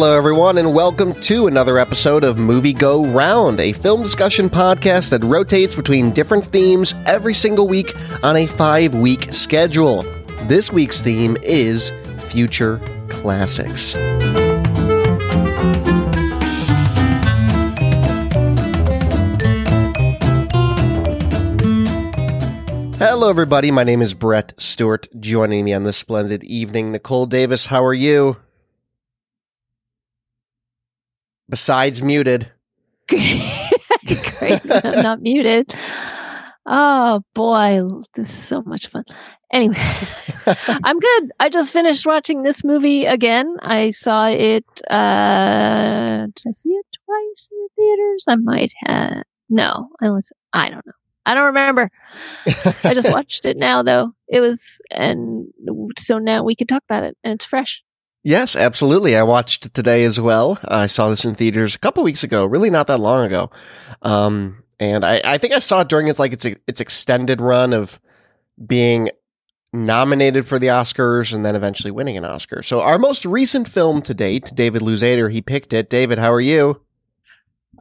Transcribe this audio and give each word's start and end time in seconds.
Hello, 0.00 0.16
everyone, 0.16 0.56
and 0.56 0.72
welcome 0.72 1.12
to 1.20 1.46
another 1.46 1.76
episode 1.76 2.24
of 2.24 2.38
Movie 2.38 2.72
Go 2.72 3.04
Round, 3.04 3.60
a 3.60 3.72
film 3.72 4.02
discussion 4.02 4.48
podcast 4.48 5.10
that 5.10 5.22
rotates 5.22 5.74
between 5.74 6.10
different 6.10 6.46
themes 6.46 6.94
every 7.04 7.34
single 7.34 7.68
week 7.68 7.94
on 8.24 8.34
a 8.34 8.46
five 8.46 8.94
week 8.94 9.30
schedule. 9.30 10.02
This 10.44 10.72
week's 10.72 11.02
theme 11.02 11.36
is 11.42 11.92
Future 12.30 12.80
Classics. 13.10 13.92
Hello, 22.96 23.28
everybody. 23.28 23.70
My 23.70 23.84
name 23.84 24.00
is 24.00 24.14
Brett 24.14 24.54
Stewart. 24.56 25.08
Joining 25.20 25.66
me 25.66 25.74
on 25.74 25.84
this 25.84 25.98
splendid 25.98 26.42
evening, 26.44 26.90
Nicole 26.90 27.26
Davis. 27.26 27.66
How 27.66 27.84
are 27.84 27.92
you? 27.92 28.38
Besides 31.50 32.02
muted. 32.02 32.50
Great. 33.08 34.60
I'm 34.84 35.02
not 35.02 35.20
muted. 35.20 35.74
Oh 36.66 37.22
boy, 37.34 37.80
this 38.14 38.30
is 38.30 38.34
so 38.34 38.62
much 38.62 38.86
fun. 38.86 39.04
Anyway, 39.52 39.74
I'm 40.84 41.00
good. 41.00 41.32
I 41.40 41.48
just 41.48 41.72
finished 41.72 42.06
watching 42.06 42.44
this 42.44 42.62
movie 42.62 43.06
again. 43.06 43.56
I 43.62 43.90
saw 43.90 44.28
it 44.28 44.64
uh 44.88 46.26
did 46.26 46.44
I 46.48 46.52
see 46.52 46.70
it 46.70 46.86
twice 47.04 47.48
in 47.50 47.58
the 47.58 47.68
theaters? 47.76 48.24
I 48.28 48.36
might 48.36 48.72
have 48.86 49.24
no, 49.48 49.88
I 50.00 50.10
was 50.10 50.32
I 50.52 50.70
don't 50.70 50.86
know. 50.86 50.92
I 51.26 51.34
don't 51.34 51.46
remember. 51.46 51.90
I 52.84 52.94
just 52.94 53.10
watched 53.12 53.44
it 53.44 53.56
now 53.56 53.82
though. 53.82 54.12
It 54.28 54.40
was 54.40 54.80
and 54.92 55.48
so 55.98 56.18
now 56.18 56.44
we 56.44 56.54
can 56.54 56.68
talk 56.68 56.84
about 56.88 57.02
it 57.02 57.16
and 57.24 57.34
it's 57.34 57.44
fresh. 57.44 57.82
Yes, 58.22 58.54
absolutely. 58.54 59.16
I 59.16 59.22
watched 59.22 59.66
it 59.66 59.74
today 59.74 60.04
as 60.04 60.20
well. 60.20 60.58
I 60.64 60.86
saw 60.86 61.08
this 61.08 61.24
in 61.24 61.34
theaters 61.34 61.74
a 61.74 61.78
couple 61.78 62.02
weeks 62.04 62.22
ago, 62.22 62.44
really 62.44 62.68
not 62.68 62.86
that 62.88 63.00
long 63.00 63.24
ago. 63.24 63.50
Um, 64.02 64.62
and 64.78 65.04
I, 65.04 65.20
I 65.24 65.38
think 65.38 65.54
I 65.54 65.58
saw 65.58 65.80
it 65.80 65.88
during 65.88 66.08
its 66.08 66.18
like 66.18 66.32
its 66.32 66.44
its 66.44 66.80
extended 66.80 67.40
run 67.40 67.72
of 67.72 67.98
being 68.64 69.10
nominated 69.72 70.46
for 70.46 70.58
the 70.58 70.66
Oscars 70.66 71.32
and 71.32 71.46
then 71.46 71.54
eventually 71.54 71.90
winning 71.90 72.16
an 72.16 72.24
Oscar. 72.24 72.62
So 72.62 72.80
our 72.80 72.98
most 72.98 73.24
recent 73.24 73.68
film 73.68 74.02
to 74.02 74.14
date, 74.14 74.50
David 74.54 74.82
Luzader, 74.82 75.30
he 75.30 75.40
picked 75.40 75.72
it. 75.72 75.88
David, 75.88 76.18
how 76.18 76.32
are 76.32 76.40
you? 76.40 76.82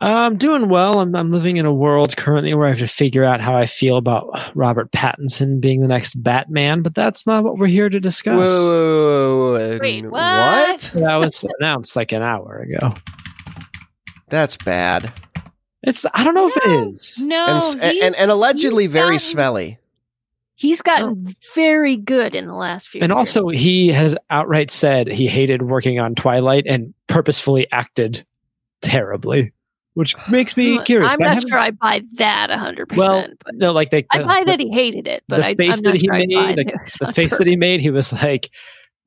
I'm 0.02 0.38
doing 0.38 0.70
well. 0.70 1.02
I'm, 1.02 1.14
I'm 1.14 1.30
living 1.30 1.58
in 1.58 1.66
a 1.66 1.73
world 1.73 2.16
currently 2.16 2.54
where 2.54 2.67
I 2.67 2.70
have 2.70 2.80
to 2.80 2.88
figure 2.88 3.26
out 3.26 3.42
how 3.42 3.56
I 3.58 3.66
feel 3.66 3.98
about 3.98 4.56
Robert 4.56 4.92
Pattinson 4.92 5.60
being 5.60 5.82
the 5.82 5.90
next 5.90 6.22
Batman, 6.22 6.82
but 6.84 6.95
that's 6.95 7.28
not 7.28 7.44
what 7.44 7.58
we're 7.58 7.67
here 7.67 7.90
to 7.90 8.00
discuss. 8.00 8.40
Whoa, 8.40 8.45
whoa, 8.45 9.38
whoa, 9.38 9.38
whoa. 9.48 9.48
Wait, 9.80 10.03
what? 10.06 10.12
what? 10.12 10.92
That 10.95 11.16
was 11.17 11.45
announced 11.59 11.95
like 11.95 12.12
an 12.12 12.22
hour 12.22 12.59
ago. 12.59 12.95
That's 14.30 14.58
bad. 14.58 15.11
It's 15.84 16.06
I 16.14 16.23
don't 16.23 16.34
know 16.34 16.48
if 16.48 16.58
it 16.58 16.89
is. 16.89 17.20
No, 17.26 17.45
and, 17.45 17.58
s- 17.58 17.76
and, 17.76 18.16
and 18.16 18.31
allegedly 18.31 18.88
very 18.88 19.16
gotten- 19.16 19.20
smelly. 19.20 19.80
He's 20.56 20.81
gotten 20.81 21.26
oh. 21.26 21.31
very 21.56 21.95
good 21.95 22.36
in 22.36 22.45
the 22.45 22.53
last 22.53 22.89
few 22.89 23.00
And 23.02 23.11
years. 23.11 23.17
also 23.17 23.48
he 23.48 23.88
has 23.94 24.17
outright 24.30 24.70
said 24.70 25.08
he 25.08 25.26
hated 25.26 25.61
working 25.61 26.00
on 26.00 26.16
Twilight 26.16 26.66
and 26.67 26.94
purposefully 27.08 27.66
acted 27.72 28.26
terribly, 28.81 29.54
which 29.94 30.16
makes 30.30 30.58
me 30.58 30.78
curious. 30.83 31.14
I'm 31.14 31.20
but 31.20 31.28
I 31.30 31.33
not 31.36 31.48
sure 31.48 31.58
I 31.58 31.72
buy 31.72 32.02
that 32.16 32.49
100%. 32.49 32.98
Well, 32.98 33.26
but 33.45 33.55
no, 33.55 33.72
like 33.72 33.89
they, 33.89 34.05
I 34.11 34.22
buy 34.22 34.42
the- 34.42 34.48
that 34.48 34.60
he 34.60 34.70
hated 34.70 35.08
it, 35.08 35.23
but 35.30 35.38
the 35.38 35.45
I, 35.45 35.55
face 35.55 35.77
I'm 35.77 35.82
that 35.83 35.89
not 35.92 35.95
he 35.95 36.10
I 36.10 36.17
made, 36.17 36.33
buy 36.33 36.42
like, 36.42 36.55
that 36.58 36.67
it 36.67 36.82
was 36.83 36.93
the 36.95 37.08
on 37.08 37.14
face 37.14 37.38
that 37.38 37.48
he 37.48 37.55
made, 37.55 37.80
he 37.80 37.89
was 37.89 38.11
like, 38.11 38.49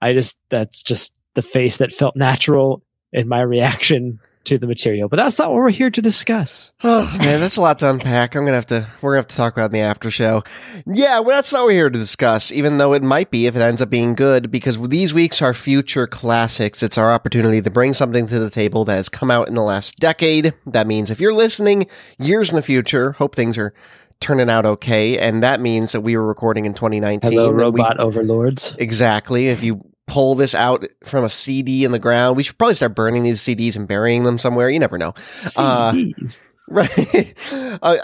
I 0.03 0.13
just 0.13 0.37
that's 0.51 0.83
just 0.83 1.19
the 1.35 1.43
face 1.43 1.79
that 1.79 1.93
felt 1.93 2.17
natural 2.17 2.83
in 3.13 3.29
my 3.29 3.41
reaction 3.41 4.19
to 4.45 4.59
the 4.59 4.67
material. 4.67 5.09
But 5.09 5.17
that's 5.17 5.39
not 5.39 5.51
what 5.51 5.59
we're 5.59 5.71
here 5.71 5.91
to 5.91 6.03
discuss. 6.03 6.75
Oh 6.83 7.17
man, 7.21 7.41
that's 7.41 7.57
a 7.57 7.61
lot 7.61 7.79
to 7.79 7.89
unpack. 7.89 8.35
I'm 8.35 8.45
gonna 8.45 8.57
have 8.57 8.67
to. 8.67 8.89
We're 9.01 9.13
gonna 9.13 9.19
have 9.19 9.29
to 9.29 9.37
talk 9.37 9.53
about 9.53 9.67
in 9.67 9.73
the 9.73 9.81
after 9.81 10.11
show. 10.11 10.43
Yeah, 10.87 11.21
well, 11.21 11.37
that's 11.37 11.53
not 11.53 11.61
what 11.61 11.67
we're 11.69 11.73
here 11.75 11.91
to 11.91 11.99
discuss. 11.99 12.51
Even 12.51 12.79
though 12.79 12.93
it 12.93 13.03
might 13.03 13.31
be 13.31 13.47
if 13.47 13.57
it 13.57 13.63
ends 13.63 13.81
up 13.81 13.91
being 13.91 14.15
good, 14.15 14.51
because 14.51 14.81
these 14.89 15.15
weeks 15.15 15.41
are 15.41 15.55
future 15.55 16.07
classics. 16.07 16.83
It's 16.83 16.99
our 16.99 17.13
opportunity 17.13 17.63
to 17.63 17.71
bring 17.71 17.95
something 17.95 18.27
to 18.27 18.39
the 18.39 18.51
table 18.51 18.85
that 18.87 18.97
has 18.97 19.09
come 19.09 19.31
out 19.31 19.49
in 19.49 19.55
the 19.55 19.63
last 19.63 19.99
decade. 19.99 20.53
That 20.67 20.87
means 20.87 21.11
if 21.11 21.21
you're 21.21 21.35
listening 21.35 21.87
years 22.19 22.51
in 22.51 22.57
the 22.57 22.63
future, 22.63 23.13
hope 23.13 23.37
things 23.37 23.57
are 23.57 23.73
turning 24.21 24.49
out 24.49 24.65
okay, 24.65 25.19
and 25.19 25.43
that 25.43 25.61
means 25.61 25.93
that 25.93 26.01
we 26.01 26.17
were 26.17 26.27
recording 26.27 26.65
in 26.65 26.75
2019. 26.75 27.31
Hello, 27.31 27.49
and 27.49 27.57
we- 27.57 27.63
robot 27.63 28.01
overlords. 28.01 28.75
Exactly. 28.79 29.49
If 29.49 29.63
you 29.63 29.85
pull 30.07 30.35
this 30.35 30.55
out 30.55 30.87
from 31.05 31.25
a 31.25 31.31
CD 31.31 31.85
in 31.85 31.93
the 31.93 31.99
ground, 31.99 32.37
we 32.37 32.43
should 32.43 32.59
probably 32.59 32.75
start 32.75 32.95
burning 32.95 33.23
these 33.23 33.41
CDs 33.41 33.77
and 33.77 33.89
burying 33.89 34.25
them 34.25 34.39
somewhere. 34.39 34.69
You 34.69 34.79
never 34.79 34.99
know. 34.99 35.15
Uh, 35.57 35.93
CDs. 35.93 36.41
Right. 36.69 37.35
uh, 37.83 37.97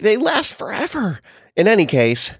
they 0.00 0.16
last 0.16 0.54
forever. 0.54 1.20
In 1.56 1.68
any 1.68 1.84
case, 1.84 2.32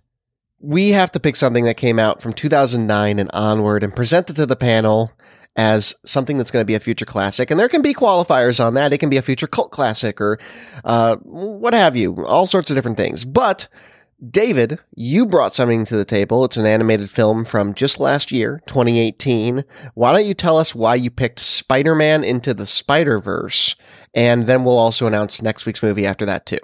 we 0.59 0.91
have 0.93 1.13
to 1.13 1.21
pick 1.21 1.37
something 1.37 1.65
that 1.65 1.77
came 1.77 1.99
out 1.99 2.21
from 2.23 2.33
2009 2.33 3.19
and 3.19 3.31
onward 3.33 3.85
and 3.85 3.95
present 3.95 4.31
it 4.31 4.35
to 4.37 4.47
the 4.47 4.57
panel 4.57 5.13
as 5.57 5.95
something 6.05 6.39
that's 6.39 6.51
going 6.51 6.63
to 6.63 6.67
be 6.67 6.75
a 6.75 6.81
future 6.81 7.05
classic. 7.05 7.51
And 7.51 7.61
there 7.61 7.69
can 7.69 7.83
be 7.83 7.93
qualifiers 7.93 8.65
on 8.65 8.75
that. 8.75 8.93
It 8.93 8.99
can 8.99 9.11
be 9.11 9.17
a 9.17 9.23
future 9.23 9.47
cult 9.47 9.71
classic 9.71 10.21
or 10.21 10.39
uh, 10.85 11.17
what 11.17 11.75
have 11.75 11.97
you, 11.97 12.25
all 12.25 12.47
sorts 12.47 12.71
of 12.71 12.77
different 12.77 12.97
things. 12.97 13.25
But 13.25 13.69
David, 14.27 14.81
you 14.97 15.27
brought 15.27 15.55
something 15.55 15.85
to 15.85 15.97
the 15.97 16.05
table. 16.05 16.45
It's 16.45 16.57
an 16.57 16.67
animated 16.67 17.09
film 17.09 17.45
from 17.45 17.73
just 17.73 18.01
last 18.01 18.33
year, 18.33 18.61
2018. 18.67 19.65
Why 19.95 20.13
don't 20.13 20.27
you 20.27 20.35
tell 20.35 20.57
us 20.57 20.75
why 20.75 20.97
you 20.97 21.09
picked 21.09 21.39
Spider 21.39 21.95
Man 21.95 22.25
into 22.25 22.53
the 22.53 22.67
Spider 22.67 23.21
Verse? 23.21 23.77
And 24.15 24.47
then 24.47 24.65
we'll 24.65 24.79
also 24.79 25.07
announce 25.07 25.41
next 25.41 25.67
week's 25.67 25.85
movie 25.85 26.05
after 26.05 26.27
that, 26.27 26.47
too. 26.47 26.59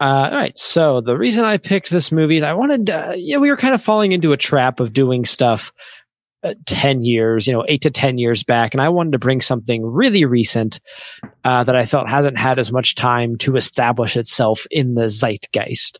Uh, 0.00 0.28
all 0.30 0.36
right. 0.36 0.56
So 0.58 1.00
the 1.00 1.16
reason 1.16 1.44
I 1.44 1.56
picked 1.56 1.90
this 1.90 2.12
movie 2.12 2.36
is 2.36 2.42
I 2.42 2.52
wanted, 2.52 2.90
uh, 2.90 3.12
yeah, 3.16 3.38
we 3.38 3.50
were 3.50 3.56
kind 3.56 3.74
of 3.74 3.82
falling 3.82 4.12
into 4.12 4.32
a 4.32 4.36
trap 4.36 4.78
of 4.78 4.92
doing 4.92 5.24
stuff 5.24 5.72
uh, 6.44 6.54
10 6.66 7.02
years, 7.02 7.46
you 7.46 7.52
know, 7.52 7.64
eight 7.66 7.82
to 7.82 7.90
10 7.90 8.18
years 8.18 8.44
back. 8.44 8.74
And 8.74 8.80
I 8.82 8.90
wanted 8.90 9.12
to 9.12 9.18
bring 9.18 9.40
something 9.40 9.84
really 9.84 10.24
recent 10.24 10.80
uh, 11.44 11.64
that 11.64 11.74
I 11.74 11.86
felt 11.86 12.08
hasn't 12.08 12.38
had 12.38 12.58
as 12.58 12.70
much 12.70 12.94
time 12.94 13.36
to 13.38 13.56
establish 13.56 14.16
itself 14.16 14.66
in 14.70 14.94
the 14.94 15.08
zeitgeist. 15.08 15.98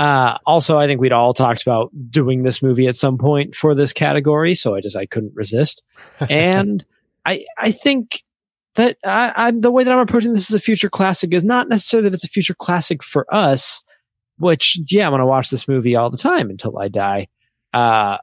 Uh, 0.00 0.38
also, 0.46 0.78
I 0.78 0.86
think 0.86 0.98
we'd 0.98 1.12
all 1.12 1.34
talked 1.34 1.60
about 1.60 1.90
doing 2.08 2.42
this 2.42 2.62
movie 2.62 2.86
at 2.86 2.96
some 2.96 3.18
point 3.18 3.54
for 3.54 3.74
this 3.74 3.92
category. 3.92 4.54
So 4.54 4.74
I 4.74 4.80
just, 4.80 4.96
I 4.96 5.04
couldn't 5.04 5.34
resist. 5.34 5.82
and 6.30 6.82
I, 7.26 7.44
I 7.58 7.70
think 7.70 8.22
that 8.76 8.96
I, 9.04 9.30
I'm 9.36 9.60
the 9.60 9.70
way 9.70 9.84
that 9.84 9.92
I'm 9.92 9.98
approaching 9.98 10.32
this 10.32 10.50
as 10.50 10.54
a 10.54 10.58
future 10.58 10.88
classic 10.88 11.34
is 11.34 11.44
not 11.44 11.68
necessarily 11.68 12.08
that 12.08 12.14
it's 12.14 12.24
a 12.24 12.28
future 12.28 12.54
classic 12.54 13.02
for 13.02 13.26
us, 13.32 13.84
which 14.38 14.80
yeah, 14.90 15.04
I'm 15.04 15.12
gonna 15.12 15.26
watch 15.26 15.50
this 15.50 15.68
movie 15.68 15.96
all 15.96 16.08
the 16.08 16.16
time 16.16 16.48
until 16.48 16.78
I 16.78 16.88
die. 16.88 17.28
Uh, 17.74 18.16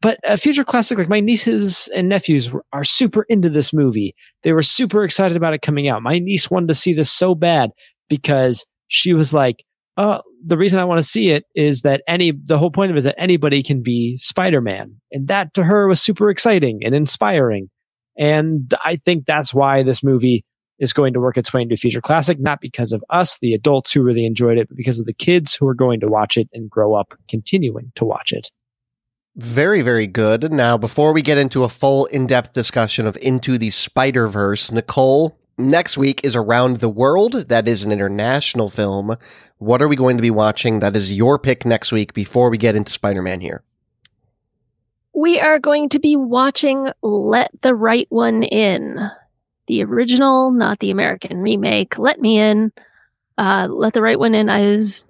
but 0.00 0.18
a 0.24 0.36
future 0.36 0.64
classic, 0.64 0.98
like 0.98 1.08
my 1.08 1.20
nieces 1.20 1.88
and 1.94 2.08
nephews 2.08 2.50
were, 2.50 2.64
are 2.72 2.82
super 2.82 3.24
into 3.28 3.48
this 3.48 3.72
movie. 3.72 4.16
They 4.42 4.52
were 4.52 4.62
super 4.62 5.04
excited 5.04 5.36
about 5.36 5.54
it 5.54 5.62
coming 5.62 5.86
out. 5.86 6.02
My 6.02 6.18
niece 6.18 6.50
wanted 6.50 6.66
to 6.68 6.74
see 6.74 6.92
this 6.92 7.12
so 7.12 7.36
bad 7.36 7.70
because 8.08 8.66
she 8.88 9.14
was 9.14 9.32
like, 9.32 9.64
"Oh, 9.96 10.22
the 10.44 10.56
reason 10.56 10.78
I 10.78 10.84
want 10.84 11.00
to 11.00 11.06
see 11.06 11.30
it 11.30 11.44
is 11.54 11.82
that 11.82 12.02
any 12.06 12.32
the 12.32 12.58
whole 12.58 12.70
point 12.70 12.90
of 12.90 12.96
it 12.96 12.98
is 12.98 13.04
that 13.04 13.18
anybody 13.18 13.62
can 13.62 13.82
be 13.82 14.16
Spider-Man," 14.18 15.00
and 15.10 15.28
that 15.28 15.54
to 15.54 15.64
her 15.64 15.88
was 15.88 16.02
super 16.02 16.30
exciting 16.30 16.80
and 16.84 16.94
inspiring. 16.94 17.70
And 18.16 18.72
I 18.84 18.96
think 18.96 19.26
that's 19.26 19.52
why 19.52 19.82
this 19.82 20.04
movie 20.04 20.44
is 20.78 20.92
going 20.92 21.12
to 21.14 21.20
work 21.20 21.36
its 21.36 21.52
way 21.52 21.62
into 21.62 21.74
a 21.74 21.76
future 21.76 22.00
classic, 22.00 22.38
not 22.40 22.60
because 22.60 22.92
of 22.92 23.04
us, 23.10 23.38
the 23.38 23.54
adults 23.54 23.92
who 23.92 24.02
really 24.02 24.26
enjoyed 24.26 24.58
it, 24.58 24.68
but 24.68 24.76
because 24.76 24.98
of 24.98 25.06
the 25.06 25.12
kids 25.12 25.54
who 25.54 25.66
are 25.66 25.74
going 25.74 26.00
to 26.00 26.08
watch 26.08 26.36
it 26.36 26.48
and 26.52 26.68
grow 26.68 26.94
up 26.94 27.14
continuing 27.28 27.92
to 27.94 28.04
watch 28.04 28.32
it. 28.32 28.50
Very, 29.36 29.82
very 29.82 30.06
good. 30.06 30.52
Now, 30.52 30.78
before 30.78 31.12
we 31.12 31.22
get 31.22 31.38
into 31.38 31.64
a 31.64 31.68
full 31.68 32.06
in 32.06 32.26
depth 32.26 32.52
discussion 32.52 33.06
of 33.06 33.16
Into 33.16 33.58
the 33.58 33.70
Spider 33.70 34.28
Verse, 34.28 34.70
Nicole, 34.70 35.36
next 35.58 35.96
week 35.98 36.20
is 36.24 36.36
Around 36.36 36.78
the 36.80 36.88
World. 36.88 37.48
That 37.48 37.68
is 37.68 37.84
an 37.84 37.92
international 37.92 38.68
film. 38.68 39.16
What 39.58 39.80
are 39.82 39.88
we 39.88 39.96
going 39.96 40.16
to 40.16 40.22
be 40.22 40.30
watching? 40.30 40.80
That 40.80 40.96
is 40.96 41.12
your 41.12 41.38
pick 41.38 41.64
next 41.64 41.92
week 41.92 42.14
before 42.14 42.50
we 42.50 42.58
get 42.58 42.76
into 42.76 42.92
Spider 42.92 43.22
Man 43.22 43.40
here. 43.40 43.62
we 45.14 45.38
are 45.40 45.58
going 45.60 45.88
to 45.90 45.98
be 46.00 46.16
watching 46.16 46.88
Let 47.02 47.50
the 47.62 47.74
Right 47.74 48.06
One 48.10 48.42
In. 48.42 48.98
The 49.66 49.82
original, 49.84 50.50
not 50.50 50.78
the 50.80 50.90
American 50.90 51.38
remake. 51.40 51.98
Let 51.98 52.20
Me 52.20 52.38
In. 52.38 52.72
Uh, 53.38 53.68
Let 53.70 53.94
the 53.94 54.02
Right 54.02 54.18
One 54.18 54.34
In 54.34 54.48
is 54.48 55.06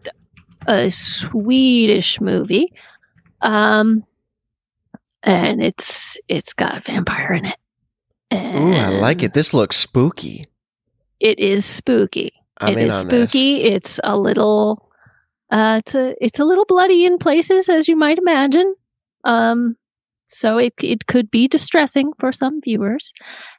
a 0.66 0.90
Swedish 0.90 2.20
movie. 2.20 2.72
Um, 3.40 4.04
and 5.22 5.62
it's 5.62 6.16
it's 6.28 6.52
got 6.52 6.76
a 6.76 6.80
vampire 6.80 7.32
in 7.32 7.46
it. 7.46 7.56
Ooh, 8.34 8.72
I 8.72 8.88
like 8.88 9.22
it. 9.22 9.34
This 9.34 9.54
looks 9.54 9.76
spooky. 9.76 10.46
It 11.20 11.38
is 11.38 11.64
spooky. 11.64 12.32
I'm 12.58 12.76
It 12.78 12.88
is 12.88 12.94
on 13.04 13.08
this. 13.08 13.30
spooky. 13.30 13.62
It's 13.62 14.00
a 14.04 14.16
little 14.16 14.90
uh 15.50 15.80
it's 15.84 15.94
a 15.94 16.14
it's 16.24 16.38
a 16.38 16.44
little 16.44 16.64
bloody 16.66 17.04
in 17.04 17.18
places 17.18 17.68
as 17.68 17.88
you 17.88 17.96
might 17.96 18.18
imagine. 18.18 18.74
Um 19.24 19.76
so 20.26 20.58
it 20.58 20.74
it 20.80 21.06
could 21.06 21.30
be 21.30 21.48
distressing 21.48 22.12
for 22.18 22.32
some 22.32 22.60
viewers. 22.62 23.12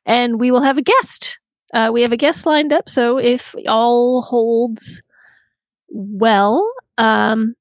And 0.05 0.39
we 0.39 0.51
will 0.51 0.61
have 0.61 0.77
a 0.77 0.81
guest. 0.81 1.39
Uh, 1.73 1.89
we 1.91 2.01
have 2.01 2.11
a 2.13 2.17
guest 2.17 2.45
lined 2.45 2.71
up. 2.71 2.89
So 2.89 3.17
if 3.17 3.53
all 3.67 4.21
holds 4.21 5.01
well, 5.89 6.65
um, 6.97 7.55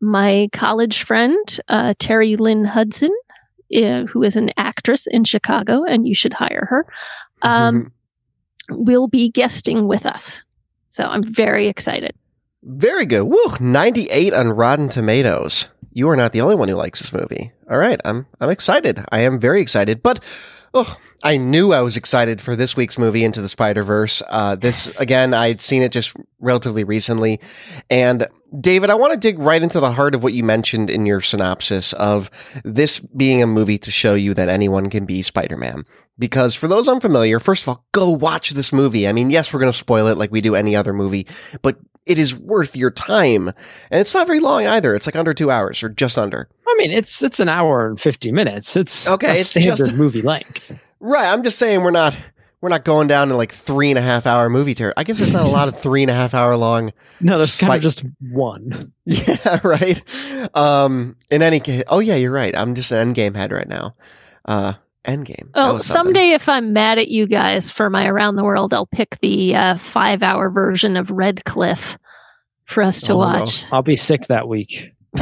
my 0.00 0.48
college 0.52 1.02
friend 1.02 1.60
uh, 1.68 1.94
Terry 1.98 2.36
Lynn 2.36 2.64
Hudson, 2.64 3.10
uh, 3.76 4.04
who 4.04 4.22
is 4.22 4.36
an 4.36 4.50
actress 4.88 5.06
in 5.06 5.24
Chicago, 5.24 5.84
and 5.84 6.08
you 6.08 6.14
should 6.14 6.32
hire 6.32 6.66
her, 6.68 6.86
um, 7.42 7.92
will 8.70 9.06
be 9.06 9.30
guesting 9.30 9.86
with 9.86 10.06
us. 10.06 10.42
So 10.88 11.04
I'm 11.04 11.22
very 11.22 11.68
excited. 11.68 12.14
Very 12.62 13.06
good. 13.06 13.24
Woo! 13.24 13.56
98 13.60 14.32
on 14.32 14.48
Rotten 14.48 14.88
Tomatoes. 14.88 15.68
You 15.92 16.08
are 16.08 16.16
not 16.16 16.32
the 16.32 16.40
only 16.40 16.54
one 16.54 16.68
who 16.68 16.74
likes 16.74 17.00
this 17.00 17.12
movie. 17.12 17.52
All 17.70 17.78
right, 17.78 18.00
I'm 18.04 18.26
I'm 18.40 18.50
excited. 18.50 19.04
I 19.10 19.20
am 19.20 19.38
very 19.38 19.60
excited. 19.60 20.02
But 20.02 20.22
oh, 20.72 20.96
I 21.22 21.36
knew 21.36 21.72
I 21.72 21.82
was 21.82 21.96
excited 21.96 22.40
for 22.40 22.56
this 22.56 22.76
week's 22.76 22.98
movie 22.98 23.24
Into 23.24 23.42
the 23.42 23.48
Spider 23.48 23.84
Verse. 23.84 24.22
Uh, 24.28 24.56
this 24.56 24.88
again, 24.96 25.34
I'd 25.34 25.60
seen 25.60 25.82
it 25.82 25.92
just 25.92 26.16
relatively 26.40 26.84
recently, 26.84 27.40
and 27.90 28.26
David, 28.58 28.88
I 28.90 28.94
want 28.94 29.12
to 29.12 29.18
dig 29.18 29.38
right 29.38 29.62
into 29.62 29.80
the 29.80 29.92
heart 29.92 30.14
of 30.14 30.22
what 30.22 30.32
you 30.32 30.42
mentioned 30.42 30.88
in 30.88 31.04
your 31.04 31.20
synopsis 31.20 31.92
of 31.94 32.30
this 32.64 32.98
being 32.98 33.42
a 33.42 33.46
movie 33.46 33.78
to 33.78 33.90
show 33.90 34.14
you 34.14 34.32
that 34.34 34.48
anyone 34.48 34.88
can 34.88 35.04
be 35.04 35.20
Spider 35.22 35.56
Man. 35.56 35.84
Because 36.18 36.56
for 36.56 36.66
those 36.66 36.88
unfamiliar, 36.88 37.38
first 37.38 37.62
of 37.64 37.68
all, 37.68 37.84
go 37.92 38.10
watch 38.10 38.50
this 38.50 38.72
movie. 38.72 39.06
I 39.06 39.12
mean, 39.12 39.30
yes, 39.30 39.52
we're 39.52 39.60
going 39.60 39.70
to 39.70 39.76
spoil 39.78 40.06
it 40.08 40.16
like 40.18 40.32
we 40.32 40.40
do 40.40 40.54
any 40.54 40.74
other 40.74 40.92
movie, 40.92 41.26
but 41.62 41.78
it 42.06 42.18
is 42.18 42.34
worth 42.34 42.74
your 42.74 42.90
time. 42.90 43.48
And 43.48 44.00
it's 44.00 44.14
not 44.14 44.26
very 44.26 44.40
long 44.40 44.66
either. 44.66 44.94
It's 44.96 45.06
like 45.06 45.14
under 45.14 45.34
two 45.34 45.50
hours 45.50 45.82
or 45.82 45.90
just 45.90 46.16
under. 46.18 46.48
I 46.66 46.74
mean, 46.78 46.90
it's 46.90 47.22
it's 47.22 47.38
an 47.40 47.48
hour 47.48 47.86
and 47.86 48.00
fifty 48.00 48.32
minutes. 48.32 48.74
It's 48.76 49.06
Okay, 49.08 49.28
a 49.28 49.40
it's 49.40 49.50
standard 49.50 49.76
just- 49.86 49.94
movie 49.96 50.22
length. 50.22 50.76
Right. 51.00 51.32
I'm 51.32 51.42
just 51.44 51.58
saying 51.58 51.82
we're 51.82 51.90
not 51.92 52.16
we're 52.60 52.68
not 52.70 52.84
going 52.84 53.06
down 53.08 53.28
to 53.28 53.36
like 53.36 53.52
three 53.52 53.90
and 53.90 53.98
a 53.98 54.02
half 54.02 54.26
hour 54.26 54.48
movie 54.50 54.74
ter 54.74 54.92
I 54.96 55.04
guess 55.04 55.18
there's 55.18 55.32
not 55.32 55.46
a 55.46 55.50
lot 55.50 55.68
of 55.68 55.78
three 55.80 56.02
and 56.02 56.10
a 56.10 56.14
half 56.14 56.34
hour 56.34 56.56
long. 56.56 56.92
No, 57.20 57.36
there's 57.36 57.58
kind 57.58 57.74
of 57.74 57.82
just 57.82 58.04
one. 58.20 58.92
Yeah, 59.10 59.60
right. 59.64 60.02
Um, 60.54 61.16
in 61.30 61.40
any 61.42 61.60
case, 61.60 61.82
oh 61.88 62.00
yeah, 62.00 62.16
you're 62.16 62.30
right. 62.32 62.54
I'm 62.56 62.74
just 62.74 62.92
an 62.92 63.14
endgame 63.14 63.34
head 63.34 63.52
right 63.52 63.66
now. 63.68 63.94
Uh, 64.44 64.74
endgame. 65.06 65.48
Oh, 65.54 65.78
someday 65.78 66.32
if 66.32 66.46
I'm 66.48 66.74
mad 66.74 66.98
at 66.98 67.08
you 67.08 67.26
guys 67.26 67.70
for 67.70 67.88
my 67.88 68.06
around 68.06 68.36
the 68.36 68.44
world, 68.44 68.74
I'll 68.74 68.86
pick 68.86 69.18
the 69.20 69.54
uh, 69.54 69.78
five 69.78 70.22
hour 70.22 70.50
version 70.50 70.96
of 70.98 71.10
Red 71.10 71.44
Cliff 71.46 71.96
for 72.66 72.82
us 72.82 73.00
to 73.02 73.12
Oh, 73.14 73.16
no. 73.16 73.38
watch. 73.40 73.64
I'll 73.72 73.82
be 73.82 73.94
sick 73.94 74.26
that 74.26 74.46
week. 74.46 74.92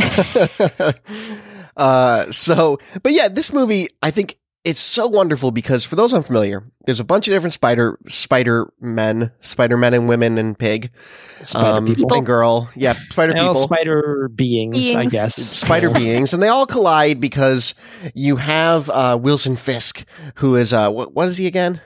uh, 1.76 2.32
so, 2.32 2.78
but 3.02 3.12
yeah, 3.12 3.28
this 3.28 3.52
movie, 3.52 3.88
I 4.02 4.10
think 4.10 4.38
it's 4.66 4.80
so 4.80 5.06
wonderful 5.06 5.50
because 5.52 5.84
for 5.84 5.94
those 5.94 6.12
unfamiliar, 6.12 6.64
there's 6.84 6.98
a 7.00 7.04
bunch 7.04 7.28
of 7.28 7.32
different 7.32 7.54
spider, 7.54 7.98
spider 8.08 8.72
men, 8.80 9.30
spider 9.40 9.76
men 9.76 9.94
and 9.94 10.08
women 10.08 10.36
and 10.38 10.58
pig, 10.58 10.90
Spider 11.42 11.66
um, 11.66 11.86
people. 11.86 12.12
and 12.12 12.26
girl. 12.26 12.68
Yeah, 12.74 12.94
spider 12.94 13.32
Well, 13.34 13.48
people. 13.54 13.62
spider 13.62 14.28
beings, 14.34 14.94
I 14.94 15.04
guess. 15.06 15.36
spider 15.36 15.90
beings, 15.90 16.34
and 16.34 16.42
they 16.42 16.48
all 16.48 16.66
collide 16.66 17.20
because 17.20 17.74
you 18.14 18.36
have 18.36 18.90
uh, 18.90 19.16
Wilson 19.20 19.54
Fisk, 19.56 20.04
who 20.36 20.56
is 20.56 20.72
uh, 20.72 20.90
what, 20.90 21.14
what 21.14 21.28
is 21.28 21.36
he 21.36 21.46
again? 21.46 21.80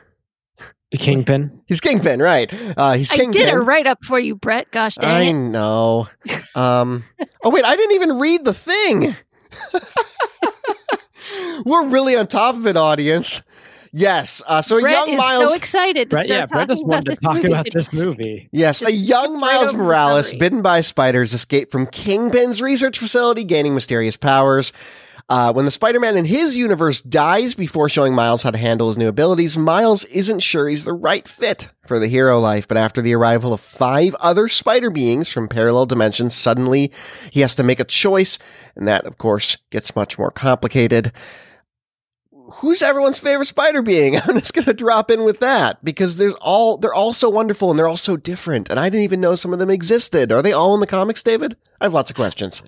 Kingpin. 0.93 1.61
He's 1.67 1.81
Kingpin, 1.81 2.21
right? 2.21 2.53
Uh, 2.77 2.95
he's 2.95 3.13
I 3.13 3.17
Kingpin. 3.17 3.41
did 3.43 3.49
it 3.55 3.59
right 3.59 3.87
up 3.87 3.99
for 4.05 4.19
you, 4.19 4.35
Brett. 4.35 4.73
Gosh 4.73 4.97
I 4.99 5.03
dang 5.03 5.47
it. 5.47 5.49
know. 5.51 6.09
Um, 6.57 7.05
oh 7.45 7.51
wait, 7.51 7.65
I 7.65 7.77
didn't 7.77 7.95
even 7.95 8.19
read 8.19 8.45
the 8.45 8.55
thing. 8.55 9.15
We're 11.65 11.89
really 11.89 12.17
on 12.17 12.27
top 12.27 12.55
of 12.57 12.67
it, 12.67 12.77
audience. 12.77 13.43
Yes. 13.93 14.41
Uh, 14.47 14.63
so 14.63 14.79
a 14.79 14.81
Brett 14.81 14.95
young 14.95 15.09
is 15.11 15.19
Miles. 15.19 15.51
so 15.51 15.57
excited 15.57 16.11
to 16.11 16.15
Brett, 16.15 16.27
start 16.27 16.41
yeah, 16.41 16.47
Brett 16.47 16.69
just 16.69 16.83
talking 16.83 16.89
wanted 16.89 17.15
to 17.15 17.21
talk 17.21 17.35
movie 17.35 17.49
about 17.49 17.67
this 17.73 17.93
movie. 17.93 18.49
Yes, 18.53 18.83
a 18.83 18.93
young 18.93 19.39
Miles 19.41 19.75
Morales, 19.75 20.29
summary. 20.29 20.39
bitten 20.39 20.63
by 20.63 20.81
spiders, 20.81 21.35
escaped 21.35 21.73
from 21.73 21.87
Kingpin's 21.87 22.63
research 22.63 22.99
facility, 22.99 23.43
gaining 23.43 23.75
mysterious 23.75 24.17
powers. 24.17 24.73
Uh, 25.29 25.53
when 25.53 25.65
the 25.65 25.71
Spider-Man 25.71 26.17
in 26.17 26.25
his 26.25 26.57
universe 26.57 27.01
dies 27.01 27.55
before 27.55 27.89
showing 27.89 28.15
Miles 28.15 28.43
how 28.43 28.51
to 28.51 28.59
handle 28.59 28.89
his 28.89 28.99
new 28.99 29.07
abilities, 29.07 29.57
Miles 29.57 30.05
isn't 30.07 30.41
sure 30.41 30.69
he's 30.69 30.85
the 30.85 30.93
right 30.93 31.27
fit 31.27 31.69
for 31.87 32.01
the 32.01 32.09
hero 32.09 32.41
life. 32.41 32.67
But 32.67 32.77
after 32.77 33.01
the 33.01 33.15
arrival 33.15 33.53
of 33.53 33.61
five 33.61 34.17
other 34.17 34.49
spider 34.49 34.91
beings 34.91 35.29
from 35.29 35.49
parallel 35.49 35.87
dimensions, 35.87 36.35
suddenly 36.35 36.91
he 37.31 37.41
has 37.41 37.55
to 37.57 37.63
make 37.63 37.79
a 37.79 37.85
choice, 37.85 38.41
and 38.75 38.89
that, 38.89 39.05
of 39.05 39.19
course, 39.19 39.57
gets 39.71 39.95
much 39.95 40.19
more 40.19 40.33
complicated. 40.33 41.13
Who's 42.55 42.83
everyone's 42.83 43.19
favorite 43.19 43.47
spider 43.47 43.83
being? 43.83 44.17
I'm 44.25 44.39
just 44.39 44.55
gonna 44.55 44.73
drop 44.75 45.11
in 45.11 45.25
with 45.25 45.41
that 45.41 45.85
because 45.85 46.17
there's 46.17 46.35
all 46.35 46.77
they're 46.77 46.95
all 46.95 47.13
so 47.13 47.29
wonderful 47.29 47.71
and 47.71 47.79
they're 47.79 47.89
all 47.89 47.97
so 47.97 48.17
different, 48.17 48.71
and 48.71 48.79
I 48.81 48.89
didn't 48.89 49.05
even 49.05 49.21
know 49.21 49.37
some 49.37 49.53
of 49.53 49.59
them 49.59 49.71
existed. 49.71 50.33
Are 50.33 50.43
they 50.43 50.53
all 50.53 50.75
in 50.75 50.81
the 50.81 50.87
comics, 50.87 51.23
David? 51.23 51.57
I 51.81 51.85
have 51.85 51.95
lots 51.95 52.11
of 52.11 52.17
questions. 52.17 52.63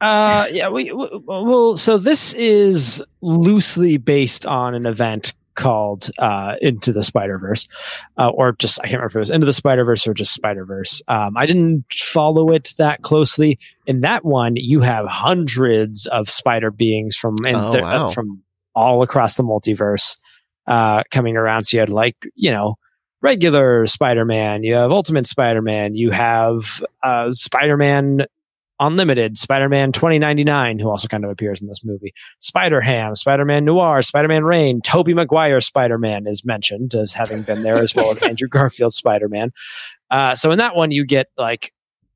Uh, 0.00 0.46
yeah, 0.50 0.68
we, 0.70 0.90
we 0.92 1.08
well, 1.26 1.76
so 1.76 1.98
this 1.98 2.32
is 2.32 3.02
loosely 3.20 3.98
based 3.98 4.46
on 4.46 4.74
an 4.74 4.86
event 4.86 5.34
called 5.56 6.10
uh, 6.18 6.54
Into 6.62 6.90
the 6.90 7.02
Spider 7.02 7.36
Verse, 7.38 7.68
uh, 8.16 8.30
or 8.30 8.52
just 8.52 8.80
I 8.80 8.84
can't 8.84 8.94
remember 8.94 9.08
if 9.10 9.16
it 9.16 9.18
was 9.18 9.30
Into 9.30 9.44
the 9.44 9.52
Spider 9.52 9.84
Verse 9.84 10.06
or 10.06 10.14
just 10.14 10.32
Spider 10.32 10.64
Verse. 10.64 11.02
Um, 11.08 11.36
I 11.36 11.44
didn't 11.44 11.84
follow 11.92 12.50
it 12.52 12.72
that 12.78 13.02
closely. 13.02 13.58
In 13.86 14.00
that 14.00 14.24
one, 14.24 14.54
you 14.56 14.80
have 14.80 15.06
hundreds 15.06 16.06
of 16.06 16.30
spider 16.30 16.70
beings 16.70 17.14
from 17.16 17.36
and 17.46 17.56
Oh, 17.56 17.78
wow. 17.82 18.06
uh, 18.06 18.10
from 18.10 18.42
all 18.80 19.02
across 19.02 19.36
the 19.36 19.42
multiverse 19.42 20.18
uh, 20.66 21.02
coming 21.10 21.36
around. 21.36 21.64
So 21.64 21.76
you 21.76 21.80
had 21.80 21.90
like 21.90 22.16
you 22.34 22.50
know 22.50 22.76
regular 23.22 23.86
Spider 23.86 24.24
Man, 24.24 24.64
you 24.64 24.74
have 24.74 24.90
Ultimate 24.90 25.26
Spider 25.26 25.62
Man, 25.62 25.94
you 25.94 26.10
have 26.10 26.82
uh, 27.02 27.32
Spider 27.32 27.76
Man 27.76 28.26
Unlimited, 28.80 29.36
Spider 29.36 29.68
Man 29.68 29.92
2099, 29.92 30.78
who 30.78 30.88
also 30.88 31.06
kind 31.06 31.22
of 31.22 31.30
appears 31.30 31.60
in 31.60 31.68
this 31.68 31.84
movie, 31.84 32.14
Spider 32.38 32.80
Ham, 32.80 33.14
Spider 33.14 33.44
Man 33.44 33.66
Noir, 33.66 34.00
Spider 34.00 34.28
Man 34.28 34.42
Reign, 34.42 34.80
Tobey 34.80 35.12
Maguire 35.12 35.60
Spider 35.60 35.98
Man 35.98 36.26
is 36.26 36.46
mentioned 36.46 36.94
as 36.94 37.12
having 37.12 37.42
been 37.42 37.62
there, 37.62 37.76
as 37.76 37.94
well 37.94 38.10
as 38.10 38.18
Andrew 38.22 38.48
Garfield 38.48 38.94
Spider 38.94 39.28
Man. 39.28 39.52
Uh, 40.10 40.34
so 40.34 40.50
in 40.50 40.58
that 40.58 40.74
one, 40.74 40.90
you 40.90 41.04
get 41.04 41.28
like 41.36 41.74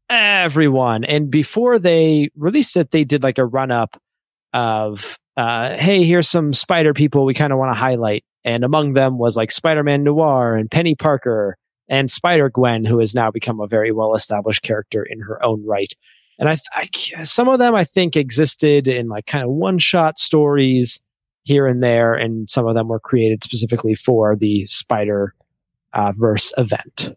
everyone. 0.08 1.04
And 1.04 1.30
before 1.30 1.78
they 1.78 2.30
released 2.34 2.76
it, 2.78 2.90
they 2.92 3.04
did 3.04 3.22
like 3.22 3.38
a 3.38 3.44
run 3.44 3.70
up 3.70 4.00
of, 4.54 5.18
uh, 5.36 5.76
hey, 5.76 6.04
here's 6.04 6.28
some 6.28 6.52
spider 6.52 6.94
people 6.94 7.24
we 7.24 7.34
kind 7.34 7.52
of 7.52 7.58
want 7.58 7.72
to 7.72 7.78
highlight. 7.78 8.24
And 8.44 8.62
among 8.62 8.92
them 8.92 9.18
was 9.18 9.36
like 9.36 9.50
Spider 9.50 9.82
Man 9.82 10.04
Noir 10.04 10.54
and 10.54 10.70
Peni 10.70 10.98
Parker 10.98 11.56
and 11.88 12.10
Spider 12.10 12.50
Gwen, 12.50 12.84
who 12.84 12.98
has 12.98 13.14
now 13.14 13.30
become 13.30 13.60
a 13.60 13.66
very 13.66 13.92
well 13.92 14.14
established 14.14 14.62
character 14.62 15.02
in 15.02 15.20
her 15.20 15.44
own 15.44 15.64
right. 15.66 15.92
And 16.38 16.48
I, 16.48 16.56
I, 16.72 17.22
some 17.22 17.48
of 17.48 17.58
them 17.58 17.74
I 17.74 17.84
think 17.84 18.16
existed 18.16 18.88
in 18.88 19.08
like 19.08 19.26
kind 19.26 19.44
of 19.44 19.50
one 19.50 19.78
shot 19.78 20.18
stories 20.18 21.00
here 21.44 21.66
and 21.66 21.82
there, 21.82 22.14
and 22.14 22.48
some 22.48 22.66
of 22.66 22.74
them 22.74 22.88
were 22.88 23.00
created 23.00 23.44
specifically 23.44 23.94
for 23.94 24.34
the 24.34 24.66
Spider 24.66 25.34
uh, 25.92 26.12
Verse 26.16 26.52
event. 26.56 27.16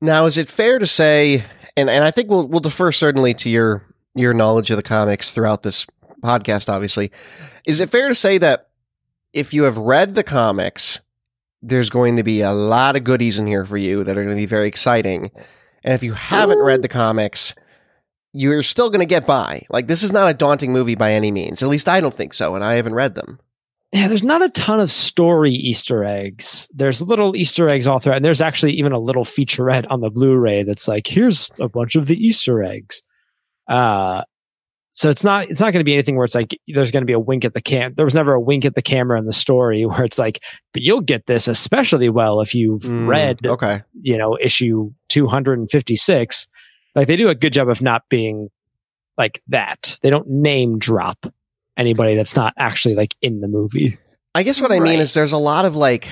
Now, 0.00 0.26
is 0.26 0.36
it 0.36 0.48
fair 0.48 0.78
to 0.78 0.86
say, 0.86 1.44
and, 1.76 1.90
and 1.90 2.04
I 2.04 2.10
think 2.10 2.28
we'll 2.28 2.46
we'll 2.46 2.60
defer 2.60 2.92
certainly 2.92 3.34
to 3.34 3.48
your 3.48 3.84
your 4.14 4.34
knowledge 4.34 4.70
of 4.70 4.76
the 4.76 4.82
comics 4.82 5.32
throughout 5.32 5.62
this 5.62 5.86
podcast, 6.22 6.68
obviously. 6.68 7.10
Is 7.66 7.80
it 7.80 7.90
fair 7.90 8.08
to 8.08 8.14
say 8.14 8.38
that 8.38 8.68
if 9.32 9.52
you 9.52 9.64
have 9.64 9.76
read 9.76 10.14
the 10.14 10.24
comics, 10.24 11.00
there's 11.62 11.90
going 11.90 12.16
to 12.16 12.22
be 12.22 12.40
a 12.40 12.52
lot 12.52 12.96
of 12.96 13.04
goodies 13.04 13.38
in 13.38 13.46
here 13.46 13.64
for 13.64 13.76
you 13.76 14.04
that 14.04 14.16
are 14.16 14.24
going 14.24 14.36
to 14.36 14.40
be 14.40 14.46
very 14.46 14.68
exciting. 14.68 15.30
And 15.84 15.94
if 15.94 16.02
you 16.02 16.12
haven't 16.12 16.60
read 16.60 16.82
the 16.82 16.88
comics, 16.88 17.54
you're 18.32 18.62
still 18.62 18.90
going 18.90 19.00
to 19.00 19.06
get 19.06 19.26
by. 19.26 19.66
Like 19.70 19.86
this 19.86 20.02
is 20.02 20.12
not 20.12 20.30
a 20.30 20.34
daunting 20.34 20.72
movie 20.72 20.94
by 20.94 21.12
any 21.12 21.30
means. 21.30 21.62
At 21.62 21.68
least 21.68 21.88
I 21.88 22.00
don't 22.00 22.14
think 22.14 22.34
so, 22.34 22.54
and 22.54 22.64
I 22.64 22.74
haven't 22.74 22.94
read 22.94 23.14
them. 23.14 23.40
Yeah, 23.92 24.08
there's 24.08 24.22
not 24.22 24.44
a 24.44 24.50
ton 24.50 24.80
of 24.80 24.90
story 24.90 25.52
Easter 25.52 26.04
eggs. 26.04 26.68
There's 26.74 27.00
little 27.00 27.34
Easter 27.34 27.70
eggs 27.70 27.86
all 27.86 27.98
throughout, 27.98 28.16
and 28.16 28.24
there's 28.24 28.42
actually 28.42 28.72
even 28.72 28.92
a 28.92 28.98
little 28.98 29.24
featurette 29.24 29.86
on 29.88 30.00
the 30.00 30.10
Blu-ray 30.10 30.62
that's 30.64 30.86
like, 30.86 31.06
here's 31.06 31.50
a 31.58 31.70
bunch 31.70 31.96
of 31.96 32.06
the 32.06 32.16
Easter 32.16 32.62
eggs. 32.62 33.00
Uh, 33.66 34.24
so 34.90 35.10
it's 35.10 35.22
not 35.22 35.48
it's 35.50 35.60
not 35.60 35.72
going 35.72 35.80
to 35.80 35.84
be 35.84 35.92
anything 35.92 36.16
where 36.16 36.24
it's 36.24 36.34
like 36.34 36.58
there's 36.68 36.90
going 36.90 37.02
to 37.02 37.06
be 37.06 37.12
a 37.12 37.20
wink 37.20 37.44
at 37.44 37.54
the 37.54 37.60
cam. 37.60 37.94
There 37.94 38.04
was 38.04 38.14
never 38.14 38.32
a 38.34 38.40
wink 38.40 38.64
at 38.64 38.74
the 38.74 38.82
camera 38.82 39.18
in 39.18 39.26
the 39.26 39.32
story 39.32 39.84
where 39.86 40.02
it's 40.04 40.18
like, 40.18 40.40
but 40.72 40.82
you'll 40.82 41.00
get 41.02 41.26
this 41.26 41.46
especially 41.48 42.08
well 42.08 42.40
if 42.40 42.54
you've 42.54 42.82
Mm, 42.82 43.06
read, 43.08 43.46
Okay. 43.46 43.82
you 44.00 44.16
know, 44.16 44.38
issue 44.40 44.90
256. 45.08 46.48
Like 46.94 47.06
they 47.06 47.16
do 47.16 47.28
a 47.28 47.34
good 47.34 47.52
job 47.52 47.68
of 47.68 47.82
not 47.82 48.02
being 48.08 48.48
like 49.16 49.42
that. 49.48 49.98
They 50.02 50.10
don't 50.10 50.28
name 50.28 50.78
drop 50.78 51.26
anybody 51.76 52.16
that's 52.16 52.34
not 52.34 52.54
actually 52.58 52.94
like 52.94 53.14
in 53.22 53.40
the 53.40 53.48
movie. 53.48 53.98
I 54.34 54.42
guess 54.42 54.60
what 54.60 54.72
I 54.72 54.80
mean 54.80 55.00
is 55.00 55.14
there's 55.14 55.32
a 55.32 55.38
lot 55.38 55.64
of 55.64 55.76
like 55.76 56.08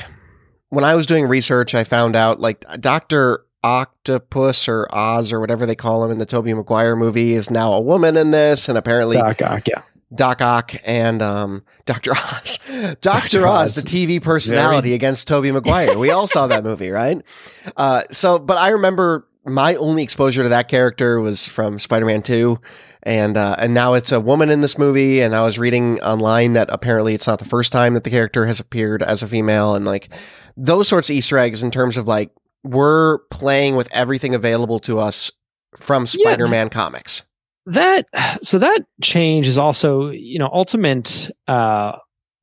when 0.68 0.84
I 0.84 0.94
was 0.94 1.06
doing 1.06 1.26
research, 1.26 1.74
I 1.74 1.84
found 1.84 2.16
out 2.16 2.40
like 2.40 2.64
Doctor 2.80 3.45
Octopus 3.66 4.68
or 4.68 4.86
Oz 4.94 5.32
or 5.32 5.40
whatever 5.40 5.66
they 5.66 5.74
call 5.74 6.04
him 6.04 6.12
in 6.12 6.18
the 6.18 6.26
Tobey 6.26 6.54
Maguire 6.54 6.94
movie 6.94 7.32
is 7.32 7.50
now 7.50 7.72
a 7.72 7.80
woman 7.80 8.16
in 8.16 8.30
this, 8.30 8.68
and 8.68 8.78
apparently 8.78 9.16
Doc 9.16 9.42
Ock, 9.42 9.66
yeah. 9.66 9.82
Doc 10.14 10.40
Ock 10.40 10.74
and 10.84 11.20
um, 11.20 11.64
Dr. 11.84 12.12
Oz. 12.12 12.58
Dr. 12.68 12.96
Dr. 13.00 13.46
Oz, 13.48 13.66
Oz. 13.66 13.74
the 13.74 13.82
TV 13.82 14.22
personality 14.22 14.94
against 14.94 15.26
Tobey 15.26 15.50
Maguire. 15.50 15.98
We 15.98 16.10
all 16.10 16.28
saw 16.28 16.46
that 16.46 16.62
movie, 16.64 16.90
right? 16.90 17.20
Uh, 17.76 18.02
so, 18.12 18.38
but 18.38 18.56
I 18.56 18.68
remember 18.68 19.26
my 19.44 19.74
only 19.74 20.04
exposure 20.04 20.44
to 20.44 20.48
that 20.50 20.68
character 20.68 21.20
was 21.20 21.44
from 21.44 21.80
Spider-Man 21.80 22.22
2. 22.22 22.58
And, 23.02 23.36
uh, 23.36 23.56
and 23.58 23.74
now 23.74 23.94
it's 23.94 24.12
a 24.12 24.20
woman 24.20 24.50
in 24.50 24.60
this 24.60 24.78
movie. 24.78 25.20
And 25.20 25.34
I 25.34 25.42
was 25.42 25.58
reading 25.58 26.00
online 26.00 26.52
that 26.52 26.68
apparently 26.70 27.12
it's 27.12 27.26
not 27.26 27.40
the 27.40 27.44
first 27.44 27.72
time 27.72 27.94
that 27.94 28.04
the 28.04 28.10
character 28.10 28.46
has 28.46 28.60
appeared 28.60 29.02
as 29.02 29.20
a 29.20 29.26
female 29.26 29.74
and 29.74 29.84
like 29.84 30.08
those 30.56 30.88
sorts 30.88 31.10
of 31.10 31.16
Easter 31.16 31.38
eggs 31.38 31.62
in 31.62 31.72
terms 31.72 31.96
of 31.96 32.06
like, 32.06 32.30
we're 32.70 33.18
playing 33.30 33.76
with 33.76 33.88
everything 33.92 34.34
available 34.34 34.78
to 34.80 34.98
us 34.98 35.30
from 35.76 36.06
Spider-Man 36.06 36.68
comics. 36.68 37.22
that 37.66 38.06
so 38.42 38.58
that 38.58 38.82
change 39.02 39.48
is 39.48 39.58
also 39.58 40.10
you 40.10 40.38
know 40.38 40.48
ultimate 40.52 41.30
uh 41.48 41.92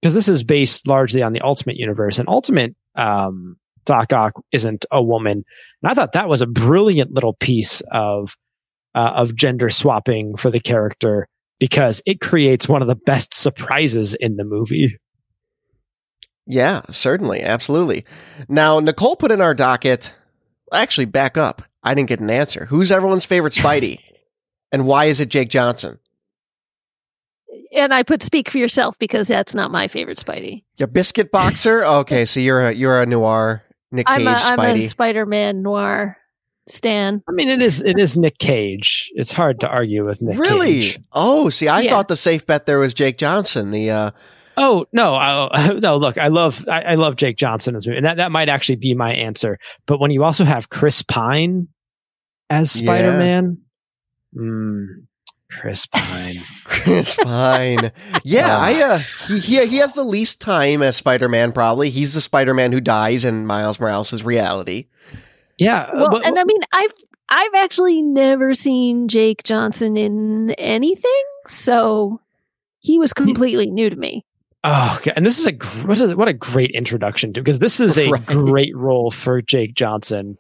because 0.01 0.13
this 0.13 0.27
is 0.27 0.43
based 0.43 0.85
largely 0.85 1.23
on 1.23 1.31
the 1.31 1.39
ultimate 1.41 1.77
universe 1.77 2.19
and 2.19 2.27
ultimate 2.27 2.75
um 2.95 3.55
doc 3.85 4.11
ock 4.11 4.33
isn't 4.51 4.85
a 4.91 5.01
woman. 5.01 5.43
And 5.81 5.91
i 5.91 5.93
thought 5.93 6.11
that 6.13 6.29
was 6.29 6.41
a 6.41 6.47
brilliant 6.47 7.11
little 7.11 7.35
piece 7.39 7.81
of 7.91 8.35
uh, 8.95 9.13
of 9.15 9.35
gender 9.35 9.69
swapping 9.69 10.35
for 10.35 10.51
the 10.51 10.59
character 10.59 11.27
because 11.59 12.01
it 12.05 12.19
creates 12.19 12.67
one 12.67 12.81
of 12.81 12.87
the 12.87 12.95
best 12.95 13.33
surprises 13.33 14.15
in 14.15 14.35
the 14.35 14.43
movie 14.43 14.97
Yeah, 16.45 16.81
certainly. 16.91 17.41
Absolutely. 17.41 18.05
Now, 18.49 18.79
Nicole 18.79 19.15
put 19.15 19.31
in 19.31 19.39
our 19.41 19.53
docket, 19.53 20.13
actually, 20.73 21.05
back 21.05 21.37
up. 21.37 21.61
I 21.83 21.93
didn't 21.93 22.09
get 22.09 22.19
an 22.19 22.29
answer. 22.29 22.65
Who's 22.65 22.91
everyone's 22.91 23.25
favorite 23.25 23.53
Spidey? 23.53 23.99
And 24.71 24.85
why 24.87 25.05
is 25.05 25.19
it 25.19 25.29
Jake 25.29 25.49
Johnson? 25.49 25.99
And 27.75 27.93
I 27.93 28.03
put 28.03 28.21
speak 28.23 28.49
for 28.49 28.57
yourself 28.57 28.97
because 28.99 29.27
that's 29.27 29.55
not 29.55 29.71
my 29.71 29.87
favorite 29.87 30.17
Spidey. 30.19 30.63
Your 30.77 30.87
biscuit 30.87 31.31
boxer? 31.31 31.83
Okay, 31.85 32.25
so 32.25 32.39
you're 32.39 32.67
a 32.67 32.71
you're 32.73 33.01
a 33.01 33.05
noir 33.05 33.63
Nick 33.91 34.07
Cage 34.07 34.15
I'm 34.21 34.27
a, 34.27 34.31
I'm 34.63 34.75
a 34.77 34.79
Spider-Man 34.79 35.61
noir 35.61 36.17
stan. 36.69 37.21
i 37.27 37.31
mean 37.33 37.49
it 37.49 37.61
is 37.61 37.81
it 37.81 37.99
is 37.99 38.15
nick 38.15 38.37
cage 38.37 39.11
it's 39.15 39.33
hard 39.33 39.59
to 39.59 39.67
argue 39.67 40.05
with 40.05 40.21
nick 40.21 40.37
really? 40.39 40.79
cage 40.79 40.91
Really? 40.95 41.05
Oh, 41.11 41.49
see, 41.49 41.67
I 41.67 41.81
Yeah. 41.81 41.89
thought 41.91 42.07
the 42.07 42.15
safe 42.15 42.45
bet 42.45 42.65
there 42.65 42.79
was 42.79 42.93
Jake 42.93 43.17
Johnson. 43.17 43.71
The 43.71 43.91
uh 43.91 44.11
Oh 44.57 44.85
no, 44.93 45.15
I, 45.15 45.73
no! 45.81 45.97
Look, 45.97 46.17
I 46.17 46.27
love 46.27 46.63
I, 46.69 46.81
I 46.81 46.95
love 46.95 47.15
Jake 47.15 47.37
Johnson 47.37 47.75
as 47.75 47.87
movie, 47.87 47.97
and 47.97 48.05
that 48.05 48.17
that 48.17 48.31
might 48.31 48.49
actually 48.49 48.75
be 48.77 48.93
my 48.93 49.13
answer. 49.13 49.57
But 49.85 49.99
when 49.99 50.11
you 50.11 50.23
also 50.23 50.45
have 50.45 50.69
Chris 50.69 51.01
Pine 51.01 51.67
as 52.49 52.71
Spider 52.71 53.17
Man, 53.17 53.57
mm, 54.37 54.85
Chris 55.49 55.85
Pine. 55.87 56.35
Chris 56.65 57.15
Pine. 57.15 57.91
Yeah, 58.23 58.47
Ah. 58.57 58.61
I 58.65 58.81
uh 58.83 58.97
he, 59.27 59.39
he 59.39 59.65
he 59.67 59.77
has 59.77 59.93
the 59.93 60.03
least 60.03 60.39
time 60.41 60.81
as 60.81 60.95
Spider-Man 60.97 61.51
probably. 61.51 61.89
He's 61.89 62.13
the 62.13 62.21
Spider-Man 62.21 62.71
who 62.71 62.81
dies 62.81 63.25
in 63.25 63.45
Miles 63.45 63.79
Morales' 63.79 64.23
reality. 64.23 64.87
yeah, 65.57 65.89
Well, 65.93 66.09
but- 66.11 66.25
and 66.25 66.37
I 66.37 66.43
mean, 66.43 66.61
I've 66.71 66.93
I've 67.29 67.53
actually 67.55 68.01
never 68.01 68.53
seen 68.53 69.07
Jake 69.07 69.43
Johnson 69.43 69.97
in 69.97 70.51
anything, 70.51 71.23
so 71.47 72.19
he 72.79 72.99
was 72.99 73.13
completely 73.13 73.71
new 73.71 73.89
to 73.89 73.95
me. 73.95 74.25
Oh, 74.63 74.95
okay. 74.99 75.11
and 75.15 75.25
this 75.25 75.37
is 75.39 75.47
a 75.47 75.53
what, 75.87 75.99
is, 75.99 76.15
what 76.15 76.27
a 76.27 76.33
great 76.33 76.71
introduction 76.71 77.33
to 77.33 77.41
because 77.41 77.59
this 77.59 77.79
is 77.79 77.97
a 77.97 78.09
Right. 78.09 78.25
great 78.25 78.75
role 78.75 79.11
for 79.11 79.41
Jake 79.41 79.75
Johnson. 79.75 80.37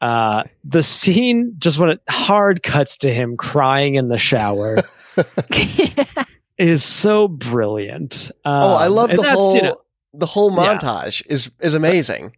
Uh, 0.00 0.42
the 0.62 0.82
scene 0.82 1.54
just 1.58 1.78
when 1.78 1.88
it 1.90 2.00
hard 2.08 2.62
cuts 2.62 2.98
to 2.98 3.12
him 3.14 3.36
crying 3.36 3.94
in 3.94 4.08
the 4.08 4.18
shower 4.18 4.76
is 6.58 6.84
so 6.84 7.28
brilliant. 7.28 8.30
Oh, 8.44 8.74
I 8.74 8.86
Um, 8.86 8.92
love 8.92 9.10
the 9.10 9.22
whole 9.30 9.54
you 9.54 9.62
know, 9.62 9.80
the 10.14 10.26
whole 10.26 10.50
Yeah. 10.52 10.78
montage 10.78 11.22
is 11.28 11.50
is 11.60 11.74
amazing. 11.74 12.32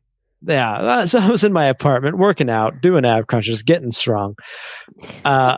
yeah, 0.46 0.72
uh, 0.78 1.06
so 1.06 1.18
I 1.18 1.28
was 1.30 1.42
in 1.44 1.52
my 1.52 1.64
apartment 1.66 2.16
working 2.18 2.48
out, 2.50 2.80
doing 2.80 3.04
ab 3.04 3.26
crunches, 3.26 3.62
getting 3.64 3.90
strong. 3.90 4.36
Uh, 5.24 5.56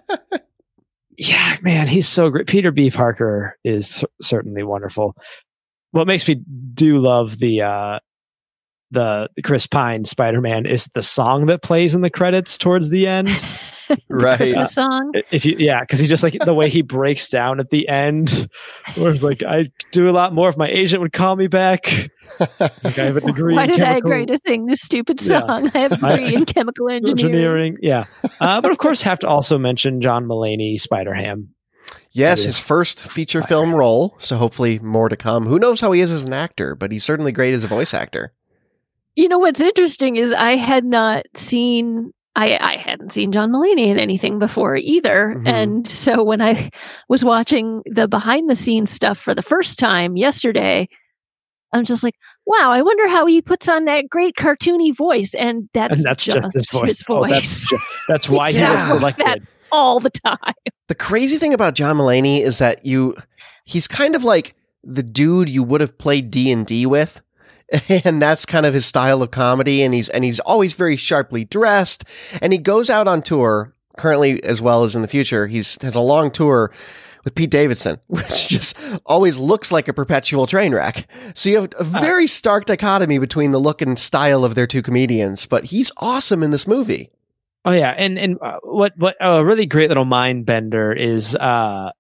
yeah, 1.18 1.56
man, 1.62 1.86
he's 1.86 2.08
so 2.08 2.30
great. 2.30 2.46
Peter 2.46 2.70
B. 2.72 2.90
Parker 2.90 3.58
is 3.64 4.04
certainly 4.22 4.62
wonderful. 4.62 5.14
What 5.92 6.06
makes 6.06 6.26
me 6.28 6.37
do 6.75 6.99
love 6.99 7.38
the 7.38 7.62
uh, 7.62 7.99
the, 8.92 9.28
the 9.37 9.42
Chris 9.42 9.66
Pine 9.66 10.04
Spider 10.04 10.40
Man 10.40 10.66
is 10.66 10.88
the 10.94 11.02
song 11.02 11.47
that 11.47 11.62
plays 11.62 11.94
in 11.94 12.00
the 12.02 12.11
credits 12.11 12.59
towards 12.59 12.88
the 12.90 13.06
end. 13.06 13.44
Right. 14.09 14.37
Christmas 14.37 14.73
song. 14.73 15.11
If 15.32 15.44
you, 15.44 15.56
yeah, 15.59 15.80
because 15.80 15.99
he's 15.99 16.09
just 16.09 16.23
like 16.23 16.37
the 16.44 16.54
way 16.54 16.68
he 16.70 16.80
breaks 16.80 17.28
down 17.28 17.59
at 17.59 17.70
the 17.70 17.88
end, 17.88 18.47
where 18.94 19.12
it's 19.12 19.25
like, 19.25 19.42
I 19.42 19.68
do 19.90 20.09
a 20.09 20.12
lot 20.12 20.32
more 20.32 20.49
if 20.49 20.56
my 20.56 20.68
agent 20.68 21.02
would 21.02 21.12
call 21.12 21.35
me 21.35 21.49
back. 21.49 21.87
Like 22.38 22.97
I 23.00 23.06
have 23.06 23.16
a 23.16 23.20
degree. 23.23 23.56
Why 23.56 23.64
in 23.64 23.70
did 23.73 23.80
I 23.80 23.85
chemical- 23.87 24.12
agree 24.12 24.26
to 24.26 24.38
sing 24.47 24.66
this 24.66 24.80
stupid 24.80 25.20
Yeah. 25.20 25.40
song? 25.40 25.70
I 25.75 25.78
have 25.78 26.00
a 26.04 26.06
I- 26.06 26.16
degree 26.18 26.35
in 26.37 26.44
chemical 26.44 26.88
engineering. 26.92 27.32
engineering. 27.35 27.76
Yeah. 27.82 28.04
Uh, 28.40 28.61
but 28.61 28.70
of 28.70 28.78
course, 28.78 29.02
have 29.02 29.18
to 29.18 29.26
also 29.26 29.59
mention 29.59 30.00
John 30.00 30.25
Mulaney, 30.26 30.78
Spider 30.78 31.12
Ham. 31.12 31.49
Yes, 32.12 32.44
his 32.44 32.59
first 32.59 33.00
feature 33.00 33.42
film 33.42 33.75
role, 33.75 34.16
so 34.18 34.37
hopefully 34.37 34.78
more 34.80 35.09
to 35.09 35.16
come. 35.16 35.47
Who 35.47 35.59
knows 35.59 35.80
how 35.80 35.92
he 35.92 36.00
is 36.00 36.11
as 36.12 36.25
an 36.25 36.32
actor, 36.32 36.75
but 36.75 36.90
he's 36.92 37.04
certainly 37.04 37.32
great 37.32 37.54
as 37.54 37.62
a 37.64 37.68
voice 37.68 37.94
actor. 37.94 38.32
You 39.14 39.28
know 39.28 39.38
what's 39.38 39.61
interesting 39.61 40.16
is 40.16 40.32
I 40.32 40.56
had 40.56 40.85
not 40.85 41.25
seen 41.35 42.12
I, 42.37 42.56
I 42.59 42.76
hadn't 42.76 43.12
seen 43.12 43.32
John 43.32 43.50
Mulaney 43.50 43.88
in 43.88 43.99
anything 43.99 44.38
before 44.38 44.76
either. 44.76 45.35
Mhm. 45.37 45.49
And 45.49 45.87
so 45.88 46.23
when 46.23 46.40
I 46.40 46.70
was 47.09 47.25
watching 47.25 47.82
the 47.87 48.06
behind 48.06 48.49
the 48.49 48.54
scenes 48.54 48.92
stuff 48.92 49.18
for 49.18 49.35
the 49.35 49.42
first 49.42 49.80
time 49.80 50.16
yesterday, 50.16 50.88
I'm 51.73 51.85
just 51.85 52.04
like, 52.04 52.14
wow, 52.47 52.70
I 52.70 52.82
wonder 52.82 53.09
how 53.09 53.26
he 53.26 53.42
puts 53.42 53.68
on 53.68 53.85
that 53.87 54.09
great 54.09 54.37
cartoony 54.37 54.97
voice. 54.97 55.35
And 55.35 55.68
that's, 55.75 55.99
And 55.99 56.04
that's 56.04 56.25
just, 56.25 56.52
his 56.54 56.70
voice. 56.70 57.02
Oh, 57.09 57.18
voice 57.18 57.30
that's, 57.32 57.68
ju- 57.68 57.78
that's 58.09 58.28
why 58.28 58.52
he 58.52 58.59
Yeah. 58.59 58.73
was 58.73 58.80
selected. 58.99 59.26
That- 59.26 59.40
all 59.72 60.00
the 60.00 60.10
time. 60.10 60.38
The 60.88 60.96
crazy 60.96 61.38
thing 61.38 61.54
about 61.54 61.76
John 61.76 61.98
Mulaney 61.98 62.42
is 62.42 62.58
that 62.58 62.84
you 62.84 63.14
he's 63.64 63.86
kind 63.86 64.16
of 64.16 64.24
like 64.24 64.56
the 64.82 65.04
dude 65.04 65.48
you 65.48 65.62
would 65.62 65.80
have 65.80 65.98
played 65.98 66.32
D&D 66.32 66.84
with. 66.86 67.20
And 68.04 68.20
that's 68.20 68.44
kind 68.44 68.66
of 68.66 68.74
his 68.74 68.86
style 68.86 69.22
of 69.22 69.30
comedy 69.30 69.84
and 69.84 69.94
he's 69.94 70.08
and 70.08 70.24
he's 70.24 70.40
always 70.40 70.74
very 70.74 70.96
sharply 70.96 71.44
dressed 71.44 72.02
and 72.42 72.52
he 72.52 72.58
goes 72.58 72.90
out 72.90 73.06
on 73.06 73.22
tour 73.22 73.72
currently 73.96 74.42
as 74.42 74.60
well 74.60 74.82
as 74.82 74.96
in 74.96 75.02
the 75.02 75.08
future. 75.08 75.46
He's 75.46 75.80
has 75.80 75.94
a 75.94 76.00
long 76.00 76.32
tour 76.32 76.72
with 77.24 77.34
Pete 77.34 77.50
Davidson, 77.50 77.98
which 78.06 78.48
just 78.48 78.76
always 79.06 79.36
looks 79.36 79.70
like 79.70 79.88
a 79.88 79.92
perpetual 79.92 80.46
train 80.46 80.74
wreck. 80.74 81.08
So 81.34 81.48
you 81.48 81.60
have 81.60 81.72
a 81.74 81.80
uh. 81.80 81.84
very 81.84 82.26
stark 82.26 82.66
dichotomy 82.66 83.18
between 83.18 83.52
the 83.52 83.60
look 83.60 83.82
and 83.82 83.98
style 83.98 84.44
of 84.44 84.54
their 84.54 84.66
two 84.66 84.82
comedians, 84.82 85.46
but 85.46 85.66
he's 85.66 85.92
awesome 85.98 86.42
in 86.42 86.50
this 86.50 86.66
movie. 86.66 87.10
Oh 87.64 87.73
yeah, 87.73 87.95
and 87.97 88.19
and 88.19 88.38
uh, 88.40 88.59
what 88.62 88.93
what 88.97 89.17
a 89.21 89.45
really 89.45 89.67
great 89.67 89.88
little 89.88 90.07
mind 90.07 90.47
bender 90.47 90.93
is 90.93 91.37
uh, 91.37 91.90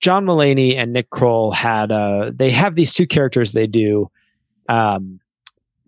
John 0.00 0.24
Mulaney 0.24 0.76
and 0.76 0.92
Nick 0.92 1.10
Kroll 1.10 1.52
had 1.52 1.92
uh 1.92 2.30
they 2.34 2.50
have 2.50 2.74
these 2.74 2.94
two 2.94 3.06
characters 3.06 3.52
they 3.52 3.66
do 3.66 4.10
um 4.68 5.20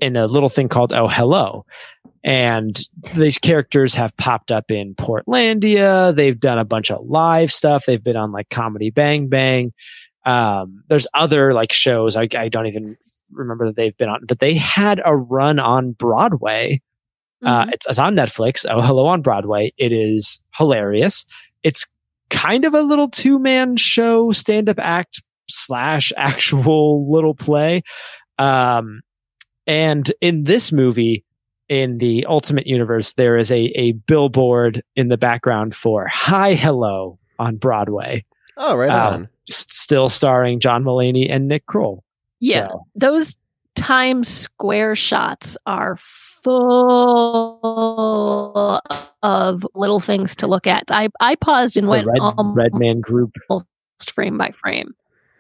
in 0.01 0.17
a 0.17 0.27
little 0.27 0.49
thing 0.49 0.69
called 0.69 0.93
Oh 0.93 1.09
Hello. 1.09 1.65
And 2.25 2.81
these 3.17 3.39
characters 3.39 3.95
have 3.95 4.17
popped 4.17 4.53
up 4.53 4.71
in 4.71 4.95
Portlandia. 4.95 6.15
They've 6.15 6.39
done 6.39 6.59
a 6.59 6.65
bunch 6.65 6.91
of 6.91 7.05
live 7.05 7.51
stuff. 7.51 7.85
They've 7.85 8.03
been 8.03 8.17
on 8.17 8.31
like 8.31 8.49
Comedy 8.49 8.91
Bang 8.91 9.29
Bang. 9.29 9.73
Um, 10.25 10.85
there's 10.89 11.09
other 11.15 11.53
like 11.53 11.73
shows 11.73 12.17
I, 12.17 12.29
I 12.37 12.49
don't 12.49 12.67
even 12.67 12.97
remember 13.33 13.67
that 13.67 13.77
they've 13.77 13.97
been 13.97 14.09
on, 14.09 14.21
but 14.27 14.39
they 14.39 14.55
had 14.55 15.01
a 15.05 15.17
run 15.17 15.59
on 15.59 15.93
Broadway 15.93 16.81
uh, 17.45 17.65
Mhm. 17.67 17.73
it's, 17.75 17.87
it's 17.89 17.99
on 17.99 18.15
Netflix. 18.15 18.65
Oh, 18.71 18.81
Hello 18.81 19.07
on 19.07 19.23
Broadway. 19.23 19.73
It 19.79 19.93
is 19.93 20.41
hilarious. 20.55 21.25
It's 21.63 21.87
kind 22.31 22.65
of 22.65 22.75
a 22.75 22.83
little 22.83 23.09
two 23.09 23.39
man 23.39 23.77
show, 23.77 24.33
stand 24.33 24.69
up 24.69 24.79
act 24.79 25.23
slash 25.49 26.13
actual 26.17 27.11
little 27.11 27.35
play. 27.35 27.83
Um, 28.39 29.03
and 29.67 30.11
in 30.21 30.45
this 30.45 30.73
movie, 30.73 31.25
in 31.69 31.99
the 31.99 32.27
Ultimate 32.27 32.67
Universe, 32.67 33.13
there 33.15 33.37
is 33.39 33.51
a, 33.53 33.65
a 33.79 33.93
billboard 33.93 34.83
in 34.97 35.09
the 35.09 35.17
background 35.17 35.75
for 35.75 36.07
Hi 36.11 36.55
Hello 36.55 37.19
on 37.39 37.57
Broadway, 37.57 38.25
Oh, 38.57 38.77
right 38.77 38.91
Um, 38.91 39.15
on. 39.15 39.29
s- 39.49 39.67
still 39.71 40.09
starring 40.09 40.61
John 40.61 40.85
Mulaney 40.85 41.31
and 41.31 41.49
Nick 41.49 41.67
Kroll. 41.67 42.03
Yeah. 42.41 42.69
So, 42.69 42.87
those 42.95 43.37
Times 43.75 44.29
Square 44.29 44.97
shots 44.97 45.57
are 45.67 45.97
full 46.43 47.61
of 49.23 49.67
little 49.75 50.01
things 50.01 50.35
to 50.37 50.47
look 50.47 50.67
at. 50.67 50.85
I, 50.91 51.09
I 51.21 51.35
paused 51.37 51.77
and 51.77 51.87
the 51.87 51.91
went 51.91 52.07
Red, 52.09 52.21
almost 52.21 52.57
Red 52.57 52.75
Man 52.75 53.01
Group 53.01 53.33
frame 54.07 54.37
by 54.39 54.53
frame. 54.61 54.95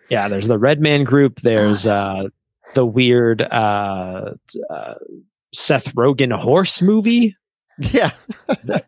Yeah, 0.09 0.29
there's 0.29 0.49
the 0.49 0.59
Red 0.59 0.81
Man 0.81 1.05
Group. 1.05 1.41
There's 1.41 1.87
uh, 1.87 2.25
the 2.75 2.85
weird 2.87 3.41
uh, 3.43 4.35
uh, 4.71 4.95
Seth 5.55 5.95
Rogen 5.95 6.33
horse 6.33 6.83
movie. 6.83 7.37
Yeah. 7.79 8.11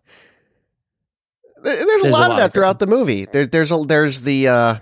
There- 1.63 1.77
there's, 1.77 1.81
a 1.83 1.87
There's 1.87 2.03
a 2.05 2.09
lot 2.11 2.21
lot 2.29 2.31
of 2.33 2.37
that 2.37 2.45
of 2.47 2.53
throughout 2.53 2.79
the 2.79 2.87
movie. 2.87 3.25
There, 3.25 3.47
there's 3.47 3.71
a, 3.73 3.79
there's 3.87 4.21
the 4.21 4.49
uh, 4.49 4.75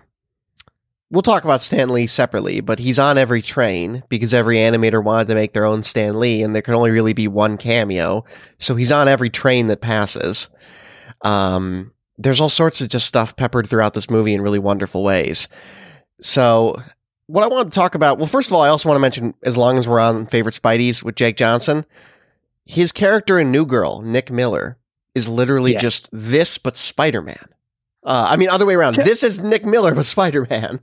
we'll 1.12 1.23
talk 1.23 1.45
about 1.45 1.62
Stan 1.62 1.90
Lee 1.90 2.09
separately, 2.09 2.61
but 2.61 2.81
he's 2.81 2.99
on 2.99 3.16
every 3.19 3.42
train 3.42 4.02
because 4.09 4.35
every 4.35 4.57
animator 4.57 5.04
wanted 5.04 5.28
to 5.28 5.35
make 5.37 5.52
their 5.52 5.64
own 5.66 5.83
Stan 5.85 6.19
Lee, 6.19 6.42
and 6.42 6.54
there 6.54 6.62
can 6.62 6.75
only 6.75 6.90
really 6.90 7.12
be 7.12 7.28
one 7.28 7.57
cameo. 7.57 8.25
So 8.59 8.75
he's 8.75 8.90
on 8.90 9.07
every 9.07 9.31
train 9.31 9.69
that 9.69 9.81
passes. 9.81 10.49
Um, 11.21 11.92
there's 12.19 12.40
all 12.40 12.49
sorts 12.49 12.81
of 12.81 12.88
just 12.88 13.07
stuff 13.07 13.37
peppered 13.37 13.69
throughout 13.69 13.95
this 13.95 14.11
movie 14.11 14.35
in 14.35 14.40
really 14.42 14.59
wonderful 14.59 15.04
ways. 15.04 15.47
So, 16.21 16.81
what 17.26 17.45
I 17.45 17.47
wanted 17.47 17.73
to 17.73 17.75
talk 17.75 17.95
about, 17.95 18.19
well, 18.19 18.26
first 18.26 18.49
of 18.49 18.54
all, 18.54 18.62
I 18.62 18.69
also 18.69 18.88
want 18.88 18.97
to 18.97 19.00
mention, 19.00 19.35
as 19.42 19.57
long 19.57 19.78
as 19.78 19.88
we're 19.88 20.00
on 20.00 20.26
favorite 20.26 20.54
Spideys 20.61 21.02
with 21.04 21.14
Jake 21.14 21.37
Johnson, 21.37 21.85
his 22.64 22.92
character 22.92 23.38
in 23.38 23.50
New 23.50 23.66
Girl, 23.66 24.02
Nick 24.02 24.31
Miller, 24.31 24.78
is 25.14 25.28
literally 25.28 25.73
Yes. 25.73 25.81
just 25.83 26.11
this, 26.12 26.59
but 26.59 26.76
Spider 26.76 27.21
Man. 27.23 27.49
Uh, 28.04 28.26
I 28.30 28.37
mean, 28.37 28.49
other 28.49 28.66
way 28.66 28.75
around. 28.75 28.97
This 28.97 29.23
is 29.23 29.38
Nick 29.38 29.64
Miller, 29.64 29.94
with 29.94 30.06
Spider 30.06 30.47
Man. 30.50 30.80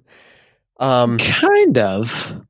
Um, 0.79 1.17
Kind 1.17 1.77
of. 1.77 2.41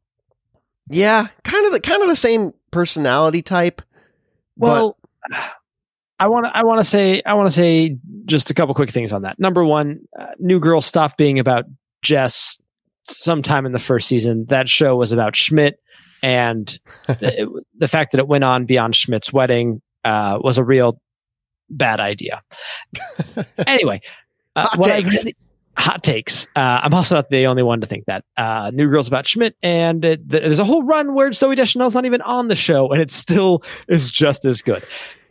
yeah, 0.89 1.27
kind 1.43 1.65
of 1.65 1.71
the 1.71 1.79
kind 1.79 2.01
of 2.03 2.09
the 2.09 2.15
same 2.15 2.51
personality 2.71 3.41
type. 3.41 3.81
Well, 4.55 4.97
I 6.19 6.27
want 6.27 6.45
to. 6.45 6.55
I 6.55 6.63
want 6.63 6.81
to 6.81 6.87
say. 6.87 7.21
I 7.25 7.33
want 7.33 7.49
to 7.49 7.55
say 7.55 7.97
just 8.25 8.51
a 8.51 8.53
couple 8.53 8.75
quick 8.75 8.91
things 8.91 9.11
on 9.13 9.23
that. 9.23 9.39
Number 9.39 9.63
one, 9.65 10.01
uh, 10.19 10.27
New 10.37 10.59
Girl 10.59 10.81
stopped 10.81 11.17
being 11.17 11.39
about 11.39 11.65
Jess 12.03 12.57
sometime 13.03 13.65
in 13.65 13.71
the 13.71 13.79
first 13.79 14.07
season. 14.07 14.45
That 14.49 14.69
show 14.69 14.95
was 14.95 15.11
about 15.11 15.35
Schmidt, 15.35 15.79
and 16.21 16.67
the, 17.07 17.63
the 17.77 17.87
fact 17.87 18.11
that 18.11 18.19
it 18.19 18.27
went 18.27 18.43
on 18.43 18.65
beyond 18.65 18.95
Schmidt's 18.95 19.33
wedding 19.33 19.81
uh, 20.03 20.37
was 20.41 20.57
a 20.57 20.63
real 20.63 21.01
bad 21.69 21.99
idea. 21.99 22.41
anyway, 23.67 24.01
uh, 24.55 24.67
Hot 24.67 24.83
takes. 24.83 25.23
really- 25.23 25.35
hot 25.79 26.03
takes. 26.03 26.45
Uh, 26.55 26.81
I'm 26.83 26.93
also 26.93 27.15
not 27.15 27.29
the 27.29 27.47
only 27.47 27.63
one 27.63 27.79
to 27.81 27.87
think 27.87 28.05
that. 28.05 28.25
Uh, 28.35 28.69
New 28.73 28.89
Girl's 28.89 29.07
about 29.07 29.25
Schmidt, 29.25 29.55
and 29.63 30.03
it, 30.03 30.27
there's 30.27 30.59
a 30.59 30.65
whole 30.65 30.83
run 30.83 31.13
where 31.13 31.29
Zooey 31.29 31.55
Deschanel's 31.55 31.93
not 31.93 32.05
even 32.05 32.21
on 32.21 32.49
the 32.49 32.55
show, 32.55 32.91
and 32.91 33.01
it 33.01 33.11
still 33.11 33.63
is 33.87 34.11
just 34.11 34.43
as 34.45 34.61
good. 34.61 34.83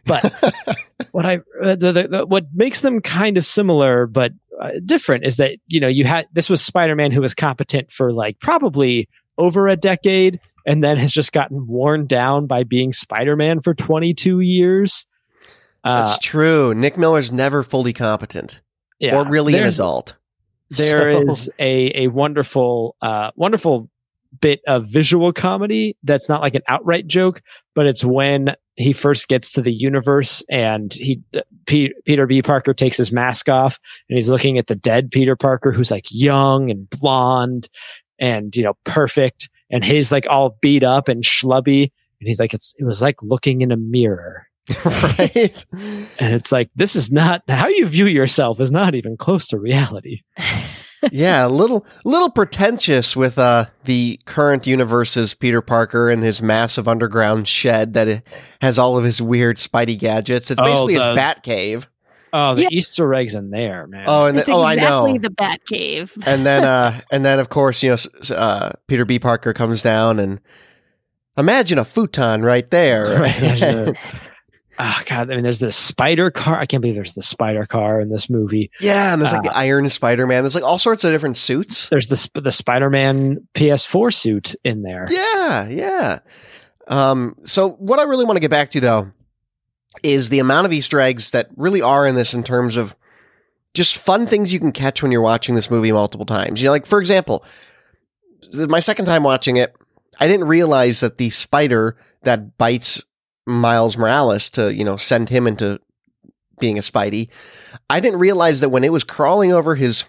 But 0.06 0.24
what 1.12 1.26
I 1.26 1.36
uh, 1.62 1.76
the, 1.76 1.92
the, 1.92 2.08
the, 2.08 2.26
what 2.26 2.46
makes 2.54 2.80
them 2.80 3.00
kind 3.02 3.36
of 3.36 3.44
similar 3.44 4.06
but 4.06 4.32
uh, 4.60 4.70
different 4.84 5.24
is 5.26 5.36
that 5.36 5.58
you 5.68 5.80
know 5.80 5.88
you 5.88 6.04
had 6.04 6.26
this 6.32 6.48
was 6.48 6.64
Spider-Man 6.64 7.12
who 7.12 7.20
was 7.20 7.34
competent 7.34 7.92
for 7.92 8.12
like 8.12 8.40
probably 8.40 9.08
over 9.36 9.68
a 9.68 9.76
decade, 9.76 10.40
and 10.66 10.82
then 10.82 10.96
has 10.96 11.12
just 11.12 11.32
gotten 11.32 11.66
worn 11.66 12.06
down 12.06 12.46
by 12.46 12.64
being 12.64 12.92
Spider-Man 12.94 13.60
for 13.60 13.74
22 13.74 14.40
years. 14.40 15.06
Uh, 15.84 16.06
That's 16.06 16.18
true. 16.18 16.74
Nick 16.74 16.96
Miller's 16.96 17.30
never 17.30 17.62
fully 17.62 17.92
competent 17.92 18.60
yeah, 18.98 19.16
or 19.16 19.24
really 19.28 19.52
an 19.54 19.60
there's- 19.60 19.76
adult. 19.76 20.14
There 20.70 21.14
So- 21.14 21.22
is 21.28 21.50
a 21.58 22.04
a 22.04 22.08
wonderful 22.08 22.94
uh 23.00 23.30
wonderful 23.36 23.88
bit 24.42 24.60
of 24.66 24.86
visual 24.86 25.32
comedy 25.32 25.96
that's 26.02 26.28
not 26.28 26.42
like 26.42 26.54
an 26.54 26.60
outright 26.68 27.06
joke 27.06 27.40
but 27.74 27.86
it's 27.86 28.04
when 28.04 28.54
he 28.74 28.92
first 28.92 29.28
gets 29.28 29.52
to 29.52 29.62
the 29.62 29.72
universe 29.72 30.44
and 30.50 30.92
he 30.92 31.22
P, 31.66 31.94
Peter 32.04 32.26
B. 32.26 32.42
Parker 32.42 32.74
takes 32.74 32.98
his 32.98 33.10
mask 33.10 33.48
off 33.48 33.78
and 34.10 34.16
he's 34.16 34.28
looking 34.28 34.58
at 34.58 34.66
the 34.66 34.74
dead 34.74 35.10
Peter 35.10 35.34
Parker 35.34 35.72
who's 35.72 35.90
like 35.90 36.04
young 36.10 36.70
and 36.70 36.90
blonde 36.90 37.70
and 38.18 38.54
you 38.54 38.62
know 38.62 38.74
perfect 38.84 39.48
and 39.70 39.82
he's 39.86 40.12
like 40.12 40.26
all 40.28 40.58
beat 40.60 40.84
up 40.84 41.08
and 41.08 41.24
schlubby 41.24 41.84
and 42.20 42.28
he's 42.28 42.38
like 42.38 42.52
it's 42.52 42.74
it 42.78 42.84
was 42.84 43.00
like 43.00 43.16
looking 43.22 43.62
in 43.62 43.72
a 43.72 43.76
mirror 43.78 44.46
right. 44.84 45.64
and 46.18 46.34
it's 46.34 46.52
like 46.52 46.70
this 46.76 46.94
is 46.96 47.10
not 47.10 47.42
how 47.48 47.68
you 47.68 47.86
view 47.86 48.06
yourself 48.06 48.60
is 48.60 48.70
not 48.70 48.94
even 48.94 49.16
close 49.16 49.46
to 49.48 49.58
reality 49.58 50.20
yeah, 51.12 51.46
a 51.46 51.48
little 51.48 51.86
little 52.04 52.28
pretentious 52.30 53.14
with 53.16 53.38
uh 53.38 53.66
the 53.84 54.18
current 54.26 54.66
universe's 54.66 55.32
Peter 55.34 55.60
Parker 55.62 56.08
and 56.10 56.22
his 56.24 56.42
massive 56.42 56.88
underground 56.88 57.46
shed 57.46 57.94
that 57.94 58.22
has 58.60 58.78
all 58.80 58.98
of 58.98 59.04
his 59.04 59.22
weird 59.22 59.58
Spidey 59.58 59.96
gadgets. 59.96 60.50
It's 60.50 60.60
Oh, 60.60 60.64
basically 60.64 60.96
the- 60.96 61.06
his 61.06 61.14
Bat 61.16 61.42
Cave. 61.44 61.88
Oh, 62.32 62.54
the 62.56 62.62
Yeah. 62.62 62.68
Easter 62.72 63.14
eggs 63.14 63.34
in 63.34 63.50
there, 63.50 63.86
man. 63.86 64.04
Oh, 64.08 64.26
and 64.26 64.36
it's 64.38 64.48
then, 64.48 64.56
oh, 64.56 64.62
I 64.62 64.74
know. 64.74 65.16
the 65.18 65.30
Bat 65.30 65.60
Cave. 65.66 66.12
and 66.26 66.44
then 66.44 66.64
uh 66.64 67.00
and 67.12 67.24
then 67.24 67.38
of 67.38 67.48
course 67.48 67.80
you 67.82 67.90
know 67.90 67.94
s- 67.94 68.08
s- 68.20 68.30
uh 68.32 68.72
Peter 68.88 69.04
B 69.04 69.20
Parker 69.20 69.52
comes 69.52 69.82
down 69.82 70.18
and 70.18 70.40
imagine 71.36 71.78
a 71.78 71.84
futon 71.84 72.42
right 72.42 72.68
there. 72.72 73.20
Right, 73.20 73.36
there's 73.38 73.60
the- 73.60 73.94
oh 74.78 75.02
god, 75.06 75.30
I 75.30 75.34
mean, 75.34 75.42
there's 75.42 75.58
the 75.58 75.70
spider 75.72 76.30
car. 76.30 76.58
I 76.58 76.66
can't 76.66 76.80
believe 76.80 76.94
there's 76.94 77.14
the 77.14 77.22
spider 77.22 77.66
car 77.66 78.00
in 78.00 78.08
this 78.10 78.30
movie. 78.30 78.70
yeah, 78.80 79.12
and 79.12 79.20
there's 79.20 79.32
like 79.32 79.40
Uh, 79.46 79.50
the 79.50 79.56
Iron 79.56 79.88
Spider 79.90 80.26
Man. 80.26 80.42
There's 80.42 80.54
like 80.54 80.64
all 80.64 80.78
sorts 80.78 81.04
of 81.04 81.12
different 81.12 81.36
suits. 81.36 81.88
There's 81.88 82.08
the 82.08 82.40
the 82.40 82.50
Spider-Man 82.50 83.46
PS4 83.54 84.12
suit 84.14 84.54
in 84.64 84.82
there. 84.82 85.06
Yeah, 85.10 85.68
yeah. 85.68 86.18
Um, 86.86 87.36
so 87.44 87.70
what 87.72 87.98
I 87.98 88.04
really 88.04 88.24
want 88.24 88.36
to 88.36 88.40
get 88.40 88.50
back 88.50 88.70
to 88.70 88.80
though 88.80 89.10
is 90.02 90.28
the 90.28 90.38
amount 90.38 90.66
of 90.66 90.72
Easter 90.72 91.00
eggs 91.00 91.32
that 91.32 91.48
really 91.56 91.82
are 91.82 92.06
in 92.06 92.14
this 92.14 92.32
in 92.34 92.42
terms 92.42 92.76
of 92.76 92.94
just 93.74 93.98
fun 93.98 94.26
things 94.26 94.52
you 94.52 94.58
can 94.60 94.72
catch 94.72 95.02
when 95.02 95.12
you're 95.12 95.20
watching 95.20 95.54
this 95.54 95.70
movie 95.70 95.92
multiple 95.92 96.24
times. 96.26 96.60
You 96.62 96.66
know, 96.66 96.72
like 96.72 96.86
for 96.86 96.98
example, 96.98 97.44
my 98.68 98.80
second 98.80 99.04
time 99.06 99.22
watching 99.22 99.56
it, 99.56 99.74
I 100.20 100.26
didn't 100.26 100.46
realize 100.48 101.00
that 101.00 101.18
the 101.18 101.30
spider 101.30 101.96
that 102.22 102.56
bites 102.58 103.02
Miles 103.48 103.96
Morales 103.96 104.50
to, 104.50 104.72
you 104.72 104.84
know, 104.84 104.96
send 104.96 105.30
him 105.30 105.46
into 105.46 105.80
being 106.60 106.78
a 106.78 106.82
Spidey, 106.82 107.28
I 107.88 108.00
didn't 108.00 108.18
realize 108.18 108.60
that 108.60 108.68
when 108.68 108.84
it 108.84 108.92
was 108.92 109.04
crawling 109.04 109.52
over 109.52 109.76
his 109.76 110.04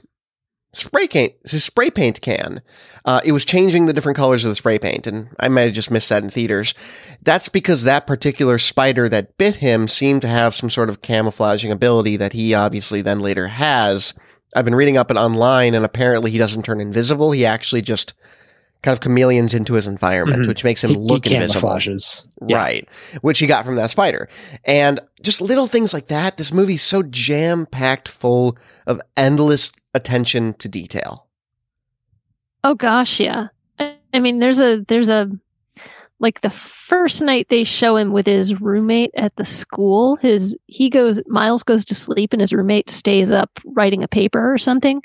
spray 0.73 1.07
paint, 1.07 1.33
his 1.49 1.63
spray 1.63 1.89
paint 1.89 2.21
can, 2.21 2.61
uh, 3.05 3.21
it 3.23 3.31
was 3.31 3.45
changing 3.45 3.85
the 3.85 3.93
different 3.93 4.17
colors 4.17 4.43
of 4.43 4.49
the 4.49 4.55
spray 4.55 4.77
paint, 4.77 5.07
and 5.07 5.29
I 5.39 5.47
might 5.47 5.63
have 5.63 5.73
just 5.73 5.91
missed 5.91 6.09
that 6.09 6.23
in 6.23 6.29
theaters. 6.29 6.73
That's 7.21 7.49
because 7.49 7.83
that 7.83 8.07
particular 8.07 8.57
spider 8.57 9.09
that 9.09 9.37
bit 9.37 9.57
him 9.57 9.87
seemed 9.87 10.21
to 10.21 10.27
have 10.27 10.53
some 10.55 10.69
sort 10.69 10.89
of 10.89 11.01
camouflaging 11.01 11.71
ability 11.71 12.17
that 12.17 12.33
he 12.33 12.53
obviously 12.53 13.01
then 13.01 13.19
later 13.19 13.47
has. 13.47 14.13
I've 14.55 14.65
been 14.65 14.75
reading 14.75 14.97
up 14.97 15.11
it 15.11 15.17
online, 15.17 15.73
and 15.73 15.85
apparently 15.85 16.31
he 16.31 16.37
doesn't 16.37 16.63
turn 16.63 16.81
invisible. 16.81 17.31
He 17.31 17.45
actually 17.45 17.81
just 17.81 18.13
kind 18.81 18.93
of 18.93 19.01
chameleons 19.01 19.53
into 19.53 19.73
his 19.73 19.87
environment, 19.87 20.43
Mhm. 20.43 20.47
which 20.47 20.63
makes 20.63 20.83
him 20.83 20.91
He- 20.91 20.95
he 20.95 21.01
look 21.01 21.27
invisible. 21.27 21.69
camouflages. 21.69 22.25
Yeah. 22.47 22.55
Right. 22.57 22.89
Which 23.21 23.39
he 23.39 23.47
got 23.47 23.65
from 23.65 23.75
that 23.75 23.89
spider. 23.89 24.29
And 24.63 24.99
just 25.21 25.41
little 25.41 25.67
things 25.67 25.93
like 25.93 26.07
that. 26.07 26.37
This 26.37 26.53
movie's 26.53 26.81
so 26.81 27.03
jam 27.03 27.65
packed 27.65 28.07
full 28.07 28.57
of 28.87 29.01
endless 29.17 29.71
attention 29.93 30.53
to 30.59 30.69
detail. 30.69 31.25
Oh 32.63 32.73
gosh, 32.75 33.19
yeah. 33.19 33.47
I, 33.79 33.95
I 34.13 34.19
mean, 34.19 34.39
there's 34.39 34.59
a 34.59 34.83
there's 34.87 35.09
a 35.09 35.29
like 36.21 36.41
the 36.41 36.49
first 36.49 37.21
night 37.21 37.47
they 37.49 37.63
show 37.63 37.95
him 37.95 38.11
with 38.11 38.25
his 38.27 38.59
roommate 38.59 39.11
at 39.15 39.33
the 39.37 39.45
school. 39.45 40.17
His 40.17 40.55
he 40.67 40.89
goes 40.89 41.19
Miles 41.27 41.63
goes 41.63 41.85
to 41.85 41.95
sleep 41.95 42.33
and 42.33 42.41
his 42.41 42.51
roommate 42.53 42.89
stays 42.89 43.31
up 43.31 43.49
writing 43.65 44.03
a 44.03 44.07
paper 44.07 44.53
or 44.53 44.57
something. 44.57 45.01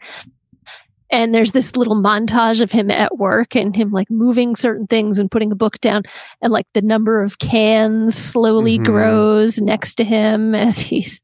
And 1.15 1.33
there's 1.33 1.53
this 1.53 1.77
little 1.77 1.95
montage 1.95 2.61
of 2.61 2.73
him 2.73 2.91
at 2.91 3.19
work 3.19 3.55
and 3.55 3.75
him 3.77 3.93
like 3.93 4.11
moving 4.11 4.57
certain 4.57 4.89
things 4.89 5.21
and 5.21 5.31
putting 5.31 5.53
a 5.53 5.55
book 5.55 5.79
down 5.81 6.03
and 6.43 6.53
like 6.53 6.67
the 6.75 6.83
number 6.83 7.23
of 7.23 7.39
cans 7.39 8.17
slowly 8.17 8.81
Mhm. 8.81 8.85
grows 8.85 9.61
next 9.61 9.95
to 9.95 10.05
him 10.05 10.55
as 10.57 10.79
he's 10.81 11.23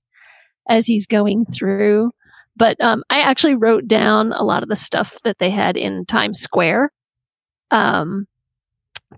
as 0.68 0.86
he's 0.86 1.08
going 1.08 1.44
through. 1.44 2.12
But 2.56 2.76
um, 2.80 3.02
I 3.10 3.18
actually 3.20 3.56
wrote 3.56 3.88
down 3.88 4.32
a 4.32 4.44
lot 4.44 4.62
of 4.62 4.68
the 4.68 4.76
stuff 4.76 5.18
that 5.24 5.38
they 5.40 5.50
had 5.50 5.76
in 5.76 6.04
Times 6.06 6.38
Square 6.38 6.92
um, 7.72 8.26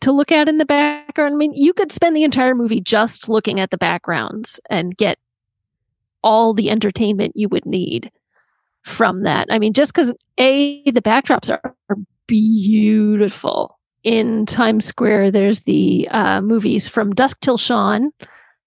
to 0.01 0.11
look 0.11 0.33
at 0.33 0.49
in 0.49 0.57
the 0.57 0.65
background. 0.65 1.35
I 1.35 1.37
mean, 1.37 1.53
you 1.55 1.75
could 1.75 1.93
spend 1.93 2.17
the 2.17 2.25
entire 2.25 2.55
movie 2.55 2.81
just 2.81 3.29
looking 3.29 3.61
at 3.61 3.71
the 3.71 3.77
backgrounds 3.77 4.59
and 4.71 4.97
get 4.97 5.19
all 6.25 6.55
the 6.55 6.71
entertainment 6.71 7.33
you 7.35 7.51
would 7.51 7.67
need 7.67 8.11
from 8.85 9.23
that. 9.23 9.47
I 9.51 9.59
mean, 9.59 9.73
just 9.73 9.95
because 9.95 10.13
a 10.39 10.91
the 10.91 11.03
backdrops 11.03 11.51
are, 11.51 11.75
are 11.89 11.97
beautiful 12.27 13.79
in 14.05 14.47
Times 14.47 14.85
Square. 14.85 15.31
There's 15.31 15.63
the 15.63 16.09
uh, 16.11 16.41
movies 16.41 16.89
from 16.89 17.13
Dusk 17.13 17.39
Till 17.41 17.57
Dawn. 17.57 18.11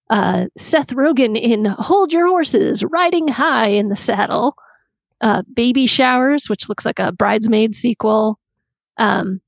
Uh, 0.09 0.45
Seth 0.55 0.89
Rogen 0.89 1.39
in 1.39 1.65
Hold 1.65 2.13
Your 2.13 2.27
Horses, 2.27 2.83
riding 2.83 3.27
high 3.27 3.69
in 3.69 3.89
the 3.89 3.95
saddle. 3.95 4.55
Uh, 5.21 5.41
Baby 5.53 5.87
Showers, 5.87 6.49
which 6.49 6.69
looks 6.69 6.85
like 6.85 6.99
a 6.99 7.11
bridesmaid 7.11 7.73
sequel. 7.73 8.37
Um, 8.97 9.41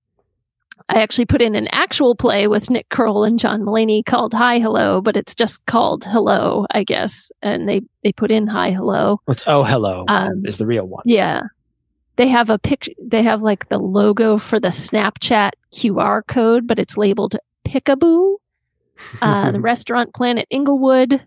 I 0.90 1.02
actually 1.02 1.26
put 1.26 1.42
in 1.42 1.56
an 1.56 1.68
actual 1.70 2.16
play 2.16 2.48
with 2.48 2.70
Nick 2.70 2.88
Kroll 2.90 3.26
and 3.26 3.38
John 3.38 3.62
Mulaney 3.62 4.06
called 4.06 4.34
Hi 4.34 4.60
Hello, 4.60 5.02
but 5.02 5.18
it's 5.18 5.36
just 5.36 5.66
called 5.66 6.06
Hello, 6.06 6.66
I 6.72 6.84
guess. 6.84 7.30
And 7.42 7.68
they 7.68 7.82
they 8.04 8.14
put 8.14 8.32
in 8.32 8.48
Hi 8.48 8.72
Hello. 8.72 9.20
What's 9.26 9.44
oh 9.48 9.64
hello 9.64 10.06
Um, 10.08 10.46
is 10.46 10.58
the 10.58 10.66
real 10.66 10.86
one. 10.86 11.04
Yeah. 11.06 11.42
They 12.16 12.28
have 12.30 12.50
a 12.50 12.58
picture 12.58 12.94
they 13.02 13.22
have 13.24 13.42
like 13.42 13.70
the 13.70 13.78
logo 13.78 14.38
for 14.38 14.60
the 14.60 14.70
Snapchat 14.70 15.52
QR 15.74 16.22
code, 16.28 16.68
but 16.68 16.80
it's 16.80 16.98
labeled 16.98 17.36
Pickaboo. 17.66 18.38
Uh, 19.22 19.52
the 19.52 19.62
restaurant 19.62 20.14
Planet 20.16 20.48
Inglewood, 20.50 21.22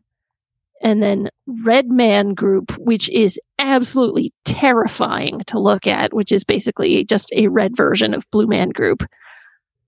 and 0.82 1.02
then 1.02 1.28
Red 1.64 1.88
Man 1.88 2.34
Group, 2.34 2.76
which 2.78 3.08
is 3.10 3.38
absolutely 3.58 4.32
terrifying 4.44 5.42
to 5.46 5.58
look 5.58 5.86
at, 5.86 6.14
which 6.14 6.32
is 6.32 6.42
basically 6.42 7.04
just 7.04 7.30
a 7.32 7.48
red 7.48 7.76
version 7.76 8.14
of 8.14 8.28
Blue 8.30 8.46
Man 8.46 8.70
Group. 8.70 9.04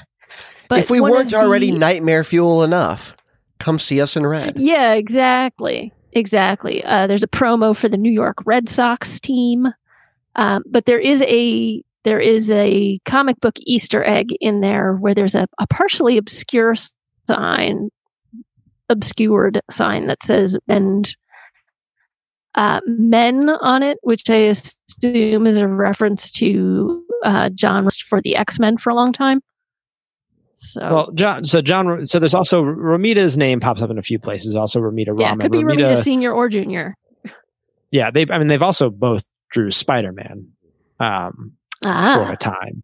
But 0.70 0.80
if 0.80 0.92
we 0.92 1.02
weren't 1.02 1.34
already 1.34 1.72
the- 1.72 1.80
nightmare 1.80 2.24
fuel 2.24 2.64
enough, 2.64 3.18
come 3.58 3.80
see 3.80 4.00
us 4.00 4.16
in 4.16 4.26
red. 4.26 4.60
Yeah, 4.60 4.94
exactly. 4.94 5.92
Exactly. 6.14 6.84
Uh, 6.84 7.08
there's 7.08 7.24
a 7.24 7.28
promo 7.28 7.76
for 7.76 7.90
the 7.90 7.98
New 7.98 8.12
York 8.12 8.38
Red 8.46 8.70
Sox 8.70 9.20
team. 9.20 9.68
Um, 10.36 10.64
but 10.70 10.86
there 10.86 11.00
is 11.00 11.22
a 11.24 11.84
there 12.06 12.20
is 12.20 12.50
a 12.52 13.00
comic 13.06 13.40
book 13.40 13.56
Easter 13.60 14.04
egg 14.06 14.28
in 14.40 14.62
there 14.62 14.94
where 14.94 15.14
there's 15.14 15.36
a, 15.36 15.48
a 15.60 15.68
partially 15.68 16.18
obscure 16.18 16.76
sign, 17.28 17.90
obscured 18.90 19.60
sign 19.70 20.08
that 20.08 20.24
says 20.24 20.56
and 20.68 21.16
uh, 22.56 22.80
men 22.86 23.50
on 23.50 23.84
it, 23.84 23.98
which 24.02 24.30
I 24.30 24.36
assume 24.36 25.46
is 25.46 25.58
a 25.58 25.68
reference 25.68 26.32
to 26.32 27.04
uh, 27.24 27.50
John 27.50 27.86
was 27.86 27.98
for 27.98 28.22
the 28.22 28.36
X 28.36 28.60
Men 28.60 28.78
for 28.78 28.92
a 28.92 28.96
long 28.96 29.12
time. 29.14 29.42
So 30.60 30.82
Well, 30.82 31.12
John. 31.14 31.46
So 31.46 31.62
John. 31.62 32.06
So 32.06 32.20
there's 32.20 32.34
also 32.34 32.62
Romita's 32.62 33.38
name 33.38 33.62
pops 33.62 33.82
up 33.82 33.90
in 33.90 33.98
a 33.98 34.02
few 34.02 34.20
places. 34.20 34.58
Also, 34.58 34.82
Romita 34.82 35.18
yeah, 35.18 35.34
it 35.34 35.40
could 35.40 35.54
be 35.54 35.64
Romita 35.64 35.98
Senior 35.98 36.34
or 36.34 36.50
Junior. 36.50 36.96
Yeah, 37.92 38.12
they. 38.12 38.26
I 38.30 38.38
mean, 38.38 38.50
they've 38.50 38.62
also 38.62 38.90
both 38.90 39.24
drew 39.52 39.72
Spider 39.72 40.12
Man 40.12 40.48
um, 41.00 41.54
for 41.82 41.90
Ah, 41.90 42.32
a 42.32 42.36
time, 42.36 42.84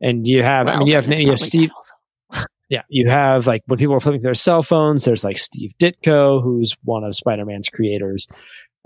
and 0.00 0.24
you 0.24 0.44
have. 0.44 0.68
I 0.68 0.78
mean, 0.78 0.86
you 0.86 0.94
have 0.94 1.08
you 1.08 1.30
have 1.30 1.40
Steve. 1.40 1.70
Yeah, 2.68 2.82
you 2.88 3.10
have 3.10 3.48
like 3.48 3.64
when 3.66 3.80
people 3.80 3.96
are 3.96 4.00
flipping 4.00 4.22
their 4.22 4.32
cell 4.32 4.62
phones. 4.62 5.04
There's 5.04 5.24
like 5.24 5.38
Steve 5.38 5.72
Ditko, 5.80 6.40
who's 6.40 6.76
one 6.84 7.02
of 7.02 7.16
Spider 7.16 7.44
Man's 7.44 7.68
creators. 7.68 8.28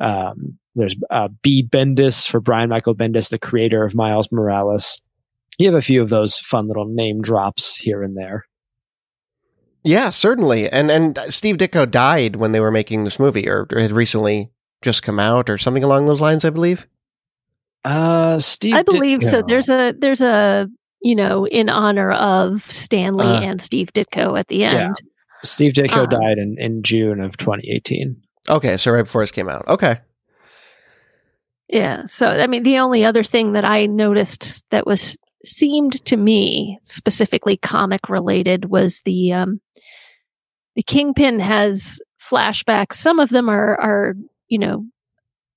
Um, 0.01 0.59
there's 0.75 0.97
uh, 1.11 1.29
B. 1.43 1.63
Bendis 1.63 2.27
for 2.27 2.41
Brian 2.41 2.71
Michael 2.71 2.95
Bendis, 2.95 3.29
the 3.29 3.39
creator 3.39 3.85
of 3.85 3.95
Miles 3.95 4.33
Morales. 4.33 5.03
You 5.59 5.67
have 5.67 5.75
a 5.77 5.83
few 5.83 6.03
of 6.03 6.09
those 6.09 6.39
fun 6.39 6.67
little 6.69 6.87
name 6.87 7.23
drops 7.23 7.77
here 7.77 8.03
and 8.03 8.17
there. 8.17 8.45
Yeah, 9.85 10.11
certainly. 10.11 10.69
And 10.69 10.91
and 10.91 11.19
Steve 11.29 11.57
Ditko 11.59 11.91
died 11.91 12.37
when 12.37 12.53
they 12.53 12.61
were 12.61 12.71
making 12.73 13.05
this 13.05 13.19
movie, 13.19 13.49
or 13.49 13.67
had 13.71 13.93
recently 13.93 14.51
just 14.83 15.03
come 15.03 15.21
out, 15.21 15.49
or 15.51 15.59
something 15.59 15.85
along 15.85 16.07
those 16.07 16.21
lines, 16.21 16.45
I 16.45 16.51
believe. 16.51 16.87
Uh, 17.85 18.39
Steve. 18.41 18.75
I 18.75 18.83
believe 18.83 19.23
so. 19.23 19.43
There's 19.47 19.69
a 19.69 19.93
there's 19.99 20.23
a 20.23 20.69
you 21.03 21.15
know 21.15 21.47
in 21.47 21.69
honor 21.69 22.13
of 22.13 22.63
Stan 22.71 23.17
Lee 23.17 23.27
Uh, 23.27 23.41
and 23.43 23.61
Steve 23.61 23.93
Ditko 23.93 24.39
at 24.39 24.49
the 24.49 24.57
yeah. 24.57 24.87
end. 24.87 24.97
Steve 25.45 25.75
Ditko 25.75 25.93
Uh-huh. 25.93 26.07
died 26.07 26.39
in, 26.39 26.57
in 26.59 26.83
June 26.83 27.21
of 27.21 27.37
2018. 27.37 28.17
Okay, 28.49 28.79
so 28.79 28.91
right 28.91 29.03
before 29.03 29.23
this 29.23 29.31
came 29.31 29.51
out. 29.51 29.69
Okay. 29.69 29.99
Yeah. 31.69 32.07
So 32.07 32.27
I 32.27 32.47
mean, 32.47 32.63
the 32.63 32.79
only 32.79 33.05
other 33.05 33.23
thing 33.23 33.53
that 33.53 33.65
I 33.67 33.85
noticed 33.87 34.65
that 34.71 34.87
was 34.87 35.19
seemed 35.45 36.05
to 36.05 36.17
me 36.17 36.79
specifically 36.83 37.57
comic 37.57 38.09
related 38.09 38.67
was 38.67 39.03
the 39.03 39.33
um, 39.33 39.61
the 40.77 40.83
Kingpin 40.83 41.41
has 41.41 42.01
flashbacks. 42.21 42.95
Some 42.95 43.19
of 43.19 43.31
them 43.31 43.49
are 43.49 43.81
are 43.81 44.15
you 44.49 44.59
know 44.59 44.85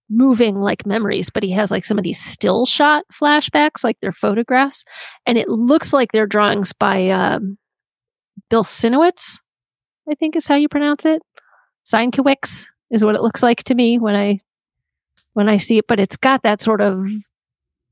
moving 0.10 0.56
like 0.56 0.86
memories, 0.86 1.30
but 1.30 1.43
he 1.43 1.52
has 1.52 1.71
like 1.71 1.86
some 1.86 1.97
of 1.97 2.04
these 2.04 2.19
still 2.19 2.65
shot 2.65 3.04
flashbacks, 3.13 3.84
like 3.84 3.97
they're 4.02 4.12
photographs, 4.12 4.84
and 5.26 5.38
it 5.38 5.50
looks 5.50 5.93
like 5.93 6.12
they're 6.12 6.26
drawings 6.26 6.73
by 6.73 7.10
um, 7.10 7.58
Bill 8.50 8.63
Sinowitz. 8.63 9.39
I 10.10 10.15
think 10.15 10.36
is 10.36 10.47
how 10.47 10.56
you 10.56 10.69
pronounce 10.69 11.06
it. 11.06 11.21
Sienkiewicz 11.86 12.65
is 12.91 13.04
what 13.04 13.15
it 13.15 13.21
looks 13.21 13.43
like 13.43 13.63
to 13.65 13.76
me 13.76 14.00
when 14.00 14.15
I 14.15 14.41
when 15.34 15.50
I 15.50 15.58
see 15.58 15.78
it, 15.78 15.86
but 15.88 16.00
it's 16.00 16.17
got 16.17 16.43
that 16.43 16.62
sort 16.62 16.82
of 16.82 17.08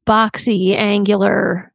boxy, 0.08 0.75
angular, 0.75 1.71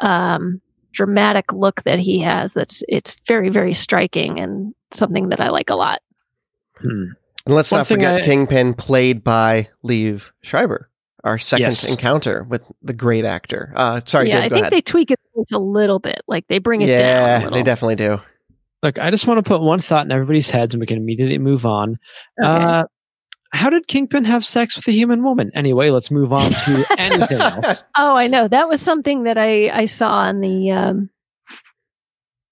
um, 0.00 0.60
dramatic 0.92 1.52
look 1.52 1.82
that 1.84 1.98
he 1.98 2.20
has. 2.20 2.54
That's 2.54 2.82
it's 2.88 3.14
very, 3.26 3.48
very 3.50 3.74
striking 3.74 4.38
and 4.40 4.74
something 4.90 5.28
that 5.30 5.40
I 5.40 5.50
like 5.50 5.70
a 5.70 5.74
lot. 5.76 6.00
Hmm. 6.80 7.04
And 7.46 7.54
let's 7.54 7.70
One 7.70 7.80
not 7.80 7.86
thing 7.86 7.96
forget 7.98 8.14
I- 8.16 8.20
Kingpin, 8.22 8.74
played 8.74 9.22
by 9.22 9.68
Liev 9.84 10.30
Schreiber, 10.42 10.88
our 11.24 11.36
second 11.38 11.64
Yes. 11.66 11.90
encounter 11.90 12.44
with 12.44 12.64
the 12.82 12.94
great 12.94 13.24
actor. 13.26 13.72
Uh, 13.76 14.00
sorry, 14.04 14.28
yeah, 14.28 14.36
Dave, 14.40 14.44
I 14.44 14.48
think 14.48 14.60
ahead. 14.62 14.72
they 14.72 14.80
tweak 14.80 15.10
it 15.10 15.20
a 15.52 15.58
little 15.58 15.98
bit, 15.98 16.22
like 16.26 16.46
they 16.48 16.58
bring 16.58 16.80
it 16.80 16.86
down. 16.86 17.42
yeah, 17.42 17.50
they 17.50 17.62
definitely 17.62 17.96
do. 17.96 18.20
Look, 18.82 18.98
I 18.98 19.10
just 19.10 19.26
want 19.26 19.38
to 19.38 19.42
put 19.48 19.60
one 19.62 19.80
thought 19.80 20.04
in 20.06 20.12
everybody's 20.12 20.50
heads 20.50 20.74
and 20.74 20.80
we 20.80 20.86
can 20.86 20.96
immediately 20.98 21.38
move 21.38 21.64
on. 21.66 21.98
Okay. 22.42 22.50
Uh, 22.64 22.84
how 23.54 23.70
did 23.70 23.86
Kingpin 23.86 24.24
have 24.24 24.44
sex 24.44 24.76
with 24.76 24.86
a 24.88 24.92
human 24.92 25.22
woman? 25.22 25.50
Anyway, 25.54 25.90
let's 25.90 26.10
move 26.10 26.32
on 26.32 26.50
to 26.50 26.86
anything 26.98 27.40
else. 27.40 27.84
oh, 27.96 28.16
I 28.16 28.26
know 28.26 28.48
that 28.48 28.68
was 28.68 28.80
something 28.80 29.24
that 29.24 29.38
I 29.38 29.68
I 29.70 29.84
saw 29.86 30.28
in 30.28 30.40
the 30.40 30.70
um, 30.70 31.10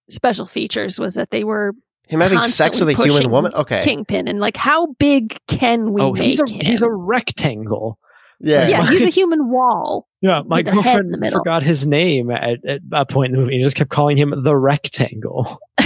special 0.09 0.47
features 0.47 0.99
was 0.99 1.15
that 1.15 1.31
they 1.31 1.45
were 1.45 1.73
Him 2.09 2.21
having 2.21 2.43
sex 2.45 2.81
with 2.81 2.89
a 2.89 2.95
human 2.95 3.31
woman? 3.31 3.53
Okay. 3.55 3.83
Kingpin 3.83 4.29
and 4.29 4.39
like 4.41 4.57
how 4.57 4.95
big 4.99 5.37
can 5.49 5.93
we 5.93 6.03
oh, 6.03 6.13
make 6.13 6.23
he's 6.23 6.41
a 6.41 6.47
him? 6.49 6.61
he's 6.61 6.83
a 6.83 6.91
rectangle. 6.91 7.99
Yeah. 8.45 8.67
yeah, 8.67 8.89
he's 8.89 9.03
a 9.03 9.09
human 9.09 9.51
wall. 9.51 10.09
Yeah, 10.21 10.43
my 10.45 10.63
With 10.63 10.69
a 10.69 10.83
head 10.83 11.01
in 11.05 11.11
girlfriend 11.11 11.33
forgot 11.33 11.63
his 11.63 11.87
name 11.87 12.29
at, 12.33 12.59
at 12.67 12.81
a 12.91 13.07
point 13.07 13.33
in 13.33 13.37
the 13.37 13.41
movie 13.41 13.55
and 13.55 13.63
just 13.63 13.77
kept 13.77 13.91
calling 13.91 14.17
him 14.17 14.35
the 14.37 14.57
rectangle. 14.57 15.61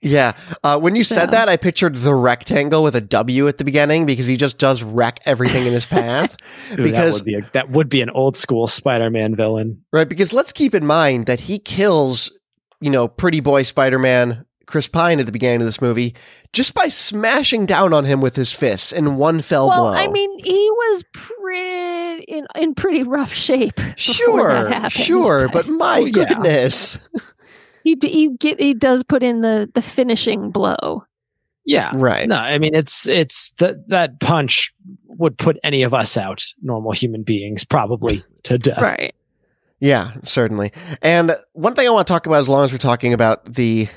Yeah. 0.00 0.32
Uh, 0.62 0.78
when 0.78 0.94
you 0.94 1.02
said 1.02 1.26
So- 1.26 1.30
that, 1.32 1.48
I 1.48 1.56
pictured 1.56 1.96
the 1.96 2.14
rectangle 2.14 2.82
with 2.84 2.94
a 2.94 3.00
W 3.00 3.48
at 3.48 3.58
the 3.58 3.64
beginning 3.64 4.06
because 4.06 4.26
he 4.26 4.36
just 4.36 4.58
does 4.58 4.82
wreck 4.82 5.18
everything 5.24 5.66
in 5.66 5.72
his 5.72 5.86
path. 5.96 6.36
Ooh, 6.72 6.76
Because- 6.82 7.18
that 7.18 7.24
would, 7.24 7.24
be 7.24 7.34
a, 7.34 7.50
that 7.54 7.70
would 7.70 7.88
be 7.88 8.00
an 8.02 8.10
old 8.10 8.36
school 8.36 8.66
Spider-Man 8.68 9.34
villain. 9.34 9.82
right? 9.92 10.08
Because 10.08 10.32
let's 10.32 10.52
keep 10.52 10.74
in 10.74 10.86
mind 10.86 11.26
that 11.26 11.40
he 11.40 11.58
kills, 11.58 12.30
you 12.80 12.90
know, 12.90 13.08
pretty 13.08 13.40
boy 13.40 13.62
Spider 13.64 13.98
Man 13.98 14.44
Chris 14.66 14.86
Pine 14.86 15.18
at 15.18 15.26
the 15.26 15.32
beginning 15.32 15.62
of 15.62 15.66
this 15.66 15.80
movie 15.80 16.14
just 16.52 16.74
by 16.74 16.88
smashing 16.88 17.64
down 17.66 17.92
on 17.94 18.04
him 18.04 18.20
with 18.20 18.36
his 18.36 18.52
fists 18.52 18.92
in 18.92 19.16
one 19.16 19.40
fell 19.40 19.68
well, 19.68 19.84
blow. 19.90 19.92
I 19.94 20.06
mean, 20.08 20.30
he 20.44 20.70
was 20.70 21.04
pretty 21.14 22.22
in 22.24 22.46
in 22.54 22.74
pretty 22.74 23.02
rough 23.02 23.32
shape. 23.32 23.80
sure, 23.96 24.68
happened, 24.68 24.92
sure, 24.92 25.48
but 25.48 25.66
my 25.68 26.00
Oh, 26.00 26.04
yeah. 26.04 26.24
Goodness. 27.94 28.12
he 28.12 28.28
he 28.28 28.36
get, 28.36 28.60
he 28.60 28.74
does 28.74 29.02
put 29.02 29.22
in 29.22 29.40
the 29.40 29.70
the 29.74 29.82
finishing 29.82 30.50
blow. 30.50 31.04
Yeah. 31.64 31.90
right. 31.94 32.26
No, 32.26 32.36
I 32.36 32.58
mean 32.58 32.74
it's 32.74 33.06
it's 33.06 33.50
that 33.58 33.88
that 33.88 34.20
punch 34.20 34.72
would 35.06 35.36
put 35.36 35.58
any 35.62 35.82
of 35.82 35.92
us 35.92 36.16
out, 36.16 36.44
normal 36.62 36.92
human 36.92 37.22
beings, 37.22 37.64
probably 37.64 38.24
to 38.44 38.56
death. 38.58 38.80
Right. 38.80 39.14
Yeah, 39.80 40.12
certainly. 40.24 40.72
And 41.02 41.36
one 41.52 41.74
thing 41.74 41.86
I 41.86 41.90
want 41.90 42.06
to 42.06 42.12
talk 42.12 42.26
about, 42.26 42.40
as 42.40 42.48
long 42.48 42.64
as 42.64 42.72
we're 42.72 42.78
talking 42.78 43.12
about 43.12 43.44
the 43.44 43.88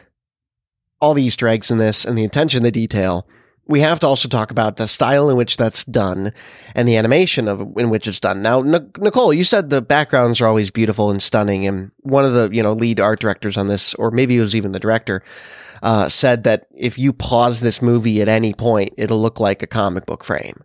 all 0.99 1.13
the 1.13 1.23
Easter 1.23 1.47
eggs 1.47 1.71
in 1.71 1.77
this 1.77 2.05
and 2.05 2.17
the 2.17 2.25
attention 2.25 2.63
to 2.63 2.71
detail, 2.71 3.27
we 3.71 3.79
have 3.79 3.99
to 4.01 4.07
also 4.07 4.27
talk 4.27 4.51
about 4.51 4.75
the 4.75 4.87
style 4.87 5.29
in 5.29 5.37
which 5.37 5.57
that's 5.57 5.83
done 5.85 6.33
and 6.75 6.87
the 6.87 6.97
animation 6.97 7.47
of 7.47 7.61
in 7.77 7.89
which 7.89 8.07
it's 8.07 8.19
done. 8.19 8.41
Now, 8.41 8.61
N- 8.61 8.91
Nicole, 8.99 9.33
you 9.33 9.43
said 9.43 9.69
the 9.69 9.81
backgrounds 9.81 10.41
are 10.41 10.47
always 10.47 10.69
beautiful 10.69 11.09
and 11.09 11.21
stunning, 11.21 11.65
and 11.65 11.91
one 12.01 12.25
of 12.25 12.33
the 12.33 12.49
you 12.51 12.61
know 12.61 12.73
lead 12.73 12.99
art 12.99 13.19
directors 13.21 13.57
on 13.57 13.67
this, 13.67 13.93
or 13.95 14.11
maybe 14.11 14.37
it 14.37 14.41
was 14.41 14.55
even 14.55 14.73
the 14.73 14.79
director, 14.79 15.23
uh, 15.81 16.09
said 16.09 16.43
that 16.43 16.67
if 16.75 16.99
you 16.99 17.13
pause 17.13 17.61
this 17.61 17.81
movie 17.81 18.21
at 18.21 18.27
any 18.27 18.53
point, 18.53 18.93
it'll 18.97 19.21
look 19.21 19.39
like 19.39 19.63
a 19.63 19.67
comic 19.67 20.05
book 20.05 20.23
frame. 20.23 20.63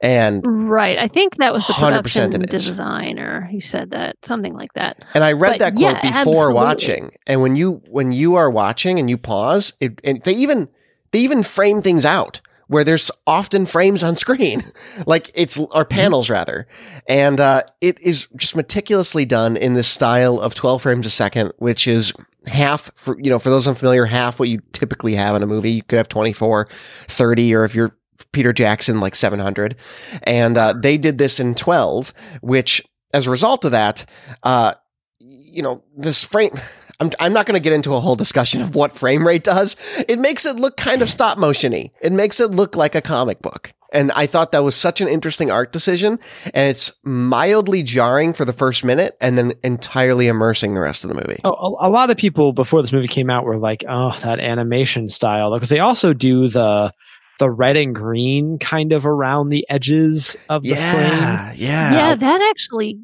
And 0.00 0.44
Right. 0.46 0.96
I 0.96 1.08
think 1.08 1.38
that 1.38 1.52
was 1.52 1.66
the 1.66 1.72
production 1.72 2.30
designer 2.30 3.48
who 3.50 3.60
said 3.60 3.90
that, 3.90 4.14
something 4.24 4.54
like 4.54 4.72
that. 4.74 5.02
And 5.14 5.24
I 5.24 5.32
read 5.32 5.54
But 5.54 5.58
that 5.58 5.72
quote 5.74 5.96
yeah, 5.96 6.00
before 6.00 6.50
absolutely. 6.50 6.54
watching. 6.54 7.10
And 7.26 7.42
when 7.42 7.56
you 7.56 7.82
when 7.88 8.12
you 8.12 8.36
are 8.36 8.48
watching 8.48 8.98
and 9.00 9.10
you 9.10 9.18
pause, 9.18 9.72
it 9.80 10.00
and 10.04 10.22
they 10.22 10.34
even 10.34 10.68
they 11.10 11.20
even 11.20 11.42
frame 11.42 11.82
things 11.82 12.04
out 12.04 12.40
where 12.66 12.84
there's 12.84 13.10
often 13.26 13.64
frames 13.64 14.02
on 14.02 14.14
screen, 14.14 14.62
like 15.06 15.30
it's 15.34 15.58
or 15.58 15.84
panels 15.84 16.28
rather, 16.28 16.66
and 17.08 17.40
uh, 17.40 17.62
it 17.80 17.98
is 18.00 18.28
just 18.36 18.54
meticulously 18.54 19.24
done 19.24 19.56
in 19.56 19.74
this 19.74 19.88
style 19.88 20.38
of 20.38 20.54
12 20.54 20.82
frames 20.82 21.06
a 21.06 21.10
second, 21.10 21.52
which 21.58 21.86
is 21.88 22.12
half 22.46 22.90
for 22.94 23.18
you 23.20 23.30
know 23.30 23.38
for 23.38 23.50
those 23.50 23.66
unfamiliar, 23.66 24.06
half 24.06 24.38
what 24.38 24.48
you 24.48 24.60
typically 24.72 25.14
have 25.14 25.34
in 25.34 25.42
a 25.42 25.46
movie. 25.46 25.72
You 25.72 25.82
could 25.82 25.96
have 25.96 26.08
24, 26.08 26.68
30, 27.08 27.54
or 27.54 27.64
if 27.64 27.74
you're 27.74 27.98
Peter 28.32 28.52
Jackson, 28.52 29.00
like 29.00 29.14
700. 29.14 29.76
And 30.22 30.56
uh, 30.56 30.72
they 30.74 30.98
did 30.98 31.18
this 31.18 31.40
in 31.40 31.54
12, 31.54 32.12
which 32.40 32.86
as 33.14 33.26
a 33.26 33.30
result 33.30 33.64
of 33.64 33.72
that, 33.72 34.08
uh, 34.42 34.74
you 35.18 35.62
know, 35.62 35.82
this 35.96 36.24
frame. 36.24 36.60
I'm, 37.00 37.10
I'm 37.20 37.32
not 37.32 37.46
going 37.46 37.54
to 37.54 37.62
get 37.62 37.72
into 37.72 37.94
a 37.94 38.00
whole 38.00 38.16
discussion 38.16 38.60
of 38.60 38.74
what 38.74 38.92
frame 38.92 39.26
rate 39.26 39.44
does. 39.44 39.76
It 40.08 40.18
makes 40.18 40.44
it 40.44 40.56
look 40.56 40.76
kind 40.76 41.02
of 41.02 41.08
stop 41.08 41.38
motiony. 41.38 41.92
It 42.00 42.12
makes 42.12 42.40
it 42.40 42.50
look 42.50 42.74
like 42.76 42.94
a 42.94 43.00
comic 43.00 43.40
book. 43.40 43.72
And 43.90 44.12
I 44.12 44.26
thought 44.26 44.52
that 44.52 44.64
was 44.64 44.74
such 44.74 45.00
an 45.00 45.08
interesting 45.08 45.50
art 45.50 45.72
decision. 45.72 46.18
And 46.52 46.68
it's 46.68 46.92
mildly 47.04 47.82
jarring 47.82 48.34
for 48.34 48.44
the 48.44 48.52
first 48.52 48.84
minute 48.84 49.16
and 49.20 49.38
then 49.38 49.52
entirely 49.64 50.26
immersing 50.26 50.74
the 50.74 50.80
rest 50.80 51.04
of 51.04 51.08
the 51.08 51.14
movie. 51.14 51.40
Oh, 51.44 51.76
a, 51.80 51.88
a 51.88 51.90
lot 51.90 52.10
of 52.10 52.16
people 52.18 52.52
before 52.52 52.82
this 52.82 52.92
movie 52.92 53.08
came 53.08 53.30
out 53.30 53.44
were 53.44 53.56
like, 53.56 53.84
"Oh, 53.88 54.10
that 54.22 54.40
animation 54.40 55.08
style," 55.08 55.54
because 55.54 55.70
they 55.70 55.80
also 55.80 56.12
do 56.12 56.48
the 56.48 56.92
the 57.38 57.50
red 57.50 57.76
and 57.76 57.94
green 57.94 58.58
kind 58.58 58.92
of 58.92 59.06
around 59.06 59.48
the 59.48 59.64
edges 59.70 60.36
of 60.50 60.64
the 60.64 60.70
frame. 60.70 60.76
yeah, 60.76 61.52
yeah, 61.52 61.92
yeah, 61.92 62.14
that 62.14 62.42
actually, 62.50 62.98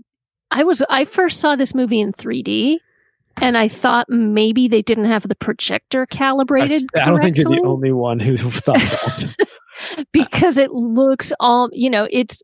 I 0.51 0.65
was 0.65 0.83
I 0.91 1.07
first 1.07 1.41
saw 1.41 1.57
this 1.57 1.75
movie 1.75 2.01
in 2.01 2.13
3D, 2.13 2.77
and 3.41 3.57
I 3.57 3.69
thought 3.69 4.07
maybe 4.09 4.69
they 4.69 4.83
didn't 4.83 5.07
have 5.07 5.29
the 5.29 5.35
projector 5.35 6.07
calibrated 6.07 6.85
I 6.95 7.07
don't 7.07 7.23
think 7.23 7.37
you're 7.37 7.51
the 7.51 7.63
only 7.65 7.93
one 7.93 8.19
who 8.19 8.37
thought 8.51 8.77
that. 8.77 9.49
because 10.13 10.59
it 10.59 10.73
looks 10.73 11.33
all 11.41 11.69
you 11.73 11.91
know 11.91 12.07
it's 12.11 12.43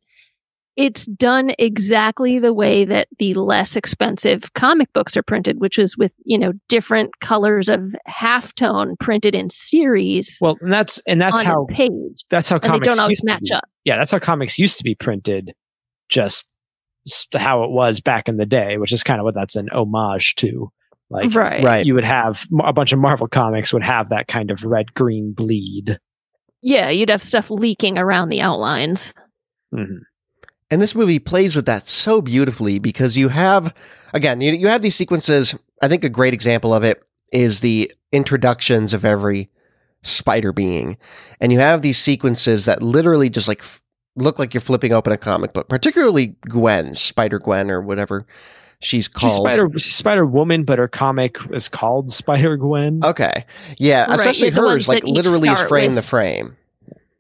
it's 0.77 1.05
done 1.07 1.53
exactly 1.59 2.39
the 2.39 2.55
way 2.55 2.85
that 2.85 3.09
the 3.19 3.35
less 3.35 3.77
expensive 3.77 4.53
comic 4.55 4.93
books 4.93 5.17
are 5.17 5.23
printed 5.23 5.61
which 5.61 5.79
is 5.79 5.97
with 5.97 6.13
you 6.25 6.39
know 6.39 6.53
different 6.69 7.21
colors 7.21 7.69
of 7.69 7.95
halftone 8.09 8.99
printed 8.99 9.35
in 9.35 9.51
series 9.51 10.39
well, 10.41 10.57
and 10.61 10.73
that's 10.73 11.01
and 11.07 11.21
that's 11.21 11.41
how 11.41 11.67
page 11.71 12.25
that's 12.31 12.49
how 12.49 12.59
comics 12.59 12.87
don't 12.87 13.01
always 13.01 13.23
match 13.25 13.51
up 13.53 13.65
Yeah, 13.85 13.97
that's 13.97 14.11
how 14.13 14.19
comics 14.19 14.59
used 14.59 14.79
to 14.79 14.85
be 14.85 14.95
printed, 14.95 15.55
just 16.09 16.55
how 17.35 17.65
it 17.65 17.71
was 17.71 18.01
back 18.01 18.29
in 18.29 18.37
the 18.37 18.47
day, 18.47 18.77
which 18.77 18.93
is 18.93 19.03
kind 19.03 19.21
of 19.21 19.25
what 19.25 19.35
that's 19.35 19.57
an 19.57 19.69
homage 19.71 20.35
to. 20.37 20.71
Like, 21.11 21.35
right 21.35 21.63
right. 21.65 21.85
you 21.87 21.95
would 21.95 22.05
have 22.05 22.47
a 22.65 22.73
bunch 22.73 22.93
of 22.93 22.99
Marvel 23.01 23.27
comics 23.29 23.73
would 23.73 23.83
have 23.83 24.11
that 24.11 24.29
kind 24.29 24.51
of 24.51 24.65
red 24.65 24.95
green 24.95 25.33
bleed. 25.33 25.99
yeah 26.63 26.89
you'd 26.91 27.11
have 27.11 27.23
stuff 27.23 27.51
leaking 27.51 27.99
around 27.99 28.29
the 28.29 28.41
outlines 28.41 29.13
Mhm. 29.75 30.01
And 30.73 30.81
this 30.81 30.95
movie 30.95 31.19
plays 31.19 31.57
with 31.57 31.67
that 31.67 31.89
so 31.89 32.23
beautifully 32.23 32.79
because 32.79 33.17
you 33.17 33.29
have, 33.29 33.75
again, 34.15 34.41
you, 34.41 34.53
you 34.53 34.69
have 34.69 34.83
these 34.83 34.95
sequences. 34.95 35.55
I 35.83 35.89
think 35.89 36.05
a 36.05 36.09
great 36.09 36.33
example 36.33 36.73
of 36.73 36.85
it 36.85 37.03
is 37.33 37.59
the 37.59 37.93
introductions 38.13 38.93
of 38.93 39.05
every 39.05 39.49
spider 40.03 40.53
being. 40.53 40.97
And 41.41 41.53
you 41.53 41.59
have 41.59 41.83
these 41.83 41.99
sequences 41.99 42.67
that 42.67 42.83
literally 42.83 43.29
just 43.31 43.49
like 43.49 43.61
f- 43.61 43.83
look 44.15 44.39
like 44.39 44.55
you're 44.55 44.61
flipping 44.61 44.93
open 44.93 45.13
a 45.13 45.17
comic 45.19 45.53
book, 45.53 45.69
particularly 45.69 46.37
Gwen, 46.49 46.95
Spider 46.95 47.41
Gwen, 47.41 47.69
or 47.71 47.81
whatever 47.81 48.25
she's 48.81 49.09
called. 49.09 49.33
She's 49.33 49.39
Spider 49.41 49.79
Spider 49.79 50.27
Woman, 50.27 50.65
but 50.65 50.79
her 50.79 50.89
comic 50.89 51.39
is 51.53 51.69
called 51.69 52.11
Spider 52.21 52.57
Gwen. 52.57 53.01
Okay. 53.05 53.45
Yeah. 53.79 54.07
Right, 54.07 54.19
Especially 54.19 54.49
yeah, 54.49 54.55
hers, 54.55 54.89
like 54.89 55.05
literally 55.05 55.49
is 55.49 55.63
frame 55.63 55.91
with- 55.95 56.05
the 56.05 56.09
frame. 56.09 56.57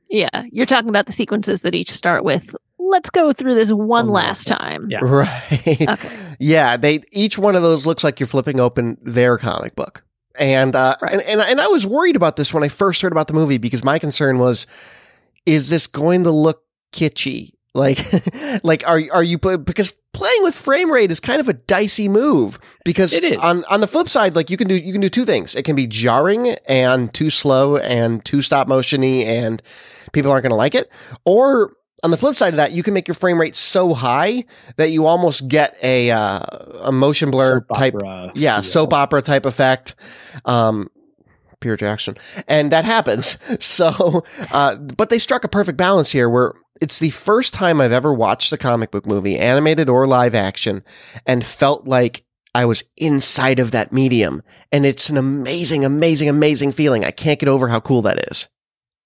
yeah 0.08 0.42
you're 0.50 0.66
talking 0.66 0.88
about 0.88 1.06
the 1.06 1.12
sequences 1.12 1.62
that 1.62 1.74
each 1.74 1.90
start 1.90 2.24
with 2.24 2.54
let's 2.78 3.10
go 3.10 3.32
through 3.32 3.54
this 3.54 3.70
one 3.70 3.86
One 3.86 4.06
more 4.06 4.16
last 4.16 4.48
time 4.48 4.88
Yeah. 4.90 4.98
Right. 5.04 5.80
Okay. 5.88 6.08
Yeah, 6.40 6.76
they 6.76 7.02
each 7.12 7.38
one 7.38 7.54
of 7.54 7.62
those 7.62 7.86
looks 7.86 8.02
like 8.02 8.18
you're 8.18 8.26
flipping 8.26 8.58
open 8.58 8.96
their 9.02 9.38
comic 9.38 9.76
book. 9.76 10.02
And 10.36 10.74
uh 10.74 10.96
Right. 11.00 11.12
and, 11.12 11.22
and 11.22 11.40
and 11.40 11.60
I 11.60 11.68
was 11.68 11.86
worried 11.86 12.16
about 12.16 12.34
this 12.36 12.52
when 12.52 12.64
I 12.64 12.68
first 12.68 13.02
heard 13.02 13.12
about 13.12 13.28
the 13.28 13.34
movie 13.34 13.58
because 13.58 13.84
my 13.84 13.98
concern 14.00 14.38
was 14.38 14.66
is 15.46 15.70
this 15.70 15.86
going 15.86 16.24
to 16.24 16.30
look 16.32 16.62
kitschy? 16.92 17.52
Like 17.74 18.00
like 18.64 18.82
are 18.86 19.00
are 19.12 19.22
you 19.22 19.38
because 19.38 19.92
playing 20.12 20.42
with 20.42 20.54
frame 20.54 20.90
rate 20.90 21.10
is 21.10 21.20
kind 21.20 21.40
of 21.40 21.48
a 21.48 21.52
dicey 21.52 22.08
move 22.08 22.58
because 22.84 23.14
It 23.14 23.22
is. 23.24 23.36
on 23.36 23.64
on 23.64 23.80
the 23.80 23.86
flip 23.86 24.08
side 24.08 24.34
like 24.34 24.50
you 24.50 24.56
can 24.56 24.66
do 24.66 24.74
you 24.74 24.92
can 24.92 25.00
do 25.00 25.08
two 25.08 25.24
things. 25.24 25.54
It 25.54 25.64
can 25.64 25.76
be 25.76 25.86
jarring 25.86 26.48
and 26.66 27.12
too 27.14 27.30
slow 27.30 27.76
and 27.76 28.24
too 28.24 28.42
stop 28.42 28.66
motiony 28.66 29.24
and 29.24 29.62
people 30.12 30.30
aren't 30.30 30.42
going 30.42 30.50
to 30.50 30.56
like 30.56 30.74
it 30.74 30.90
or 31.24 31.74
on 32.02 32.10
the 32.10 32.16
flip 32.16 32.34
side 32.34 32.54
of 32.54 32.56
that, 32.56 32.72
you 32.72 32.82
can 32.82 32.94
make 32.94 33.06
your 33.06 33.14
frame 33.14 33.38
rate 33.38 33.54
so 33.54 33.92
high 33.92 34.44
that 34.76 34.90
you 34.90 35.06
almost 35.06 35.48
get 35.48 35.76
a 35.82 36.10
uh, 36.10 36.40
a 36.80 36.90
motion 36.92 37.30
blur 37.30 37.56
Soap 37.68 37.76
type, 37.76 37.94
opera 37.94 38.32
yeah, 38.34 38.62
soap 38.62 38.92
opera 38.94 39.20
type 39.22 39.44
effect. 39.44 39.94
Um, 40.46 40.90
Peter 41.60 41.76
Jackson, 41.76 42.16
and 42.48 42.72
that 42.72 42.86
happens. 42.86 43.36
So, 43.60 44.24
uh, 44.50 44.76
but 44.76 45.10
they 45.10 45.18
struck 45.18 45.44
a 45.44 45.48
perfect 45.48 45.76
balance 45.76 46.10
here, 46.10 46.30
where 46.30 46.54
it's 46.80 46.98
the 46.98 47.10
first 47.10 47.54
time 47.54 47.80
I've 47.80 47.92
ever 47.92 48.12
watched 48.12 48.52
a 48.52 48.58
comic 48.58 48.90
book 48.90 49.06
movie, 49.06 49.38
animated 49.38 49.88
or 49.88 50.06
live 50.06 50.34
action, 50.34 50.82
and 51.26 51.44
felt 51.44 51.86
like 51.86 52.24
I 52.54 52.64
was 52.64 52.84
inside 52.96 53.60
of 53.60 53.70
that 53.70 53.92
medium, 53.92 54.42
and 54.72 54.84
it's 54.84 55.08
an 55.08 55.16
amazing, 55.16 55.84
amazing, 55.84 56.28
amazing 56.28 56.72
feeling. 56.72 57.04
I 57.04 57.10
can't 57.10 57.38
get 57.38 57.48
over 57.48 57.68
how 57.68 57.80
cool 57.80 58.02
that 58.02 58.30
is. 58.30 58.48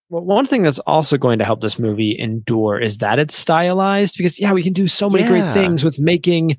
Well, 0.09 0.25
one 0.25 0.47
thing 0.47 0.63
that's 0.63 0.79
also 0.81 1.19
going 1.19 1.39
to 1.41 1.45
help 1.45 1.61
this 1.61 1.79
movie 1.79 2.19
endure 2.19 2.79
is 2.79 2.99
that 2.99 3.19
it's 3.19 3.37
stylized 3.37 4.17
because 4.17 4.39
yeah, 4.39 4.53
we 4.53 4.63
can 4.63 4.73
do 4.73 4.87
so 4.87 5.11
many 5.11 5.27
great 5.27 5.53
things 5.53 5.83
with 5.83 5.99
making 5.99 6.57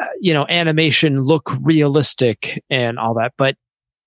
uh, 0.00 0.06
you 0.20 0.32
know 0.32 0.46
animation 0.48 1.22
look 1.22 1.50
realistic 1.60 2.62
and 2.70 2.98
all 2.98 3.14
that, 3.14 3.34
but 3.36 3.56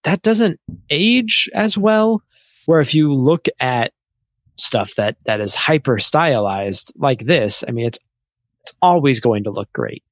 that 0.03 0.21
doesn't 0.21 0.59
age 0.89 1.49
as 1.53 1.77
well. 1.77 2.23
Where 2.65 2.79
if 2.79 2.93
you 2.93 3.13
look 3.13 3.47
at 3.59 3.93
stuff 4.55 4.95
that 4.95 5.17
that 5.25 5.41
is 5.41 5.55
hyper 5.55 5.99
stylized 5.99 6.93
like 6.97 7.25
this, 7.25 7.63
I 7.67 7.71
mean 7.71 7.85
it's 7.85 7.99
it's 8.63 8.73
always 8.81 9.19
going 9.19 9.43
to 9.45 9.51
look 9.51 9.71
great. 9.73 10.03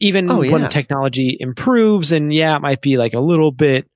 Even 0.00 0.30
Oh, 0.30 0.40
when 0.40 0.68
technology 0.68 1.36
improves 1.38 2.10
and 2.10 2.34
yeah, 2.34 2.56
it 2.56 2.62
might 2.62 2.82
be 2.82 2.96
like 2.96 3.14
a 3.14 3.20
little 3.20 3.52
bit 3.52 3.86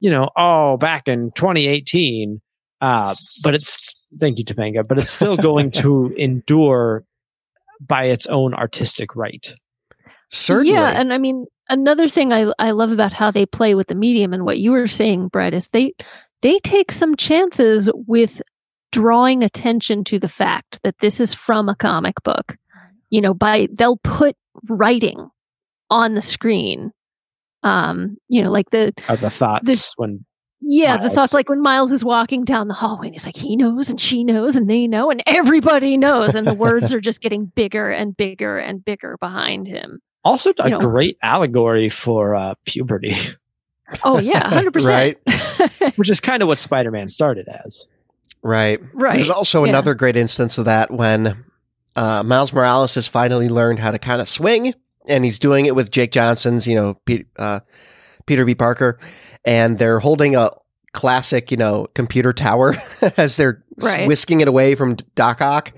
you 0.00 0.10
know, 0.10 0.30
oh, 0.36 0.78
back 0.78 1.06
in 1.06 1.30
2018, 1.32 2.40
uh, 2.80 3.14
but 3.44 3.54
it's 3.54 4.06
thank 4.18 4.38
you, 4.38 4.44
Topanga, 4.44 4.86
but 4.86 4.98
it's 4.98 5.10
still 5.10 5.36
going 5.36 5.70
to 5.82 6.12
endure 6.16 7.04
by 7.80 8.04
its 8.04 8.26
own 8.26 8.54
artistic 8.54 9.14
right. 9.14 9.54
Certainly, 10.30 10.72
Yeah, 10.72 10.98
and 10.98 11.12
I 11.12 11.18
mean 11.18 11.46
another 11.68 12.08
thing 12.08 12.32
I 12.32 12.52
I 12.58 12.70
love 12.70 12.90
about 12.90 13.12
how 13.12 13.30
they 13.30 13.46
play 13.46 13.74
with 13.74 13.88
the 13.88 13.94
medium 13.94 14.32
and 14.32 14.44
what 14.44 14.58
you 14.58 14.72
were 14.72 14.88
saying, 14.88 15.28
Brett, 15.28 15.54
is 15.54 15.68
they 15.68 15.92
they 16.42 16.58
take 16.60 16.92
some 16.92 17.16
chances 17.16 17.90
with 18.06 18.40
drawing 18.92 19.42
attention 19.42 20.04
to 20.04 20.18
the 20.18 20.28
fact 20.28 20.80
that 20.82 20.94
this 21.00 21.20
is 21.20 21.32
from 21.34 21.68
a 21.68 21.76
comic 21.76 22.14
book. 22.24 22.56
You 23.10 23.20
know, 23.20 23.34
by 23.34 23.68
they'll 23.72 23.98
put 23.98 24.36
writing 24.68 25.28
on 25.90 26.14
the 26.14 26.22
screen. 26.22 26.92
Um, 27.62 28.16
you 28.28 28.42
know, 28.42 28.50
like 28.50 28.70
the 28.70 28.92
Are 29.08 29.16
the 29.16 29.30
thoughts 29.30 29.66
This- 29.66 29.92
when 29.96 30.24
yeah, 30.62 30.98
the 30.98 31.08
thoughts 31.08 31.32
like 31.32 31.48
when 31.48 31.62
Miles 31.62 31.90
is 31.90 32.04
walking 32.04 32.44
down 32.44 32.68
the 32.68 32.74
hallway 32.74 33.06
and 33.06 33.14
he's 33.14 33.24
like, 33.24 33.36
he 33.36 33.56
knows 33.56 33.88
and 33.88 33.98
she 33.98 34.24
knows 34.24 34.56
and 34.56 34.68
they 34.68 34.86
know 34.86 35.10
and 35.10 35.22
everybody 35.26 35.96
knows, 35.96 36.34
and 36.34 36.46
the 36.46 36.54
words 36.54 36.92
are 36.92 37.00
just 37.00 37.22
getting 37.22 37.46
bigger 37.46 37.90
and 37.90 38.14
bigger 38.14 38.58
and 38.58 38.84
bigger 38.84 39.16
behind 39.20 39.66
him. 39.66 40.00
also 40.22 40.52
a 40.58 40.64
You 40.64 40.70
know. 40.72 40.78
great 40.78 41.16
allegory 41.22 41.88
for 41.88 42.34
uh, 42.34 42.54
puberty, 42.66 43.16
Oh 44.04 44.18
yeah, 44.20 44.50
100%. 44.50 44.86
Right. 44.86 45.24
percent. 45.24 45.72
which 45.96 46.10
is 46.10 46.20
kind 46.20 46.42
of 46.42 46.46
what 46.48 46.58
Spider-Man 46.58 47.08
started 47.08 47.48
as. 47.48 47.88
Right. 48.42 48.80
Right. 48.92 49.14
There's 49.14 49.30
also 49.30 49.64
yeah. 49.64 49.70
another 49.70 49.94
great 49.94 50.16
instance 50.16 50.58
of 50.58 50.64
that 50.66 50.90
when 50.90 51.44
uh, 51.96 52.22
Miles 52.22 52.52
Morales 52.52 52.94
has 52.94 53.08
finally 53.08 53.48
learned 53.48 53.78
how 53.80 53.90
to 53.90 53.98
kind 53.98 54.20
of 54.20 54.28
swing, 54.28 54.74
and 55.08 55.24
he's 55.24 55.38
doing 55.38 55.66
it 55.66 55.74
with 55.74 55.90
Jake 55.90 56.12
Johnson's, 56.12 56.66
you 56.66 56.74
know, 56.74 56.94
Pete, 57.04 57.26
uh, 57.38 57.60
Peter 58.26 58.44
B. 58.44 58.54
Parker, 58.54 58.98
and 59.44 59.78
they're 59.78 59.98
holding 60.00 60.36
a 60.36 60.50
classic, 60.92 61.50
you 61.50 61.56
know, 61.56 61.86
computer 61.94 62.32
tower 62.32 62.74
as 63.16 63.36
they're 63.36 63.64
Right. 63.82 64.06
whisking 64.06 64.42
it 64.42 64.48
away 64.48 64.74
from 64.74 64.96
Doc 65.14 65.40
Ock, 65.40 65.72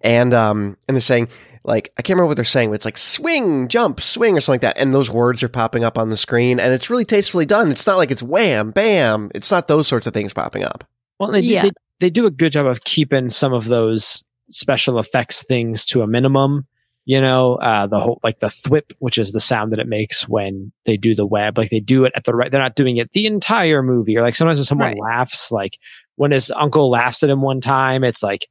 and 0.00 0.32
um, 0.32 0.78
and 0.88 0.96
they're 0.96 1.02
saying 1.02 1.28
like 1.64 1.92
I 1.98 2.02
can't 2.02 2.16
remember 2.16 2.28
what 2.28 2.36
they're 2.36 2.44
saying, 2.46 2.70
but 2.70 2.76
it's 2.76 2.86
like 2.86 2.96
swing, 2.96 3.68
jump, 3.68 4.00
swing, 4.00 4.38
or 4.38 4.40
something 4.40 4.54
like 4.66 4.74
that, 4.74 4.80
and 4.80 4.94
those 4.94 5.10
words 5.10 5.42
are 5.42 5.50
popping 5.50 5.84
up 5.84 5.98
on 5.98 6.08
the 6.08 6.16
screen, 6.16 6.58
and 6.58 6.72
it's 6.72 6.88
really 6.88 7.04
tastefully 7.04 7.44
done. 7.44 7.70
It's 7.70 7.86
not 7.86 7.98
like 7.98 8.10
it's 8.10 8.22
wham, 8.22 8.70
bam. 8.70 9.30
It's 9.34 9.50
not 9.50 9.68
those 9.68 9.86
sorts 9.86 10.06
of 10.06 10.14
things 10.14 10.32
popping 10.32 10.64
up. 10.64 10.84
Well, 11.20 11.30
they, 11.30 11.40
Yeah. 11.40 11.64
they 11.64 11.70
they 12.02 12.10
do 12.10 12.26
a 12.26 12.30
good 12.30 12.52
job 12.52 12.66
of 12.66 12.84
keeping 12.84 13.30
some 13.30 13.52
of 13.54 13.64
those 13.66 14.22
special 14.48 14.98
effects 14.98 15.42
things 15.44 15.86
to 15.86 16.02
a 16.02 16.06
minimum. 16.06 16.66
You 17.04 17.20
know, 17.20 17.54
uh, 17.56 17.86
the 17.88 17.98
whole 17.98 18.20
like 18.22 18.38
the 18.40 18.46
thwip, 18.48 18.92
which 18.98 19.18
is 19.18 19.32
the 19.32 19.40
sound 19.40 19.72
that 19.72 19.80
it 19.80 19.88
makes 19.88 20.28
when 20.28 20.70
they 20.84 20.96
do 20.96 21.14
the 21.14 21.26
web. 21.26 21.58
Like 21.58 21.70
they 21.70 21.80
do 21.80 22.04
it 22.04 22.12
at 22.14 22.24
the 22.24 22.34
right. 22.34 22.50
They're 22.50 22.60
not 22.60 22.76
doing 22.76 22.96
it 22.98 23.10
the 23.12 23.26
entire 23.26 23.82
movie. 23.82 24.16
Or 24.16 24.22
like 24.22 24.34
sometimes 24.36 24.58
when 24.58 24.64
someone 24.64 24.88
Right. 24.90 25.00
laughs, 25.00 25.50
like 25.50 25.78
when 26.16 26.30
his 26.30 26.52
uncle 26.52 26.90
laughs 26.90 27.22
at 27.22 27.30
him 27.30 27.40
one 27.42 27.60
time, 27.60 28.04
it's 28.04 28.22
like 28.22 28.46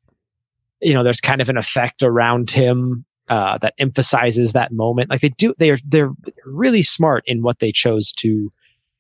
you 0.82 0.94
know, 0.94 1.04
there's 1.04 1.22
kind 1.22 1.42
of 1.42 1.50
an 1.50 1.58
effect 1.58 2.02
around 2.04 2.50
him 2.50 3.06
uh, 3.30 3.58
that 3.60 3.74
emphasizes 3.78 4.54
that 4.54 4.72
moment. 4.74 5.10
Like 5.10 5.22
they 5.22 5.30
do, 5.30 5.54
they 5.58 5.70
are 5.70 5.78
they're 5.86 6.12
really 6.46 6.82
smart 6.82 7.24
in 7.28 7.44
what 7.44 7.60
they 7.60 7.72
chose 7.72 8.12
to 8.14 8.52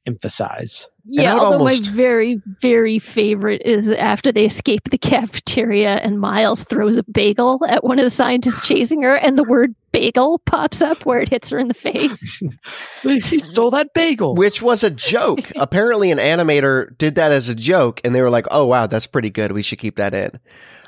emphasize. 0.07 0.89
Yeah, 1.05 1.35
I 1.35 1.39
although 1.39 1.57
almost- 1.59 1.89
my 1.91 1.95
very, 1.95 2.41
very 2.61 2.99
favorite 2.99 3.61
is 3.65 3.89
after 3.89 4.31
they 4.31 4.45
escape 4.45 4.89
the 4.89 4.97
cafeteria 4.97 5.95
and 5.97 6.19
Miles 6.19 6.63
throws 6.63 6.97
a 6.97 7.03
bagel 7.03 7.59
at 7.67 7.83
one 7.83 7.97
of 7.99 8.03
the 8.03 8.09
scientists 8.09 8.67
chasing 8.67 9.01
her, 9.03 9.15
and 9.15 9.37
the 9.37 9.43
word 9.43 9.73
bagel 9.91 10.39
pops 10.45 10.81
up 10.81 11.05
where 11.05 11.19
it 11.19 11.29
hits 11.29 11.49
her 11.49 11.57
in 11.59 11.67
the 11.67 11.73
face. 11.73 12.41
he 13.03 13.19
stole 13.39 13.71
that 13.71 13.93
bagel. 13.93 14.35
Which 14.35 14.61
was 14.61 14.83
a 14.83 14.89
joke. 14.91 15.51
Apparently, 15.55 16.11
an 16.11 16.17
animator 16.19 16.95
did 16.97 17.15
that 17.15 17.31
as 17.31 17.49
a 17.49 17.55
joke, 17.55 17.99
and 18.03 18.13
they 18.13 18.21
were 18.21 18.29
like, 18.29 18.45
"Oh 18.51 18.65
wow, 18.65 18.87
that's 18.87 19.07
pretty 19.07 19.29
good. 19.31 19.51
We 19.51 19.63
should 19.63 19.79
keep 19.79 19.95
that 19.97 20.13
in." 20.13 20.39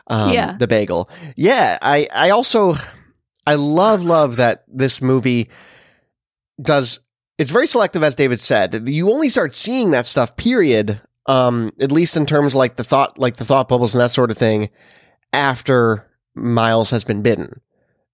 Um, 0.08 0.32
Yeah. 0.34 0.58
the 0.60 0.68
bagel. 0.68 1.10
Yeah, 1.36 1.78
I 1.82 2.08
I 2.14 2.30
also 2.30 2.76
I 3.48 3.56
love 3.56 4.04
love 4.04 4.36
that 4.38 4.64
this 4.68 5.02
movie 5.02 5.50
does. 6.62 7.00
It's 7.38 7.52
very 7.52 7.68
selective, 7.68 8.04
as 8.04 8.16
David 8.16 8.42
said. 8.42 8.88
You 8.88 9.12
only 9.12 9.28
start 9.30 9.56
seeing 9.56 9.92
that 9.92 10.06
stuff, 10.08 10.36
period, 10.36 11.02
um, 11.26 11.72
at 11.80 11.92
least 11.92 12.16
in 12.16 12.26
terms 12.26 12.54
of 12.54 12.58
like 12.58 12.76
the 12.76 12.84
thought, 12.84 13.18
like 13.18 13.38
the 13.38 13.46
thought 13.46 13.68
bubbles 13.68 13.96
and 13.96 14.02
that 14.02 14.12
sort 14.12 14.30
of 14.32 14.38
thing, 14.38 14.70
after 15.32 16.08
Miles 16.36 16.92
has 16.92 17.04
been 17.04 17.22
bitten, 17.22 17.60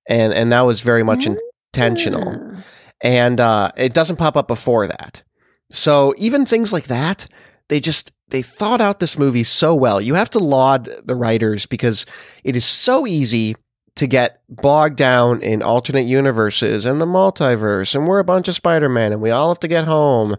and 0.07 0.33
and 0.33 0.51
that 0.51 0.61
was 0.61 0.81
very 0.81 1.03
much 1.03 1.27
intentional, 1.27 2.35
Ah. 2.55 2.63
and 3.01 3.39
uh, 3.39 3.71
it 3.77 3.93
doesn't 3.93 4.17
pop 4.17 4.37
up 4.37 4.47
before 4.47 4.87
that. 4.87 5.23
So 5.71 6.13
even 6.17 6.45
things 6.45 6.71
like 6.73 6.85
that, 6.85 7.27
they 7.67 7.79
just 7.79 8.11
they 8.29 8.41
thought 8.41 8.79
out 8.81 8.99
this 8.99 9.17
movie 9.17 9.43
so 9.43 9.75
well. 9.75 9.99
You 9.99 10.13
have 10.15 10.29
to 10.31 10.39
laud 10.39 10.89
the 11.03 11.15
writers 11.15 11.65
because 11.65 12.05
it 12.43 12.55
is 12.55 12.65
so 12.65 13.05
easy 13.07 13.55
to 13.99 14.07
get 14.07 14.41
bogged 14.47 14.95
down 14.95 15.41
in 15.41 15.61
alternate 15.61 16.07
universes 16.07 16.85
and 16.85 17.01
the 17.01 17.05
multiverse 17.05 17.93
and 17.93 18.07
we're 18.07 18.19
a 18.19 18.23
bunch 18.23 18.47
of 18.47 18.55
Spider-Man 18.55 19.11
and 19.11 19.21
we 19.21 19.29
all 19.29 19.49
have 19.49 19.59
to 19.59 19.67
get 19.67 19.83
home. 19.83 20.37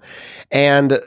And 0.51 0.99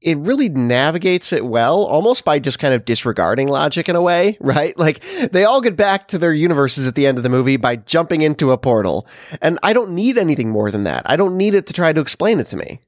it 0.00 0.16
really 0.18 0.48
navigates 0.48 1.32
it 1.32 1.44
well, 1.44 1.82
almost 1.82 2.24
by 2.24 2.38
just 2.38 2.60
kind 2.60 2.72
of 2.72 2.84
disregarding 2.84 3.48
logic 3.48 3.88
in 3.88 3.96
a 3.96 4.00
way, 4.00 4.38
right? 4.40 4.78
Like 4.78 5.00
they 5.32 5.44
all 5.44 5.60
get 5.60 5.74
back 5.74 6.06
to 6.08 6.18
their 6.18 6.32
universes 6.32 6.86
at 6.86 6.94
the 6.94 7.04
end 7.04 7.18
of 7.18 7.24
the 7.24 7.30
movie 7.30 7.56
by 7.56 7.74
jumping 7.74 8.22
into 8.22 8.52
a 8.52 8.58
portal. 8.58 9.04
And 9.42 9.58
I 9.64 9.72
don't 9.72 9.90
need 9.90 10.16
anything 10.16 10.50
more 10.50 10.70
than 10.70 10.84
that. 10.84 11.02
I 11.04 11.16
don't 11.16 11.36
need 11.36 11.54
it 11.54 11.66
to 11.66 11.72
try 11.72 11.92
to 11.92 12.00
explain 12.00 12.38
it 12.38 12.46
to 12.48 12.56
me. 12.56 12.78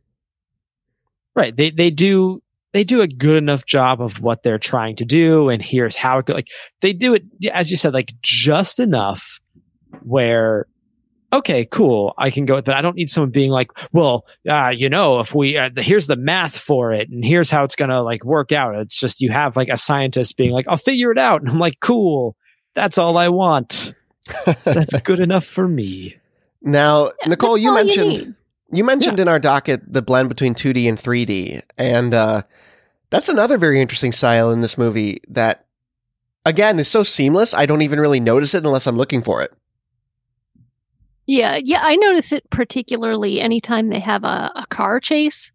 Right. 1.35 1.57
They 1.57 1.71
they 1.71 1.91
do 1.91 2.43
they 2.73 2.85
do 2.85 3.01
a 3.01 3.09
good 3.09 3.37
enough 3.37 3.65
job 3.65 4.01
of 4.03 4.21
what 4.21 4.43
they're 4.43 4.59
trying 4.59 4.97
to 4.97 5.05
do, 5.05 5.49
and 5.49 5.63
here's 5.63 5.97
how 5.97 6.19
it 6.19 6.27
go. 6.27 6.35
Like 6.35 6.49
they 6.81 6.93
do 6.93 7.15
it, 7.15 7.25
as 7.53 7.71
you 7.71 7.77
said, 7.77 7.95
like 7.95 8.13
just 8.23 8.79
enough 8.79 9.41
where. 10.03 10.67
Okay, 11.31 11.67
cool. 11.67 12.15
I 12.17 12.31
can 12.31 12.47
go, 12.47 12.55
with 12.55 12.65
but 12.65 12.75
I 12.75 12.81
don't 12.81 12.97
need 12.97 13.11
someone 13.11 13.31
being 13.31 13.51
like, 13.51 13.71
"Well, 13.93 14.25
uh, 14.49 14.71
you 14.71 14.89
know, 14.89 15.21
if 15.21 15.35
we 15.35 15.59
uh, 15.59 15.69
here's 15.77 16.07
the 16.07 16.17
math 16.17 16.57
for 16.57 16.91
it, 16.91 17.11
and 17.11 17.23
here's 17.23 17.51
how 17.51 17.65
it's 17.65 17.77
gonna 17.77 18.03
like 18.03 18.25
work 18.25 18.51
out." 18.51 18.75
It's 18.77 18.99
just 18.99 19.21
you 19.21 19.31
have 19.31 19.55
like 19.55 19.69
a 19.69 19.77
scientist 19.77 20.39
being 20.39 20.53
like, 20.53 20.65
"I'll 20.69 20.79
figure 20.79 21.13
it 21.13 21.19
out," 21.19 21.43
and 21.43 21.51
I'm 21.51 21.59
like, 21.59 21.81
"Cool, 21.81 22.35
that's 22.75 22.97
all 22.97 23.19
I 23.19 23.29
want. 23.29 23.93
That's 24.65 24.99
good 25.01 25.21
enough 25.21 25.45
for 25.45 25.69
me." 25.69 26.17
Now, 26.63 27.11
Yeah, 27.21 27.29
Nicole, 27.29 27.59
you 27.59 27.75
mentioned 27.75 28.09
need. 28.09 28.35
You 28.71 28.85
mentioned 28.85 29.19
in 29.19 29.29
our 29.29 29.39
docket 29.39 29.91
the 29.91 30.03
blend 30.03 30.29
between 30.29 30.55
2D 30.55 30.89
and 30.89 30.99
3D, 30.99 31.63
and 31.79 32.13
uh, 32.13 32.43
that's 33.11 33.29
another 33.29 33.57
very 33.57 33.81
interesting 33.81 34.13
style 34.13 34.51
in 34.51 34.61
this 34.61 34.77
movie 34.77 35.21
that, 35.29 35.65
again, 36.45 36.79
is 36.79 36.89
so 36.89 37.03
seamless. 37.03 37.55
I 37.55 37.65
don't 37.65 37.83
even 37.83 37.99
really 37.99 38.21
notice 38.21 38.55
it 38.55 38.67
unless 38.67 38.87
I'm 38.87 38.97
looking 38.99 39.23
for 39.23 39.43
it. 39.43 39.53
Yeah, 41.27 41.59
yeah, 41.63 41.81
I 41.83 41.97
notice 41.97 42.33
it 42.33 42.49
particularly 42.51 43.41
anytime 43.41 43.89
they 43.89 44.01
have 44.01 44.25
a, 44.25 44.51
a 44.55 44.67
car 44.71 45.01
chase 45.01 45.51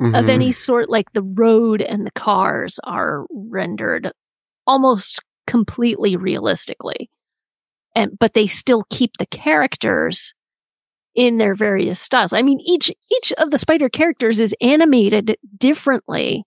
of 0.00 0.24
Mhm. 0.24 0.28
any 0.28 0.52
sort, 0.52 0.90
like 0.90 1.12
the 1.12 1.22
road 1.22 1.80
and 1.80 2.04
the 2.04 2.10
cars 2.12 2.80
are 2.84 3.26
rendered 3.30 4.10
almost 4.66 5.20
completely 5.46 6.16
realistically. 6.16 7.10
And 7.94 8.18
but 8.18 8.34
they 8.34 8.48
still 8.48 8.84
keep 8.90 9.16
the 9.18 9.26
characters 9.26 10.34
in 11.14 11.38
their 11.38 11.54
various 11.54 12.00
styles. 12.00 12.32
I 12.32 12.42
mean, 12.42 12.60
each 12.60 12.90
each 13.10 13.32
of 13.38 13.50
the 13.50 13.58
spider 13.58 13.88
characters 13.88 14.40
is 14.40 14.54
animated 14.60 15.36
differently. 15.56 16.44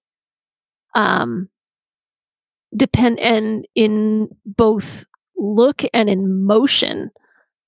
Um 0.96 1.50
depend 2.76 3.20
and 3.20 3.66
in 3.76 4.28
both 4.46 5.06
look 5.38 5.84
and 5.94 6.10
in 6.10 6.46
motion 6.46 7.12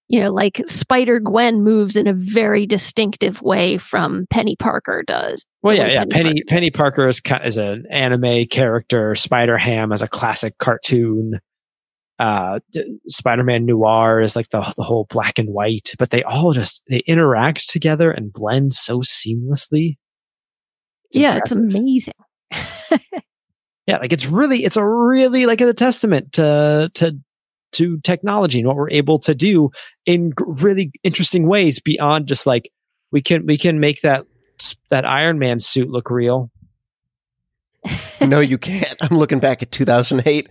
you 0.10 0.20
know, 0.20 0.32
like 0.34 0.62
Spider 0.66 1.20
Gwen 1.20 1.64
moves 1.64 1.96
in 1.96 2.08
a 2.08 2.14
very 2.14 2.66
distinctive 2.66 3.44
way 3.44 3.78
from 3.78 4.26
Peni 4.34 4.58
Parker 4.58 5.04
does. 5.06 5.46
Well, 5.62 5.76
yeah, 5.76 5.88
yeah. 5.88 6.06
Peni 6.06 6.42
Peni 6.50 6.74
Parker 6.74 7.08
is 7.08 7.22
ki- 7.22 7.36
is 7.46 7.58
an 7.58 7.86
anime 7.92 8.48
character. 8.48 9.14
Spider 9.14 9.58
Ham 9.58 9.94
as 9.94 10.02
a 10.02 10.08
classic 10.08 10.58
cartoon. 10.58 11.40
Uh, 12.19 12.60
Spider 13.08 13.43
Man 13.43 13.65
Noir 13.65 14.19
is 14.19 14.36
like 14.36 14.49
the 14.49 14.62
the 14.75 14.84
whole 14.84 15.08
black 15.10 15.39
and 15.39 15.49
white, 15.49 15.93
but 15.97 16.10
they 16.10 16.21
all 16.23 16.51
just 16.51 16.84
they 16.89 16.99
interact 17.08 17.69
together 17.69 18.12
and 18.12 18.34
blend 18.34 18.73
so 18.73 18.99
seamlessly. 18.99 19.97
It's 21.05 21.17
yeah, 21.17 21.38
it's 21.38 21.51
amazing. 21.51 22.13
yeah, 23.88 23.97
like 23.97 24.12
it's 24.12 24.25
really 24.25 24.65
it's 24.65 24.77
a 24.77 24.86
really 24.86 25.45
like 25.45 25.62
a 25.62 25.73
testament 25.73 26.34
to 26.34 26.91
to 26.95 27.17
to 27.71 27.99
technology 28.01 28.60
and 28.60 28.67
what 28.67 28.75
we're 28.75 28.89
able 28.89 29.19
to 29.19 29.34
do 29.34 29.69
in 30.05 30.34
really 30.38 30.91
interesting 31.03 31.47
ways 31.47 31.79
beyond 31.79 32.27
just 32.27 32.45
like 32.45 32.71
we 33.12 33.21
can 33.21 33.45
we 33.45 33.58
can 33.58 33.79
make 33.79 34.01
that 34.01 34.25
that 34.89 35.05
Iron 35.05 35.39
Man 35.39 35.60
suit 35.60 35.89
look 35.89 36.10
real. 36.10 36.51
No, 38.22 38.39
you 38.42 38.58
can't. 38.58 38.96
I'm 39.02 39.18
looking 39.18 39.39
back 39.39 39.62
at 39.63 39.72
2008. 39.72 40.50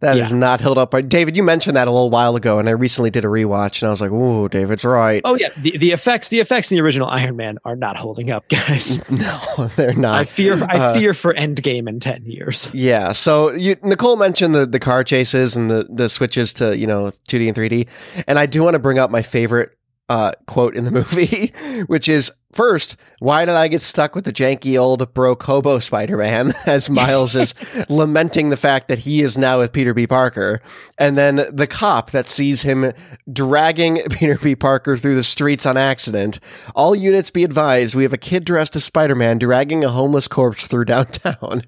That 0.00 0.16
is 0.16 0.30
Yeah. 0.30 0.36
not 0.36 0.60
held 0.60 0.78
up. 0.78 0.94
David, 1.08 1.36
you 1.36 1.42
mentioned 1.42 1.76
that 1.76 1.86
a 1.86 1.90
little 1.90 2.08
while 2.10 2.36
ago, 2.36 2.58
and 2.58 2.68
I 2.68 2.72
recently 2.72 3.10
did 3.10 3.24
a 3.24 3.28
rewatch, 3.28 3.82
and 3.82 3.88
I 3.88 3.90
was 3.90 4.00
like, 4.00 4.10
"Ooh, 4.10 4.48
David's 4.48 4.84
right." 4.84 5.20
Oh 5.24 5.34
yeah, 5.36 5.48
the, 5.58 5.76
the 5.76 5.92
effects 5.92 6.30
the 6.30 6.40
effects 6.40 6.70
in 6.70 6.76
the 6.76 6.82
original 6.82 7.08
Iron 7.08 7.36
Man 7.36 7.58
are 7.64 7.76
not 7.76 7.96
holding 7.98 8.30
up, 8.30 8.48
guys. 8.48 9.00
No, 9.10 9.70
they're 9.76 9.92
not. 9.94 10.14
I 10.20 10.24
fear 10.24 10.54
I 10.64 10.76
Uh, 10.78 10.94
fear 10.94 11.12
for 11.12 11.34
Endgame 11.34 11.88
in 11.88 12.00
ten 12.00 12.24
years. 12.24 12.70
Yeah. 12.72 13.12
So 13.12 13.50
you, 13.50 13.76
Nicole 13.82 14.16
mentioned 14.16 14.54
the, 14.54 14.64
the 14.66 14.80
car 14.80 15.04
chases 15.04 15.56
and 15.56 15.70
the, 15.70 15.86
the 15.90 16.08
switches 16.08 16.54
to, 16.54 16.76
you 16.76 16.86
know, 16.86 17.10
2D 17.28 17.48
and 17.48 17.56
3D. 17.56 17.88
And 18.26 18.38
I 18.38 18.46
do 18.46 18.62
want 18.62 18.74
to 18.74 18.78
bring 18.78 18.98
up 18.98 19.10
my 19.10 19.22
favorite 19.22 19.72
uh, 20.10 20.32
quote 20.46 20.74
in 20.74 20.84
the 20.84 20.90
movie, 21.00 21.52
which 21.86 22.08
is 22.08 22.30
first, 22.52 22.96
why 23.20 23.44
did 23.44 23.54
I 23.54 23.68
get 23.68 23.80
stuck 23.80 24.16
with 24.16 24.24
the 24.24 24.32
janky 24.32 24.76
old 24.78 25.14
broke 25.14 25.44
hobo 25.44 25.78
Spider 25.78 26.16
Man 26.16 26.52
as 26.66 26.90
Miles 26.90 27.36
is 27.36 27.54
lamenting 27.88 28.50
the 28.50 28.56
fact 28.56 28.88
that 28.88 29.00
he 29.00 29.22
is 29.22 29.38
now 29.38 29.60
with 29.60 29.72
Peter 29.72 29.94
B. 29.94 30.08
Parker. 30.08 30.60
And 30.98 31.16
then 31.16 31.36
the 31.52 31.68
cop 31.68 32.10
that 32.10 32.28
sees 32.28 32.62
him 32.62 32.92
dragging 33.32 33.98
Peter 34.10 34.36
B. 34.36 34.56
Parker 34.56 34.96
through 34.96 35.14
the 35.14 35.22
streets 35.22 35.64
on 35.64 35.76
accident. 35.76 36.40
All 36.74 36.96
units 36.96 37.30
be 37.30 37.44
advised, 37.44 37.94
we 37.94 38.02
have 38.02 38.12
a 38.12 38.18
kid 38.18 38.44
dressed 38.44 38.74
as 38.74 38.84
Spider 38.84 39.14
Man 39.14 39.38
dragging 39.38 39.84
a 39.84 39.90
homeless 39.90 40.26
corpse 40.26 40.66
through 40.66 40.86
downtown. 40.86 41.62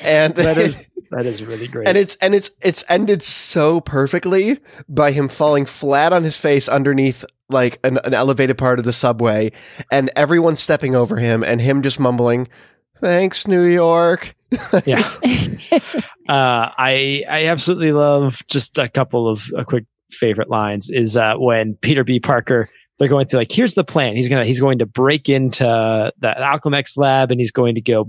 And 0.00 0.36
That 0.36 0.56
is 0.56 0.86
that 1.10 1.24
is 1.26 1.42
really 1.42 1.66
great. 1.66 1.88
and 1.88 1.96
it's 1.96 2.16
and 2.16 2.34
it's 2.34 2.50
it's 2.62 2.84
ended 2.88 3.22
so 3.24 3.80
perfectly 3.80 4.60
by 4.88 5.10
him 5.10 5.28
falling 5.28 5.64
flat 5.64 6.12
on 6.12 6.22
his 6.22 6.38
face 6.38 6.68
underneath 6.68 7.24
like 7.48 7.78
an, 7.84 7.98
an 8.04 8.14
elevated 8.14 8.58
part 8.58 8.78
of 8.78 8.84
the 8.84 8.92
subway 8.92 9.50
and 9.90 10.10
everyone 10.16 10.56
stepping 10.56 10.94
over 10.94 11.16
him 11.16 11.42
and 11.42 11.60
him 11.60 11.82
just 11.82 11.98
mumbling 11.98 12.48
thanks 13.00 13.46
new 13.46 13.64
york 13.64 14.34
yeah. 14.86 15.06
uh, 16.28 16.72
I 16.78 17.24
I 17.28 17.46
absolutely 17.46 17.92
love 17.92 18.42
just 18.48 18.78
a 18.78 18.88
couple 18.88 19.28
of 19.28 19.44
a 19.56 19.64
quick 19.64 19.84
favorite 20.10 20.48
lines 20.48 20.88
is 20.90 21.16
uh, 21.16 21.34
when 21.36 21.74
Peter 21.74 22.02
B. 22.02 22.18
Parker 22.18 22.68
they're 22.98 23.08
going 23.08 23.26
through 23.26 23.40
like 23.40 23.52
here's 23.52 23.74
the 23.74 23.84
plan 23.84 24.16
he's 24.16 24.28
gonna 24.28 24.44
he's 24.44 24.60
going 24.60 24.78
to 24.78 24.86
break 24.86 25.28
into 25.28 25.64
the 26.18 26.34
Alchemax 26.38 26.96
lab 26.96 27.30
and 27.30 27.40
he's 27.40 27.52
going 27.52 27.74
to 27.74 27.80
go 27.80 28.08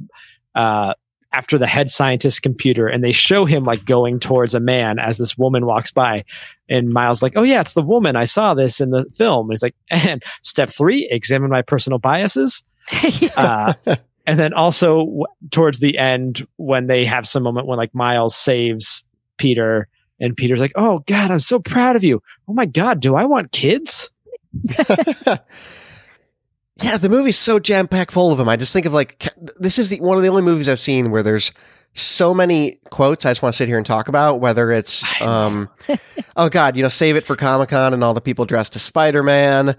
uh, 0.55 0.93
after 1.31 1.57
the 1.57 1.67
head 1.67 1.89
scientist's 1.89 2.39
computer 2.39 2.87
and 2.87 3.03
they 3.03 3.11
show 3.11 3.45
him 3.45 3.63
like 3.63 3.85
going 3.85 4.19
towards 4.19 4.55
a 4.55 4.59
man 4.59 4.99
as 4.99 5.17
this 5.17 5.37
woman 5.37 5.65
walks 5.65 5.91
by. 5.91 6.23
And 6.69 6.89
Miles 6.89 7.21
like 7.21 7.33
oh 7.35 7.43
yeah 7.43 7.61
it's 7.61 7.73
the 7.73 7.81
woman. 7.81 8.15
I 8.15 8.23
saw 8.25 8.53
this 8.53 8.81
in 8.81 8.89
the 8.91 9.05
film. 9.15 9.47
And 9.47 9.53
he's 9.53 9.63
like 9.63 9.75
and 9.89 10.23
step 10.41 10.69
three 10.69 11.07
examine 11.11 11.49
my 11.49 11.61
personal 11.61 11.99
biases. 11.99 12.63
Uh, 13.37 13.73
and 14.25 14.39
then 14.39 14.53
also 14.53 15.05
w- 15.05 15.25
towards 15.51 15.79
the 15.79 15.97
end 15.97 16.45
when 16.57 16.87
they 16.87 17.05
have 17.05 17.27
some 17.27 17.43
moment 17.43 17.67
when 17.67 17.77
like 17.77 17.93
miles 17.93 18.35
saves 18.35 19.03
peter 19.37 19.87
and 20.19 20.35
peter's 20.35 20.59
like 20.59 20.71
oh 20.75 21.03
god 21.07 21.29
i'm 21.31 21.39
so 21.39 21.59
proud 21.59 21.95
of 21.95 22.03
you. 22.03 22.21
Oh 22.47 22.53
my 22.53 22.65
god 22.65 22.99
do 22.99 23.15
i 23.15 23.25
want 23.25 23.51
kids 23.51 24.11
yeah 26.81 26.97
the 26.97 27.09
movie's 27.09 27.37
so 27.37 27.59
jam-packed 27.59 28.11
full 28.11 28.31
of 28.31 28.37
them 28.37 28.49
i 28.49 28.55
just 28.55 28.73
think 28.73 28.85
of 28.85 28.93
like 28.93 29.27
this 29.57 29.77
is 29.79 29.89
the, 29.89 29.99
one 30.01 30.17
of 30.17 30.23
the 30.23 30.29
only 30.29 30.41
movies 30.41 30.69
i've 30.69 30.79
seen 30.79 31.11
where 31.11 31.23
there's 31.23 31.51
so 32.01 32.33
many 32.33 32.79
quotes 32.89 33.25
i 33.25 33.29
just 33.29 33.41
want 33.41 33.53
to 33.53 33.57
sit 33.57 33.67
here 33.67 33.77
and 33.77 33.85
talk 33.85 34.07
about 34.07 34.39
whether 34.39 34.71
it's 34.71 35.03
um 35.21 35.69
oh 36.37 36.49
god 36.49 36.75
you 36.75 36.81
know 36.83 36.89
save 36.89 37.15
it 37.15 37.25
for 37.25 37.35
comic-con 37.35 37.93
and 37.93 38.03
all 38.03 38.13
the 38.13 38.21
people 38.21 38.45
dressed 38.45 38.75
as 38.75 38.81
spider-man 38.81 39.69
Uh, 39.69 39.73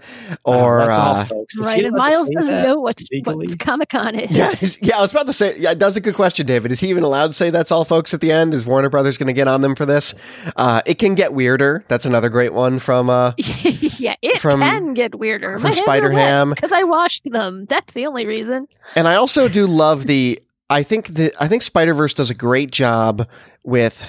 or 0.45 0.85
that's 0.85 0.97
all, 0.97 1.15
uh, 1.15 1.25
folks. 1.25 1.57
Right, 1.59 1.83
and 1.85 1.95
Miles 1.95 2.29
doesn't 2.29 2.63
know 2.63 2.79
what's 2.79 3.05
legally? 3.11 3.47
what 3.47 3.59
Comic 3.59 3.89
Con 3.89 4.15
is. 4.15 4.31
Yeah, 4.35 4.53
yeah. 4.89 4.97
I 4.97 5.01
was 5.01 5.11
about 5.11 5.25
to 5.27 5.33
say. 5.33 5.57
Yeah, 5.59 5.73
that's 5.73 5.95
a 5.97 6.01
good 6.01 6.15
question, 6.15 6.45
David. 6.45 6.71
Is 6.71 6.79
he 6.79 6.89
even 6.89 7.03
allowed 7.03 7.27
to 7.27 7.33
say 7.33 7.49
that's 7.49 7.71
all, 7.71 7.83
folks? 7.85 8.13
At 8.13 8.21
the 8.21 8.31
end, 8.31 8.53
is 8.53 8.65
Warner 8.65 8.89
Brothers 8.89 9.17
going 9.17 9.27
to 9.27 9.33
get 9.33 9.47
on 9.47 9.61
them 9.61 9.75
for 9.75 9.85
this? 9.85 10.13
Uh, 10.55 10.81
it 10.85 10.95
can 10.97 11.13
get 11.15 11.33
weirder. 11.33 11.83
That's 11.89 12.05
another 12.05 12.29
great 12.29 12.53
one 12.53 12.79
from. 12.79 13.09
Uh, 13.09 13.33
yeah, 13.37 14.15
it 14.21 14.39
From- 14.39 14.61
can 14.61 14.93
get 14.93 15.15
weirder. 15.15 15.57
from 15.59 15.71
Spider-Ham. 15.73 15.83
Spider-Ham 16.13 16.49
because 16.51 16.71
I 16.71 16.83
washed 16.83 17.25
them. 17.25 17.65
That's 17.69 17.93
the 17.93 18.05
only 18.07 18.25
reason. 18.25 18.67
and 18.95 19.07
I 19.07 19.15
also 19.15 19.47
do 19.49 19.67
love 19.67 20.07
the. 20.07 20.41
I 20.71 20.83
think 20.83 21.07
the. 21.09 21.33
I 21.39 21.47
think 21.47 21.61
Spider 21.61 21.93
Verse 21.93 22.13
does 22.13 22.29
a 22.29 22.33
great 22.35 22.71
job 22.71 23.27
with. 23.63 24.01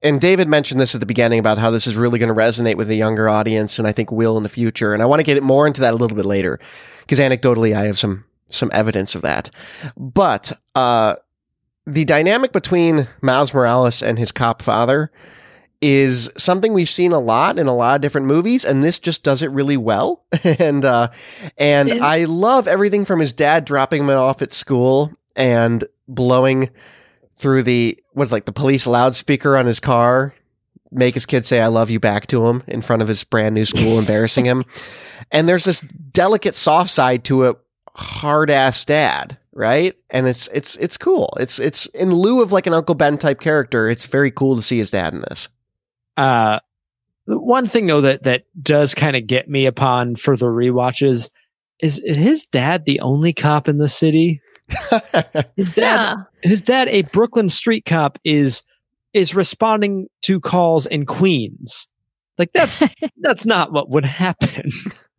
And 0.00 0.20
David 0.20 0.46
mentioned 0.46 0.80
this 0.80 0.94
at 0.94 1.00
the 1.00 1.06
beginning 1.06 1.40
about 1.40 1.58
how 1.58 1.72
this 1.72 1.86
is 1.86 1.96
really 1.96 2.20
going 2.20 2.32
to 2.32 2.40
resonate 2.40 2.76
with 2.76 2.88
a 2.88 2.94
younger 2.94 3.28
audience, 3.28 3.78
and 3.80 3.88
I 3.88 3.90
think 3.92 4.12
will 4.12 4.36
in 4.36 4.44
the 4.44 4.48
future. 4.48 4.94
And 4.94 5.02
I 5.02 5.06
want 5.06 5.18
to 5.18 5.24
get 5.24 5.42
more 5.42 5.66
into 5.66 5.80
that 5.80 5.92
a 5.92 5.96
little 5.96 6.16
bit 6.16 6.26
later, 6.26 6.60
because 7.00 7.18
anecdotally, 7.18 7.74
I 7.74 7.86
have 7.86 7.98
some 7.98 8.24
some 8.50 8.70
evidence 8.72 9.14
of 9.14 9.22
that. 9.22 9.50
But 9.96 10.58
uh, 10.74 11.16
the 11.86 12.04
dynamic 12.04 12.52
between 12.52 13.08
Miles 13.22 13.52
Morales 13.52 14.02
and 14.02 14.18
his 14.18 14.30
cop 14.32 14.62
father 14.62 15.10
is 15.80 16.28
something 16.36 16.72
we've 16.72 16.88
seen 16.88 17.12
a 17.12 17.20
lot 17.20 17.58
in 17.58 17.66
a 17.66 17.74
lot 17.74 17.96
of 17.96 18.00
different 18.02 18.26
movies, 18.26 18.64
and 18.64 18.82
this 18.82 18.98
just 18.98 19.22
does 19.22 19.42
it 19.42 19.50
really 19.50 19.76
well. 19.76 20.24
and 20.44 20.84
uh, 20.84 21.08
and 21.56 21.88
And- 21.90 22.02
I 22.02 22.24
love 22.24 22.68
everything 22.68 23.04
from 23.04 23.20
his 23.20 23.32
dad 23.32 23.64
dropping 23.64 24.02
him 24.02 24.10
off 24.10 24.42
at 24.42 24.54
school 24.54 25.12
and 25.38 25.84
blowing 26.06 26.68
through 27.36 27.62
the 27.62 27.98
what's 28.12 28.32
like 28.32 28.44
the 28.44 28.52
police 28.52 28.86
loudspeaker 28.86 29.56
on 29.56 29.64
his 29.64 29.80
car, 29.80 30.34
make 30.90 31.14
his 31.14 31.24
kid 31.24 31.46
say 31.46 31.60
"I 31.60 31.68
love 31.68 31.88
you" 31.88 32.00
back 32.00 32.26
to 32.26 32.46
him 32.48 32.62
in 32.66 32.82
front 32.82 33.00
of 33.00 33.08
his 33.08 33.24
brand 33.24 33.54
new 33.54 33.64
school, 33.64 33.98
embarrassing 33.98 34.44
him. 34.44 34.64
And 35.30 35.48
there's 35.48 35.64
this 35.64 35.80
delicate 35.80 36.56
soft 36.56 36.90
side 36.90 37.24
to 37.24 37.46
a 37.46 37.54
hard 37.94 38.50
ass 38.50 38.84
dad, 38.84 39.38
right? 39.52 39.94
And 40.10 40.26
it's 40.26 40.48
it's 40.52 40.76
it's 40.76 40.96
cool. 40.96 41.32
It's 41.40 41.58
it's 41.58 41.86
in 41.86 42.10
lieu 42.10 42.42
of 42.42 42.52
like 42.52 42.66
an 42.66 42.74
Uncle 42.74 42.96
Ben 42.96 43.16
type 43.16 43.40
character. 43.40 43.88
It's 43.88 44.06
very 44.06 44.30
cool 44.30 44.56
to 44.56 44.62
see 44.62 44.78
his 44.78 44.90
dad 44.90 45.14
in 45.14 45.20
this. 45.20 45.48
Uh, 46.16 46.58
the 47.26 47.38
one 47.38 47.66
thing 47.66 47.86
though 47.86 48.00
that 48.00 48.24
that 48.24 48.44
does 48.60 48.94
kind 48.94 49.14
of 49.14 49.26
get 49.26 49.48
me 49.48 49.66
upon 49.66 50.16
further 50.16 50.48
rewatches 50.48 51.30
is 51.80 52.00
is 52.00 52.16
his 52.16 52.46
dad 52.46 52.84
the 52.84 52.98
only 53.00 53.32
cop 53.32 53.68
in 53.68 53.78
the 53.78 53.88
city? 53.88 54.40
His 55.56 55.70
dad, 55.70 55.82
Yeah. 55.82 56.14
his 56.42 56.62
dad, 56.62 56.88
a 56.88 57.02
Brooklyn 57.02 57.48
street 57.48 57.84
cop, 57.84 58.18
is 58.24 58.62
is 59.14 59.34
responding 59.34 60.06
to 60.22 60.38
calls 60.40 60.86
in 60.86 61.06
Queens. 61.06 61.88
Like 62.36 62.52
that's 62.52 62.82
that's 63.20 63.44
not 63.44 63.72
what 63.72 63.88
would 63.90 64.04
happen. 64.04 64.70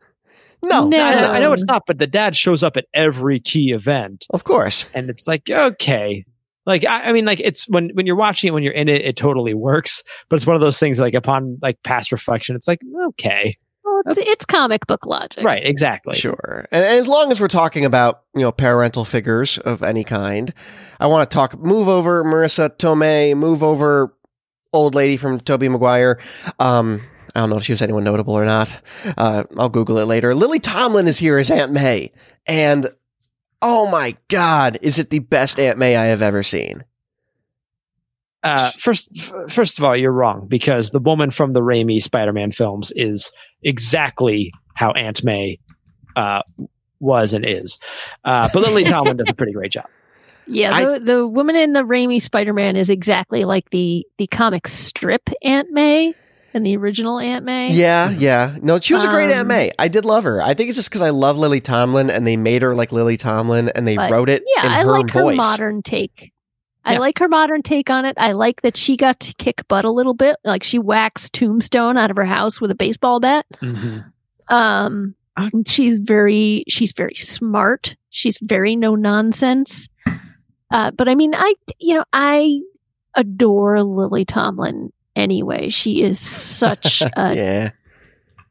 no, 0.63 0.87
No. 0.87 0.97
I, 0.97 1.15
know, 1.15 1.31
I 1.31 1.39
know 1.39 1.53
it's 1.53 1.65
not, 1.65 1.83
but 1.87 1.97
the 1.97 2.07
dad 2.07 2.35
shows 2.35 2.63
up 2.63 2.77
at 2.77 2.85
every 2.93 3.39
key 3.39 3.71
event, 3.71 4.25
of 4.31 4.43
course. 4.43 4.85
and 4.93 5.09
it's 5.09 5.27
like 5.27 5.49
okay. 5.49 6.25
Like 6.65 6.85
I, 6.85 7.05
I 7.05 7.11
mean, 7.13 7.25
like 7.25 7.39
it's 7.39 7.67
when 7.67 7.89
when 7.93 8.05
you're 8.05 8.15
watching 8.15 8.49
it, 8.49 8.51
when 8.53 8.61
you're 8.61 8.73
in 8.73 8.87
it, 8.89 9.01
it 9.03 9.15
totally 9.17 9.55
works. 9.55 10.03
But 10.29 10.35
it's 10.35 10.45
one 10.45 10.55
of 10.55 10.61
those 10.61 10.77
things. 10.77 10.99
Like 10.99 11.15
upon 11.15 11.57
like 11.63 11.81
past 11.83 12.11
reflection, 12.11 12.55
it's 12.55 12.67
like 12.67 12.79
okay, 13.07 13.55
Well, 14.05 14.17
it's, 14.17 14.29
it's 14.29 14.45
comic 14.45 14.87
book 14.87 15.05
logic. 15.05 15.43
right, 15.43 15.65
exactly. 15.65 16.15
Sure. 16.15 16.65
And, 16.71 16.83
and 16.83 16.99
as 16.99 17.07
long 17.07 17.31
as 17.31 17.41
we're 17.41 17.47
talking 17.47 17.85
about, 17.85 18.23
you 18.33 18.41
know, 18.41 18.51
parental 18.51 19.05
figures 19.05 19.57
of 19.59 19.83
any 19.83 20.03
kind, 20.03 20.53
I 20.99 21.07
want 21.07 21.29
to 21.29 21.33
talk 21.33 21.57
move 21.59 21.87
over 21.87 22.23
Marisa 22.23 22.69
Tomei, 22.69 23.35
move 23.35 23.63
over 23.63 24.15
old 24.73 24.95
lady 24.95 25.17
from 25.17 25.39
Tobey 25.39 25.69
Maguire. 25.69 26.19
Um, 26.59 27.01
I 27.35 27.41
don't 27.41 27.49
know 27.49 27.57
if 27.57 27.63
she 27.63 27.73
was 27.73 27.81
anyone 27.81 28.03
notable 28.03 28.33
or 28.33 28.45
not. 28.45 28.81
Uh, 29.17 29.43
I'll 29.57 29.69
Google 29.69 29.97
it 29.97 30.05
later. 30.05 30.33
Lily 30.33 30.59
Tomlin 30.59 31.07
is 31.07 31.19
here 31.19 31.37
as 31.37 31.51
Aunt 31.51 31.71
May. 31.71 32.11
And 32.45 32.89
oh 33.61 33.89
my 33.89 34.17
God, 34.27 34.79
is 34.81 34.97
it 34.97 35.09
the 35.09 35.19
best 35.19 35.59
Aunt 35.59 35.77
May 35.77 35.95
I 35.95 36.05
have 36.05 36.21
ever 36.21 36.43
seen? 36.43 36.83
Uh, 38.43 38.71
first, 38.77 39.09
f- 39.17 39.51
first 39.51 39.77
of 39.77 39.83
all, 39.85 39.95
you're 39.97 40.11
wrong 40.11 40.47
because 40.47 40.91
the 40.91 40.99
woman 40.99 41.29
from 41.31 41.53
the 41.53 41.59
Raimi 41.61 42.01
Spider-Man 42.01 42.51
films 42.51 42.93
is 42.95 43.31
exactly 43.63 44.51
how 44.75 44.91
Aunt 44.91 45.23
May 45.23 45.59
uh, 46.15 46.41
was 46.99 47.33
and 47.33 47.45
is. 47.45 47.79
Uh, 48.23 48.47
but 48.53 48.61
Lily 48.63 48.83
Tomlin 48.85 49.17
does 49.17 49.29
a 49.29 49.33
pretty 49.33 49.51
great 49.53 49.71
job. 49.71 49.85
Yeah, 50.47 50.73
I- 50.73 50.85
the, 50.85 50.99
the 50.99 51.27
woman 51.27 51.55
in 51.55 51.73
the 51.73 51.81
Raimi 51.83 52.21
Spider-Man 52.21 52.75
is 52.75 52.89
exactly 52.89 53.45
like 53.45 53.69
the 53.69 54.05
the 54.17 54.27
comic 54.27 54.67
strip 54.67 55.29
Aunt 55.43 55.69
May 55.71 56.13
and 56.53 56.65
the 56.65 56.75
original 56.77 57.19
Aunt 57.19 57.45
May. 57.45 57.71
Yeah, 57.73 58.09
yeah. 58.09 58.57
No, 58.61 58.79
she 58.79 58.95
was 58.95 59.03
a 59.03 59.09
great 59.09 59.29
Aunt 59.29 59.41
Um, 59.41 59.47
May. 59.47 59.71
I 59.77 59.87
did 59.89 60.05
love 60.05 60.23
her. 60.23 60.41
I 60.41 60.55
think 60.55 60.69
it's 60.69 60.77
just 60.77 60.89
because 60.89 61.03
I 61.03 61.11
love 61.11 61.37
Lily 61.37 61.61
Tomlin 61.61 62.09
and 62.09 62.25
they 62.25 62.35
made 62.37 62.63
her 62.63 62.73
like 62.73 62.91
Lily 62.91 63.17
Tomlin 63.17 63.69
and 63.75 63.87
they 63.87 63.95
But, 63.95 64.11
wrote 64.11 64.29
it 64.29 64.43
Yeah, 64.57 64.65
in 64.65 64.71
I 64.71 64.81
her 64.83 64.89
like 64.91 65.09
her 65.11 65.21
voice. 65.21 65.37
modern 65.37 65.83
take. 65.83 66.31
I 66.85 66.93
Yeah. 66.93 66.99
like 66.99 67.19
her 67.19 67.27
modern 67.27 67.61
take 67.61 67.89
on 67.89 68.05
it. 68.05 68.15
I 68.17 68.31
like 68.31 68.61
that 68.61 68.77
she 68.77 68.95
got 68.97 69.19
to 69.21 69.33
kick 69.35 69.67
butt 69.67 69.85
a 69.85 69.91
little 69.91 70.13
bit. 70.13 70.37
Like 70.43 70.63
she 70.63 70.79
waxed 70.79 71.33
Tombstone 71.33 71.97
out 71.97 72.09
of 72.09 72.17
her 72.17 72.25
house 72.25 72.59
with 72.61 72.71
a 72.71 72.75
baseball 72.75 73.19
bat. 73.19 73.45
Um, 74.49 75.15
Uh, 75.37 75.49
and 75.53 75.67
she's 75.67 75.99
very 75.99 76.63
she's 76.67 76.91
very 76.93 77.15
smart. 77.15 77.95
She's 78.09 78.37
very 78.41 78.75
no 78.75 78.95
nonsense. 78.95 79.87
Uh, 80.71 80.91
but 80.91 81.07
I 81.07 81.15
mean, 81.15 81.33
I 81.35 81.53
you 81.79 81.95
know 81.95 82.03
I 82.13 82.59
adore 83.15 83.83
Lily 83.83 84.25
Tomlin 84.25 84.91
anyway. 85.15 85.69
She 85.69 86.01
is 86.03 86.19
such 86.19 87.01
a, 87.17 87.35
yeah. 87.35 87.69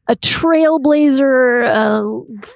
a 0.07 0.15
trailblazer, 0.15 1.65
a 1.67 2.47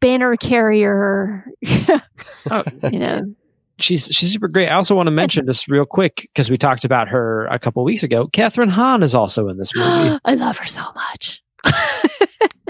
banner 0.00 0.36
carrier. 0.36 1.46
Oh, 2.50 2.64
you 2.90 2.98
know, 2.98 3.34
she's 3.82 4.06
she's 4.06 4.32
super 4.32 4.48
great. 4.48 4.68
I 4.68 4.74
also 4.74 4.94
want 4.94 5.06
to 5.08 5.12
mention 5.12 5.46
just 5.46 5.68
real 5.68 5.84
quick 5.84 6.28
because 6.32 6.50
we 6.50 6.56
talked 6.56 6.84
about 6.84 7.08
her 7.08 7.46
a 7.46 7.58
couple 7.58 7.82
weeks 7.84 8.02
ago. 8.02 8.28
Kathryn 8.28 8.70
Hahn 8.70 9.02
is 9.02 9.14
also 9.14 9.48
in 9.48 9.58
this 9.58 9.74
movie. 9.74 10.18
I 10.24 10.34
love 10.34 10.56
her 10.58 10.66
so 10.66 10.82
much. 10.94 11.42
yeah. 11.66 11.72
I 11.74 12.68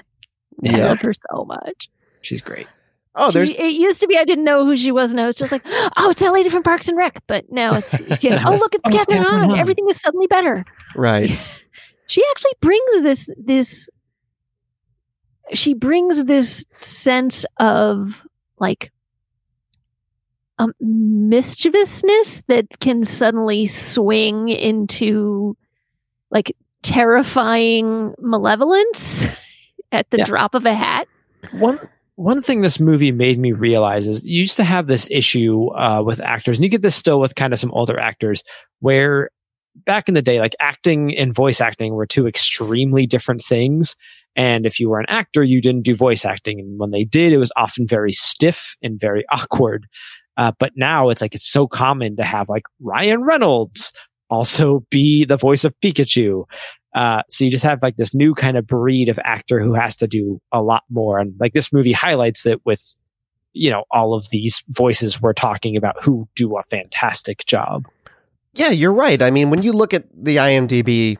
Yeah. 0.62 0.86
love 0.88 1.00
her 1.02 1.12
so 1.30 1.44
much. 1.44 1.88
She's 2.22 2.40
great. 2.40 2.66
Oh, 3.14 3.30
She- 3.30 3.34
there's 3.38 3.50
it 3.50 3.72
used 3.74 4.00
to 4.00 4.06
be 4.06 4.16
I 4.16 4.24
didn't 4.24 4.44
know 4.44 4.64
who 4.64 4.74
she 4.76 4.90
was, 4.92 5.10
and 5.10 5.20
I 5.20 5.26
was 5.26 5.36
just 5.36 5.52
like, 5.52 5.62
"Oh, 5.96 6.10
it's 6.10 6.20
that 6.20 6.32
lady 6.32 6.48
from 6.48 6.62
Parks 6.62 6.88
and 6.88 6.96
Rec." 6.96 7.22
But 7.26 7.44
now 7.50 7.74
it's 7.74 7.92
yeah, 8.24 8.42
oh 8.46 8.52
look, 8.56 8.74
it's 8.74 8.82
Oh, 8.86 8.88
it's 8.96 9.06
Kathryn 9.06 9.16
Kathryn 9.18 9.24
Hahn. 9.24 9.50
Hahn. 9.50 9.58
Everything 9.58 9.86
is 9.88 10.00
suddenly 10.00 10.26
better. 10.26 10.64
right. 10.96 11.38
She 12.08 12.22
actually 12.30 12.52
brings 12.60 13.02
this 13.02 13.30
this. 13.38 13.88
She 15.54 15.72
brings 15.72 16.24
this 16.24 16.64
sense 16.80 17.46
of 17.58 18.26
like 18.58 18.92
um, 20.62 20.72
mischievousness 20.80 22.42
that 22.48 22.66
can 22.80 23.04
suddenly 23.04 23.66
swing 23.66 24.48
into 24.48 25.56
like 26.30 26.54
terrifying 26.82 28.14
malevolence 28.18 29.28
at 29.92 30.08
the 30.10 30.18
Yeah. 30.18 30.24
drop 30.24 30.54
of 30.54 30.64
a 30.64 30.74
hat. 30.74 31.08
One 31.52 31.78
one 32.16 32.42
thing 32.42 32.60
this 32.60 32.78
movie 32.78 33.10
made 33.10 33.38
me 33.38 33.52
realize 33.52 34.06
is 34.06 34.26
you 34.26 34.38
used 34.40 34.56
to 34.58 34.64
have 34.64 34.86
this 34.86 35.08
issue 35.10 35.68
uh, 35.74 36.02
with 36.04 36.20
actors, 36.20 36.58
and 36.58 36.64
you 36.64 36.70
get 36.70 36.82
this 36.82 36.94
still 36.94 37.18
with 37.18 37.34
kind 37.34 37.52
of 37.52 37.58
some 37.58 37.72
older 37.72 37.98
actors, 37.98 38.44
where 38.80 39.30
back 39.86 40.08
in 40.08 40.14
the 40.14 40.22
day, 40.22 40.38
like 40.38 40.54
acting 40.60 41.16
and 41.16 41.34
voice 41.34 41.60
acting 41.60 41.94
were 41.94 42.06
two 42.06 42.26
extremely 42.26 43.06
different 43.06 43.42
things. 43.42 43.96
And 44.36 44.66
if 44.66 44.78
you 44.78 44.88
were 44.90 45.00
an 45.00 45.06
actor, 45.08 45.42
you 45.42 45.60
didn't 45.60 45.82
do 45.82 45.94
voice 45.94 46.24
acting, 46.24 46.60
and 46.60 46.78
when 46.78 46.90
they 46.90 47.04
did, 47.04 47.32
it 47.32 47.38
was 47.38 47.50
often 47.56 47.86
very 47.86 48.12
stiff 48.12 48.76
and 48.82 49.00
very 49.00 49.24
awkward. 49.32 49.86
Uh, 50.37 50.53
but 50.59 50.72
now 50.76 51.09
it's 51.09 51.20
like 51.20 51.35
it's 51.35 51.51
so 51.51 51.66
common 51.66 52.16
to 52.16 52.24
have 52.24 52.49
like 52.49 52.64
Ryan 52.80 53.22
Reynolds 53.22 53.93
also 54.30 54.85
be 54.91 55.24
the 55.24 55.37
voice 55.37 55.64
of 55.64 55.74
Pikachu. 55.80 56.45
Uh, 56.95 57.22
so 57.28 57.45
you 57.45 57.51
just 57.51 57.64
have 57.64 57.83
like 57.83 57.97
this 57.97 58.14
new 58.14 58.35
kind 58.35 58.57
of 58.57 58.66
breed 58.66 59.09
of 59.09 59.18
actor 59.24 59.61
who 59.61 59.74
has 59.74 59.97
to 59.97 60.07
do 60.07 60.41
a 60.53 60.62
lot 60.62 60.83
more. 60.91 61.18
And 61.18 61.35
like 61.39 61.53
this 61.53 61.72
movie 61.72 61.93
highlights 61.93 62.47
it 62.47 62.64
with, 62.64 62.97
you 63.53 63.70
know, 63.70 63.85
all 63.91 64.14
of 64.14 64.28
these 64.30 64.62
voices 64.68 65.20
we're 65.20 65.33
talking 65.33 65.76
about 65.76 66.03
who 66.03 66.28
do 66.35 66.57
a 66.57 66.62
fantastic 66.64 67.45
job. 67.47 67.87
Yeah, 68.55 68.70
you're 68.70 68.93
right. 68.93 69.20
I 69.22 69.30
mean, 69.30 69.51
when 69.51 69.62
you 69.62 69.72
look 69.72 69.95
at 69.95 70.05
the 70.12 70.37
IMDb, 70.37 71.16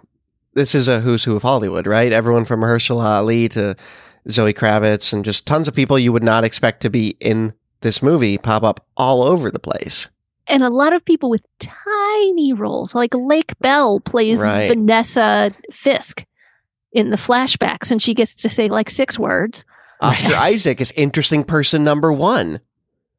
this 0.55 0.75
is 0.75 0.89
a 0.89 1.01
who's 1.01 1.25
who 1.25 1.37
of 1.37 1.43
Hollywood, 1.43 1.87
right? 1.87 2.13
Everyone 2.13 2.45
from 2.45 2.61
Mahershala 2.61 3.05
Ali 3.05 3.49
to 3.51 3.75
Zoe 4.31 4.53
Kravitz 4.53 5.13
and 5.13 5.25
just 5.25 5.47
tons 5.47 5.69
of 5.69 5.75
people 5.75 5.99
you 5.99 6.13
would 6.13 6.23
not 6.23 6.45
expect 6.45 6.83
to 6.83 6.91
be 6.91 7.17
in 7.21 7.55
this 7.83 8.03
movie 8.03 8.39
pop 8.39 8.62
up 8.62 8.87
all 8.97 9.22
over 9.22 9.51
the 9.51 9.59
place. 9.59 10.09
and 10.49 10.62
a 10.64 10.68
lot 10.70 10.93
of 10.93 11.05
people 11.05 11.30
with 11.30 11.43
tiny 11.61 12.53
roles, 12.53 12.95
like 12.95 13.14
Lake 13.14 13.53
Bell 13.61 14.01
plays 14.01 14.39
Right. 14.41 14.68
Vanessa 14.68 15.53
Fisk 15.70 16.24
in 16.93 17.11
the 17.11 17.16
flashbacks, 17.16 17.91
and 17.91 18.03
she 18.03 18.12
gets 18.14 18.35
to 18.35 18.49
say 18.49 18.68
like 18.68 18.91
six 18.91 19.18
words. 19.18 19.64
Oscar 20.01 20.35
Isaac 20.39 20.80
is 20.80 20.93
interesting 20.97 21.45
person 21.45 21.85
number 21.85 22.12
one, 22.12 22.61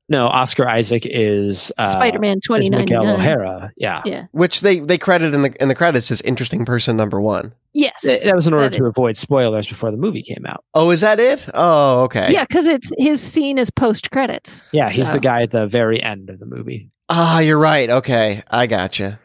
No, 0.10 0.28
Oscar 0.28 0.68
Isaac 0.68 1.06
is 1.06 1.72
uh, 1.78 1.86
Spider-Man 1.86 2.38
is 2.38 2.44
twenty 2.46 2.70
ninety 2.70 2.94
Miguel. 2.94 3.16
O'Hara. 3.16 3.72
Yeah. 3.78 4.02
Yeah. 4.06 4.26
which 4.32 4.60
they 4.62 4.80
they 4.80 4.98
credit 4.98 5.34
in 5.34 5.44
the 5.44 5.56
in 5.62 5.70
the 5.70 5.76
credits 5.76 6.12
as 6.12 6.22
interesting 6.22 6.66
person 6.66 6.98
number 6.98 7.22
one. 7.22 7.54
Yes. 7.74 8.02
Th- 8.02 8.22
That 8.24 8.36
was 8.36 8.46
in 8.46 8.54
order 8.54 8.70
to 8.70 8.84
is- 8.84 8.90
avoid 8.90 9.16
spoilers 9.16 9.68
before 9.68 9.92
the 9.92 9.98
movie 9.98 10.22
came 10.22 10.46
out. 10.46 10.64
Oh, 10.74 10.92
is 10.92 11.02
that 11.02 11.20
it? 11.22 11.48
Oh, 11.54 12.04
okay. 12.04 12.32
Yeah, 12.34 12.44
because 12.48 12.66
it's 12.68 12.92
his 12.98 13.22
scene 13.22 13.58
is 13.58 13.72
post 13.72 14.12
credits. 14.12 14.66
Yeah, 14.74 14.90
he's 14.90 15.08
So- 15.08 15.14
the 15.14 15.20
guy 15.22 15.44
at 15.44 15.52
the 15.52 15.68
very 15.68 16.04
end 16.04 16.30
of 16.30 16.38
the 16.40 16.46
movie. 16.46 16.92
Ah, 17.10 17.40
you're 17.40 17.58
right. 17.60 17.90
Okay, 17.90 18.42
I 18.52 18.68
gotcha. 18.68 19.20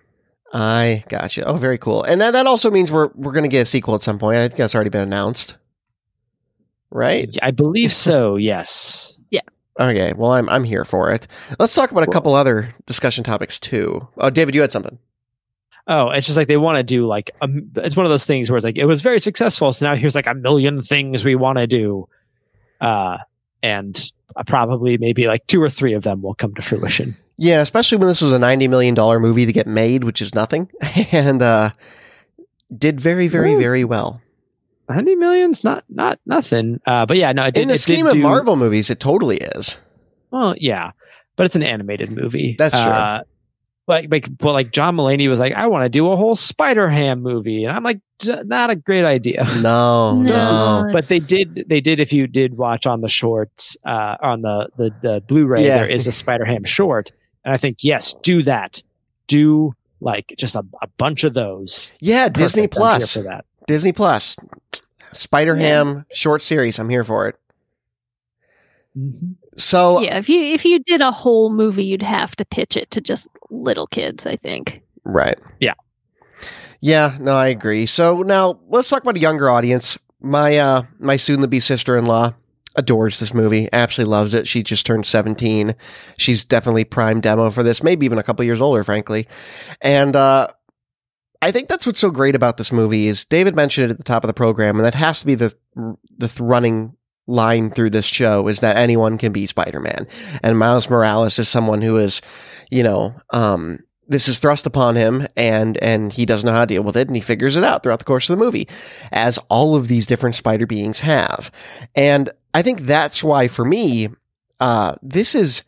I 0.53 1.05
gotcha. 1.09 1.45
Oh, 1.45 1.57
very 1.57 1.77
cool. 1.79 2.05
And 2.05 2.21
that 2.21 2.31
that 2.31 2.47
also 2.47 2.71
means 2.71 2.91
we're 2.93 3.11
we're 3.17 3.33
gonna 3.33 3.49
get 3.49 3.63
a 3.63 3.65
sequel 3.67 3.97
at 3.97 4.03
some 4.05 4.19
point. 4.19 4.39
I 4.39 4.43
think 4.47 4.57
that's 4.59 4.75
already 4.77 4.91
been 4.91 5.03
announced, 5.03 5.57
right? 6.91 7.37
I 7.43 7.51
believe 7.51 7.93
so. 7.93 8.37
Yes. 8.37 9.15
Okay. 9.79 10.13
Well, 10.15 10.33
I'm 10.33 10.49
I'm 10.49 10.65
here 10.65 10.85
for 10.85 11.13
it. 11.13 11.27
Let's 11.59 11.75
talk 11.75 11.91
about 11.91 12.03
a 12.03 12.11
couple 12.11 12.35
other 12.35 12.75
discussion 12.87 13.25
topics 13.25 13.61
too. 13.61 14.09
Oh, 14.19 14.31
David, 14.31 14.55
you 14.55 14.61
had 14.61 14.73
something. 14.73 14.99
Oh, 15.87 16.11
it's 16.11 16.27
just 16.27 16.37
like 16.37 16.49
they 16.49 16.59
want 16.59 16.77
to 16.77 16.83
do 16.83 17.07
like 17.07 17.31
a, 17.41 17.49
it's 17.77 17.97
one 17.97 18.05
of 18.05 18.11
those 18.11 18.27
things 18.27 18.51
where 18.51 18.59
it's 18.59 18.65
like 18.65 18.77
it 18.77 18.85
was 18.85 19.01
very 19.01 19.19
successful, 19.19 19.73
so 19.73 19.87
now 19.87 19.97
here's 19.97 20.15
like 20.15 20.27
a 20.27 20.35
million 20.35 20.83
things 20.83 21.25
we 21.25 21.35
want 21.35 21.59
to 21.59 21.67
do, 21.67 22.07
uh, 22.83 23.17
and 23.63 24.13
uh, 24.37 24.43
probably 24.47 24.99
maybe 24.99 25.27
like 25.27 25.47
two 25.47 25.63
or 25.63 25.71
three 25.71 25.95
of 25.95 26.03
them 26.03 26.21
will 26.21 26.35
come 26.35 26.55
to 26.57 26.63
fruition. 26.63 27.17
Yeah, 27.39 27.63
especially 27.63 27.97
when 27.97 28.09
this 28.09 28.21
was 28.21 28.33
a 28.33 28.39
ninety 28.39 28.69
million 28.69 28.95
dollar 28.95 29.19
movie 29.19 29.47
to 29.47 29.53
get 29.53 29.67
made, 29.67 30.05
which 30.05 30.21
is 30.21 30.35
nothing, 30.35 30.69
and 31.13 31.41
uh, 31.41 31.71
did 32.77 33.01
very, 33.01 33.27
very, 33.27 33.55
Ooh. 33.55 33.59
very 33.59 33.85
well. 33.85 34.21
90 34.89 35.15
million's 35.17 35.65
not 35.65 35.85
not 35.89 36.19
nothing. 36.27 36.81
Uh, 36.87 37.05
but 37.07 37.17
yeah, 37.17 37.33
no, 37.33 37.45
it 37.45 37.55
did. 37.55 37.63
In 37.63 37.69
the 37.69 37.75
it 37.75 37.77
did 37.77 37.83
scheme 37.83 38.07
of 38.07 38.13
do- 38.15 38.21
Marvel 38.23 38.57
movies, 38.57 38.91
it 38.91 39.01
totally 39.01 39.37
is. 39.39 39.77
Well, 40.31 40.55
yeah, 40.59 40.93
but 41.37 41.47
it's 41.47 41.57
an 41.57 41.63
animated 41.63 42.11
movie. 42.13 42.55
That's 42.59 42.75
true. 42.75 42.91
Uh, 42.91 43.23
like, 43.87 44.09
like, 44.11 44.37
but 44.39 44.53
like 44.53 44.71
John 44.71 44.97
Mulaney 44.97 45.29
was 45.31 45.41
like, 45.41 45.55
I 45.55 45.67
want 45.67 45.85
to 45.85 45.89
do 45.89 46.11
a 46.13 46.17
whole 46.17 46.35
Spider 46.35 46.89
Ham 46.91 47.23
movie, 47.23 47.65
and 47.65 47.75
I'm 47.75 47.83
like, 47.83 48.01
not 48.27 48.69
a 48.69 48.77
great 48.77 49.05
idea. 49.07 49.47
No, 49.63 50.21
no. 50.21 50.25
No. 50.85 50.89
but 50.93 51.07
they 51.07 51.19
did, 51.21 51.65
they 51.69 51.81
did. 51.81 51.99
If 51.99 52.13
you 52.13 52.27
did 52.27 52.59
watch 52.59 52.87
on 52.87 53.01
the 53.01 53.09
shorts, 53.09 53.77
uh, 53.87 54.17
on 54.21 54.43
the 54.43 54.69
the, 54.77 54.95
the 55.01 55.23
Blu-ray, 55.27 55.65
Yeah. 55.65 55.79
there 55.79 55.89
is 55.89 56.07
a 56.07 56.13
Spider 56.13 56.45
Ham 56.45 56.65
short, 56.65 57.13
and 57.45 57.55
I 57.55 57.57
think 57.57 57.79
yes, 57.83 58.15
do 58.23 58.43
that. 58.43 58.83
Do 59.27 59.73
like 60.01 60.35
just 60.39 60.55
a, 60.55 60.65
a 60.83 60.87
bunch 60.99 61.25
of 61.25 61.33
those. 61.35 61.91
Yeah, 62.01 62.29
Disney 62.29 62.63
Perfect. 62.69 62.75
I'm 62.77 62.81
Plus. 62.81 63.13
for 63.15 63.23
that. 63.23 63.45
Disney 63.69 63.93
Plus. 63.93 64.35
Spider 65.13 65.55
Ham 65.57 66.05
short 66.13 66.43
series. 66.43 66.79
I'm 66.79 66.89
here 66.89 67.05
for 67.05 67.29
it. 67.29 67.37
Mhm. 68.99 69.37
So 69.57 70.01
Yeah, 70.01 70.19
if 70.19 70.29
you 70.29 70.41
if 70.43 70.65
you 70.65 70.81
did 70.81 71.01
a 71.01 71.13
whole 71.13 71.51
movie, 71.53 71.85
you'd 71.85 72.03
have 72.03 72.35
to 72.37 72.45
pitch 72.45 72.77
it 72.77 72.91
to 72.93 73.01
just 73.01 73.29
little 73.51 73.87
kids. 73.87 74.27
I 74.27 74.37
think. 74.37 74.83
Right. 75.05 75.39
Yeah. 75.61 75.75
Yeah, 76.81 77.17
no, 77.21 77.37
I 77.37 77.49
agree. 77.49 77.87
So 77.87 78.23
now 78.23 78.61
let's 78.69 78.89
talk 78.89 79.03
about 79.03 79.17
a 79.17 79.21
younger 79.21 79.51
audience. 79.51 79.99
My 80.21 80.59
uh 80.59 80.83
my 80.99 81.17
soon 81.17 81.41
to 81.43 81.49
be 81.49 81.61
sister 81.61 81.97
in 81.97 82.05
law 82.07 82.35
adores 82.77 83.19
this 83.19 83.35
movie, 83.35 83.69
absolutely 83.73 84.11
loves 84.13 84.35
it. 84.35 84.47
She 84.47 84.63
just 84.63 84.87
turned 84.87 85.05
17. 85.05 85.75
She's 86.17 86.45
definitely 86.45 86.85
prime 86.85 87.21
demo 87.21 87.51
for 87.51 87.65
this, 87.65 87.83
maybe 87.83 88.07
even 88.07 88.19
a 88.19 88.23
couple 88.23 88.45
years 88.45 88.61
older, 88.61 88.85
frankly. 88.85 89.27
And 89.81 90.15
uh 90.15 90.49
I 91.41 91.53
think 91.53 91.69
that's 91.69 91.87
what's 91.87 92.01
so 92.01 92.11
great 92.11 92.35
about 92.35 92.57
this 92.57 92.73
movie 92.73 93.07
is 93.07 93.25
David 93.25 93.55
mentioned 93.55 93.87
it 93.87 93.91
at 93.93 93.99
the 93.99 94.05
top 94.05 94.25
of 94.25 94.29
the 94.29 94.35
program, 94.35 94.77
and 94.77 94.85
that 94.85 94.95
has 94.95 95.21
to 95.21 95.27
be 95.27 95.35
the 95.35 95.55
the 96.17 96.31
running 96.41 96.97
line 97.29 97.71
through 97.71 97.91
this 97.91 98.07
show 98.07 98.49
is 98.49 98.61
that 98.61 98.77
anyone 98.77 99.19
can 99.19 99.33
be 99.33 99.47
Spider-Man. 99.47 100.09
And 100.43 100.59
Miles 100.59 100.89
Morales 100.89 101.39
is 101.39 101.49
someone 101.49 101.83
who 101.83 101.99
is, 101.99 102.23
you 102.71 102.83
know, 102.83 103.15
um, 103.35 103.81
this 104.09 104.27
is 104.27 104.41
thrust 104.41 104.67
upon 104.67 104.97
him 104.97 105.27
and 105.37 105.77
and 105.83 106.13
he 106.13 106.25
doesn't 106.25 106.47
know 106.47 106.55
how 106.55 106.61
to 106.61 106.67
deal 106.67 106.83
with 106.83 106.97
it 106.97 107.07
and 107.07 107.17
he 107.17 107.21
figures 107.21 107.57
it 107.57 107.63
out 107.63 107.83
throughout 107.83 107.99
the 107.99 108.05
course 108.05 108.29
of 108.29 108.37
the 108.37 108.45
movie 108.45 108.67
as 109.13 109.39
all 109.49 109.77
of 109.77 109.87
these 109.89 110.07
different 110.07 110.35
spider 110.35 110.67
beings 110.67 111.01
have 111.01 111.51
and 111.95 112.31
i 112.55 112.63
think 112.63 112.81
that's 112.81 113.23
why 113.23 113.47
for 113.47 113.65
me 113.65 114.09
uh 114.61 114.95
this 115.03 115.35
is 115.35 115.63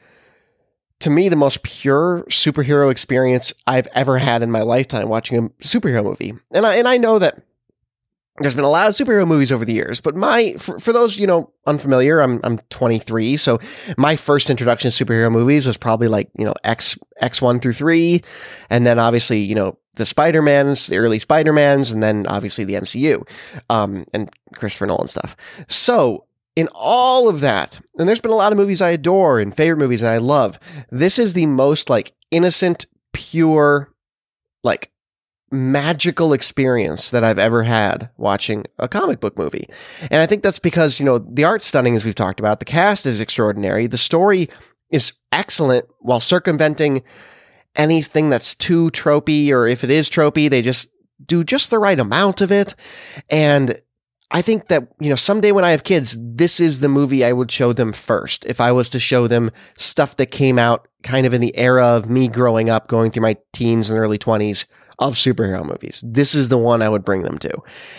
to 1.01 1.11
me 1.11 1.29
the 1.29 1.37
most 1.37 1.63
pure 1.63 2.25
superhero 2.29 2.91
experience 2.91 3.53
i've 3.67 3.89
ever 3.95 4.19
had 4.19 4.43
in 4.43 4.51
my 4.51 4.63
lifetime 4.63 5.09
watching 5.09 5.39
a 5.39 5.49
superhero 5.65 6.05
movie. 6.05 6.35
And 6.53 6.67
i 6.67 6.77
and 6.77 6.89
i 6.89 6.97
know 6.97 7.19
that 7.19 7.43
there's 8.41 8.55
been 8.55 8.65
a 8.65 8.71
lot 8.71 8.89
of 8.89 8.95
superhero 8.95 9.29
movies 9.29 9.53
over 9.53 9.67
the 9.67 9.73
years, 9.73 10.01
but 10.01 10.17
my 10.17 10.55
for, 10.55 10.81
for 10.81 10.93
those 10.93 11.19
you 11.19 11.27
know 11.27 11.53
unfamiliar, 11.67 12.21
I'm 12.21 12.41
I'm 12.43 12.59
23, 12.71 13.37
so 13.37 13.61
my 13.99 14.17
first 14.17 14.49
introduction 14.49 14.91
to 14.91 15.05
superhero 15.05 15.31
movies 15.31 15.67
was 15.67 15.77
probably 15.77 16.09
like 16.09 16.31
you 16.39 16.47
know 16.47 16.55
X 16.65 16.99
X 17.19 17.43
one 17.43 17.61
through 17.61 17.75
three, 17.75 18.23
and 18.71 18.87
then 18.87 18.99
obviously 18.99 19.41
you 19.41 19.55
know 19.55 19.79
the 19.95 20.07
Spider 20.07 20.41
Mans, 20.41 20.87
the 20.87 20.97
early 20.97 21.19
Spider 21.19 21.53
Mans, 21.53 21.93
and 21.93 22.03
then 22.03 22.27
obviously 22.27 22.65
the 22.65 22.75
MCU, 22.75 23.29
um, 23.69 24.07
and 24.15 24.31
Christopher 24.55 24.87
Nolan 24.87 25.09
stuff. 25.09 25.37
So 25.69 26.25
in 26.61 26.69
all 26.75 27.27
of 27.27 27.41
that, 27.41 27.81
and 27.97 28.07
there's 28.07 28.21
been 28.21 28.31
a 28.31 28.37
lot 28.37 28.53
of 28.53 28.59
movies 28.59 28.83
I 28.83 28.91
adore 28.91 29.41
and 29.41 29.57
favorite 29.57 29.79
movies 29.79 30.03
and 30.03 30.11
I 30.11 30.19
love. 30.19 30.61
This 30.91 31.19
is 31.19 31.33
the 31.33 31.47
most 31.47 31.89
like 31.89 32.13
innocent, 32.31 32.85
pure, 33.15 33.95
like 34.63 34.93
magical 35.51 36.35
experience 36.35 37.11
that 37.11 37.25
I've 37.25 37.39
ever 37.39 37.63
had 37.63 38.11
watching 38.19 38.67
a 38.79 38.89
comic 38.89 39.21
book 39.21 39.39
movie. 39.39 39.69
And 40.11 40.21
I 40.21 40.27
think 40.27 40.43
that's 40.43 40.59
because, 40.59 41.01
you 41.01 41.07
know, 41.07 41.19
the 41.19 41.45
art's 41.45 41.65
stunning, 41.65 41.97
as 41.97 42.05
we've 42.05 42.15
talked 42.15 42.39
about. 42.39 42.59
The 42.59 42.67
cast 42.67 43.07
is 43.07 43.23
extraordinary. 43.23 43.87
The 43.87 43.99
story 43.99 44.51
is 44.91 45.15
excellent 45.33 45.87
while 46.01 46.21
circumventing 46.21 47.03
anything 47.75 48.29
that's 48.29 48.55
too 48.55 48.91
tropey, 48.91 49.51
or 49.51 49.67
if 49.67 49.83
it 49.83 49.91
is 49.91 50.11
tropey, 50.11 50.51
they 50.51 50.61
just 50.61 50.91
do 51.25 51.43
just 51.43 51.71
the 51.71 51.79
right 51.79 51.99
amount 51.99 52.43
of 52.43 52.53
it. 52.53 52.75
And 53.31 53.81
I 54.33 54.43
think 54.43 54.69
that, 54.69 54.87
you 55.01 55.11
know, 55.11 55.17
someday 55.17 55.51
when 55.51 55.65
I 55.65 55.73
have 55.73 55.83
kids, 55.83 56.17
this 56.21 56.61
is 56.61 56.81
the 56.81 56.89
movie 56.89 57.25
I 57.25 57.33
would 57.33 57.51
show 57.51 57.73
them 57.73 57.93
first. 57.93 58.47
If 58.47 58.61
I 58.61 58.71
was 58.71 58.89
to 58.91 59.01
show 59.01 59.27
them 59.27 59.51
stuff 59.77 60.17
that 60.17 60.31
came 60.31 60.59
out 60.59 60.87
kind 61.03 61.27
of 61.27 61.35
in 61.35 61.41
the 61.41 61.57
era 61.57 61.85
of 61.85 62.09
me 62.09 62.29
growing 62.29 62.71
up, 62.71 62.87
going 62.87 63.11
through 63.11 63.23
my 63.23 63.37
teens 63.53 63.91
and 63.91 63.99
early 63.99 64.19
20s 64.19 64.67
of 65.01 65.15
superhero 65.15 65.65
movies, 65.65 66.05
this 66.07 66.35
is 66.35 66.49
the 66.49 66.59
one 66.59 66.81
I 66.81 66.89
would 66.89 67.05
bring 67.05 67.23
them 67.23 67.39
to. 67.39 67.51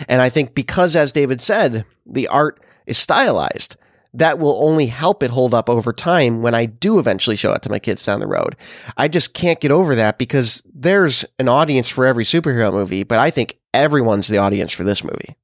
And 0.08 0.22
I 0.22 0.30
think 0.30 0.54
because, 0.54 0.96
as 0.96 1.12
David 1.12 1.42
said, 1.42 1.84
the 2.06 2.28
art 2.28 2.62
is 2.86 2.96
stylized, 2.96 3.76
that 4.14 4.38
will 4.38 4.62
only 4.62 4.86
help 4.86 5.22
it 5.22 5.30
hold 5.30 5.52
up 5.52 5.68
over 5.68 5.92
time 5.92 6.40
when 6.42 6.54
I 6.54 6.66
do 6.66 6.98
eventually 6.98 7.36
show 7.36 7.52
it 7.52 7.62
to 7.62 7.70
my 7.70 7.78
kids 7.78 8.04
down 8.04 8.20
the 8.20 8.26
road. 8.26 8.56
I 8.96 9.08
just 9.08 9.34
can't 9.34 9.60
get 9.60 9.70
over 9.70 9.94
that 9.94 10.18
because 10.18 10.62
there's 10.72 11.24
an 11.38 11.48
audience 11.48 11.88
for 11.88 12.06
every 12.06 12.24
superhero 12.24 12.72
movie, 12.72 13.04
but 13.04 13.18
I 13.18 13.30
think 13.30 13.58
everyone's 13.72 14.28
the 14.28 14.38
audience 14.38 14.72
for 14.72 14.84
this 14.84 15.02
movie. 15.02 15.36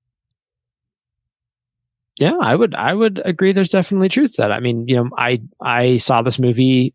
Yeah, 2.18 2.34
I 2.40 2.54
would 2.54 2.74
I 2.74 2.94
would 2.94 3.20
agree 3.24 3.52
there's 3.52 3.68
definitely 3.68 4.08
truth 4.08 4.32
to 4.36 4.42
that. 4.42 4.52
I 4.52 4.60
mean, 4.60 4.86
you 4.88 4.96
know, 4.96 5.08
I 5.16 5.40
I 5.62 5.96
saw 5.98 6.22
this 6.22 6.38
movie 6.38 6.94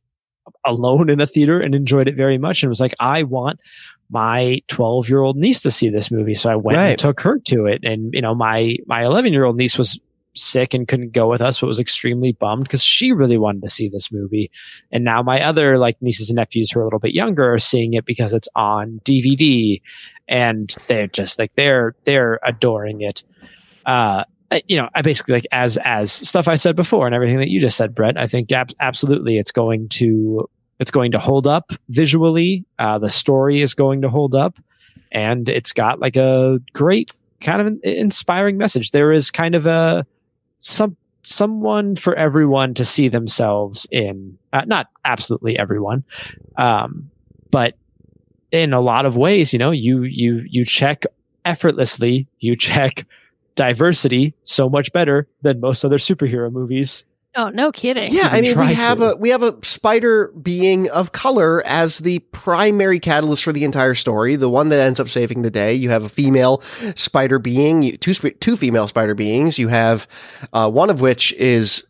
alone 0.66 1.10
in 1.10 1.22
a 1.22 1.26
theater 1.28 1.60
and 1.60 1.74
enjoyed 1.74 2.08
it 2.08 2.16
very 2.16 2.38
much 2.38 2.62
and 2.64 2.70
was 2.70 2.82
like, 2.82 2.94
I 3.00 3.24
want 3.24 3.60
my 4.10 4.62
12 4.68 5.08
year 5.10 5.22
old 5.22 5.38
niece 5.38 5.62
to 5.62 5.72
see 5.72 5.90
this 5.90 6.12
movie. 6.12 6.36
So 6.36 6.50
I 6.52 6.56
went 6.58 6.78
Right. 6.78 6.90
and 6.90 7.00
took 7.00 7.22
her 7.22 7.40
to 7.48 7.66
it. 7.66 7.82
And, 7.84 8.14
you 8.14 8.22
know, 8.22 8.36
my 8.36 8.76
my 8.86 9.04
11 9.06 9.32
year 9.32 9.46
old 9.46 9.56
niece 9.56 9.78
was 9.78 9.98
sick 10.36 10.74
and 10.74 10.88
couldn't 10.88 11.14
go 11.14 11.30
with 11.30 11.42
us, 11.42 11.60
but 11.62 11.68
was 11.68 11.80
extremely 11.80 12.34
bummed 12.34 12.64
because 12.64 12.84
she 12.84 13.12
really 13.14 13.38
wanted 13.38 13.62
to 13.62 13.70
see 13.70 13.88
this 13.88 14.12
movie. 14.12 14.52
And 14.92 15.06
now 15.06 15.22
my 15.24 15.42
other 15.42 15.78
like 15.78 15.96
nieces 16.02 16.30
and 16.30 16.36
nephews 16.38 16.72
who 16.72 16.80
are 16.80 16.84
a 16.84 16.86
little 16.86 17.00
bit 17.00 17.14
younger 17.14 17.54
are 17.54 17.60
seeing 17.60 17.94
it 17.94 18.04
because 18.06 18.34
it's 18.34 18.50
on 18.56 19.00
DVD 19.06 19.80
and 20.28 20.76
they're 20.88 21.08
just 21.08 21.40
like 21.40 21.54
they're 21.54 21.96
they're 22.04 22.40
adoring 22.44 23.02
it. 23.02 23.24
Uh 23.86 24.24
you 24.68 24.78
know, 24.78 24.90
I 24.96 25.02
basically 25.02 25.36
like 25.36 25.48
as 25.52 25.78
as 25.84 26.12
stuff 26.12 26.48
I 26.48 26.56
said 26.56 26.76
before 26.76 27.06
and 27.06 27.16
everything 27.16 27.38
that 27.38 27.50
you 27.50 27.60
just 27.60 27.78
said, 27.78 27.96
Brett. 27.96 28.18
I 28.18 28.28
think 28.28 28.52
ab- 28.52 28.74
absolutely 28.80 29.38
it's 29.38 29.52
going 29.52 29.90
to 29.90 30.50
it's 30.80 30.92
going 30.92 31.12
to 31.12 31.20
hold 31.20 31.48
up 31.48 31.72
visually. 31.90 32.66
Uh, 32.80 33.00
the 33.00 33.10
story 33.10 33.62
is 33.62 33.74
going 33.74 34.02
to 34.02 34.10
hold 34.10 34.36
up, 34.36 34.60
and 35.12 35.50
it's 35.50 35.72
got 35.72 36.00
like 36.00 36.16
a 36.16 36.60
great 36.74 37.12
kind 37.42 37.62
of 37.62 37.68
an 37.68 37.80
inspiring 37.84 38.58
message. 38.58 38.92
There 38.92 39.12
is 39.12 39.32
kind 39.32 39.56
of 39.56 39.66
a 39.66 40.06
some 40.58 40.98
someone 41.22 41.96
for 41.96 42.16
everyone 42.16 42.74
to 42.74 42.86
see 42.86 43.08
themselves 43.08 43.88
in. 43.92 44.38
Uh, 44.52 44.64
not 44.66 44.88
absolutely 45.06 45.58
everyone, 45.58 46.04
um, 46.58 47.10
but 47.52 47.76
in 48.52 48.74
a 48.74 48.82
lot 48.82 49.06
of 49.06 49.18
ways, 49.18 49.54
you 49.54 49.60
know, 49.60 49.72
you 49.72 50.04
you 50.04 50.44
you 50.48 50.66
check 50.66 51.06
effortlessly. 51.46 52.28
You 52.40 52.56
check 52.56 53.06
diversity 53.56 54.34
so 54.44 54.70
much 54.70 54.92
better 54.94 55.28
than 55.42 55.60
most 55.60 55.84
other 55.84 55.98
superhero 55.98 56.52
movies. 56.52 57.06
Oh, 57.36 57.50
no 57.50 57.72
kidding. 57.72 58.14
Yeah, 58.14 58.30
I 58.32 58.42
mean, 58.42 58.60
we 58.60 58.74
have 58.76 59.00
to. 59.00 59.14
a 59.14 59.16
we 59.16 59.30
have 59.30 59.42
a 59.42 59.56
spider 59.64 60.28
being 60.40 60.88
of 60.92 61.14
color 61.14 61.66
as 61.66 61.98
the 62.00 62.20
primary 62.20 63.00
catalyst 63.00 63.44
for 63.44 63.52
the 63.52 63.64
entire 63.64 63.96
story, 63.96 64.36
the 64.36 64.50
one 64.50 64.70
that 64.70 64.80
ends 64.80 65.00
up 65.00 65.10
saving 65.10 65.42
the 65.42 65.50
day. 65.50 65.74
You 65.74 65.90
have 65.90 66.04
a 66.04 66.10
female 66.10 66.62
spider 66.96 67.40
being, 67.40 67.98
two 67.98 68.14
two 68.14 68.56
female 68.56 68.88
spider 68.88 69.16
beings. 69.16 69.58
You 69.58 69.70
have 69.70 70.08
uh, 70.54 70.70
one 70.70 70.92
of 70.92 71.02
which 71.02 71.34
is, 71.34 71.86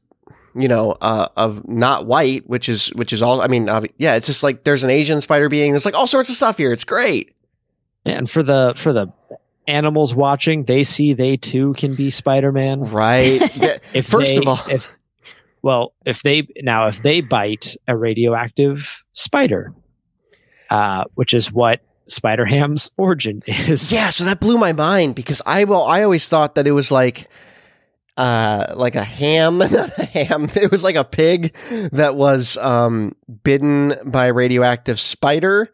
you 0.55 0.69
know, 0.69 0.95
uh, 1.01 1.27
of 1.35 1.67
not 1.67 2.05
white, 2.05 2.47
which 2.47 2.69
is 2.69 2.87
which 2.93 3.11
is 3.11 3.21
all. 3.21 3.41
I 3.41 3.47
mean, 3.47 3.65
obvi- 3.65 3.91
yeah, 3.97 4.15
it's 4.15 4.27
just 4.27 4.43
like 4.43 4.63
there's 4.63 4.85
an 4.85 4.91
Asian 4.91 5.19
spider 5.19 5.49
being. 5.49 5.73
There's 5.73 5.85
like 5.85 5.95
all 5.95 6.07
sorts 6.07 6.29
of 6.29 6.37
stuff 6.37 6.55
here. 6.55 6.71
It's 6.71 6.85
great. 6.85 7.35
And 8.05 8.29
for 8.29 8.43
the 8.43 8.73
for 8.77 8.93
the 8.93 9.07
animals 9.67 10.13
watching, 10.15 10.65
they 10.65 10.83
see 10.83 11.13
they 11.13 11.37
too 11.37 11.73
can 11.73 11.95
be 11.95 12.09
Spider-Man. 12.09 12.81
Right. 12.85 13.41
If 13.93 14.07
First 14.07 14.31
they- 14.31 14.37
of 14.37 14.47
all, 14.47 14.59
if 14.69 14.95
well, 15.61 15.93
if 16.05 16.21
they 16.23 16.47
now 16.61 16.87
if 16.87 17.01
they 17.01 17.21
bite 17.21 17.75
a 17.87 17.95
radioactive 17.95 19.03
spider, 19.13 19.73
uh, 20.69 21.05
which 21.15 21.33
is 21.33 21.51
what 21.51 21.79
Spider 22.07 22.45
Ham's 22.45 22.91
origin 22.97 23.39
is. 23.47 23.91
Yeah, 23.91 24.09
so 24.09 24.25
that 24.25 24.39
blew 24.41 24.57
my 24.57 24.73
mind 24.73 25.15
because 25.15 25.41
I 25.45 25.63
well, 25.63 25.83
I 25.83 26.03
always 26.03 26.27
thought 26.27 26.55
that 26.55 26.67
it 26.67 26.71
was 26.71 26.91
like 26.91 27.29
uh 28.17 28.73
like 28.75 28.95
a 28.95 29.03
ham, 29.03 29.57
not 29.59 29.97
a 29.97 30.05
ham. 30.05 30.49
It 30.55 30.69
was 30.69 30.83
like 30.83 30.95
a 30.95 31.03
pig 31.05 31.55
that 31.93 32.15
was 32.15 32.57
um 32.57 33.15
bitten 33.43 33.95
by 34.05 34.27
a 34.27 34.33
radioactive 34.33 34.99
spider 34.99 35.71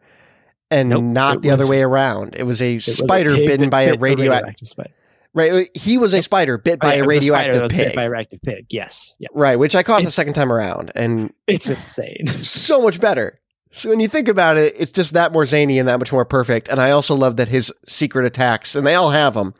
and 0.70 0.88
Nope, 0.90 1.02
not 1.02 1.36
it 1.36 1.42
the 1.42 1.50
other 1.50 1.66
way 1.66 1.82
around. 1.82 2.34
It 2.36 2.44
was 2.44 2.60
a 2.62 2.72
It 2.72 2.74
was 2.76 2.88
a 2.88 2.92
spider 3.06 3.36
bitten 3.36 3.70
by 3.70 3.82
a 3.82 3.90
bit 3.90 3.92
the 3.92 3.98
radioactive 3.98 4.40
radioactive 4.42 4.68
spider. 4.68 4.90
Right, 5.32 5.70
he 5.74 5.96
was 5.96 6.12
a 6.12 6.22
spider 6.22 6.58
bit 6.58 6.78
Oh, 6.82 6.86
by 6.88 6.94
yeah, 6.94 7.00
a 7.00 7.04
it 7.04 7.06
was 7.06 7.16
spider 7.16 7.20
radioactive 7.20 7.54
that 7.54 7.62
was 7.62 7.72
bit 7.72 7.86
pig. 7.86 7.96
By 7.96 8.02
a 8.02 8.10
radioactive 8.10 8.42
pig. 8.42 8.66
Yes. 8.70 9.16
Yeah. 9.20 9.28
right, 9.32 9.56
which 9.58 9.74
I 9.76 9.82
caught 9.82 10.02
the 10.02 10.10
second 10.10 10.32
time 10.34 10.52
around, 10.52 10.90
and 10.94 11.32
It's 11.46 11.70
insane. 11.70 12.26
so 12.42 12.82
much 12.82 13.00
better. 13.00 13.38
So 13.72 13.88
when 13.90 14.00
you 14.00 14.08
think 14.08 14.26
about 14.26 14.56
it, 14.56 14.74
it's 14.76 14.90
just 14.90 15.12
that 15.12 15.30
more 15.30 15.46
zany 15.46 15.78
and 15.78 15.86
that 15.86 16.00
much 16.00 16.10
more 16.12 16.24
perfect. 16.24 16.66
And 16.68 16.80
I 16.80 16.90
also 16.90 17.14
love 17.14 17.36
that 17.36 17.46
his 17.46 17.72
secret 17.86 18.24
attacks, 18.26 18.74
and 18.74 18.84
they 18.84 18.96
all 18.96 19.10
have 19.10 19.34
them, 19.34 19.54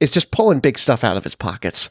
is 0.00 0.10
just 0.10 0.30
pulling 0.30 0.60
big 0.60 0.78
stuff 0.78 1.02
out 1.02 1.16
of 1.16 1.24
his 1.24 1.34
pockets. 1.34 1.88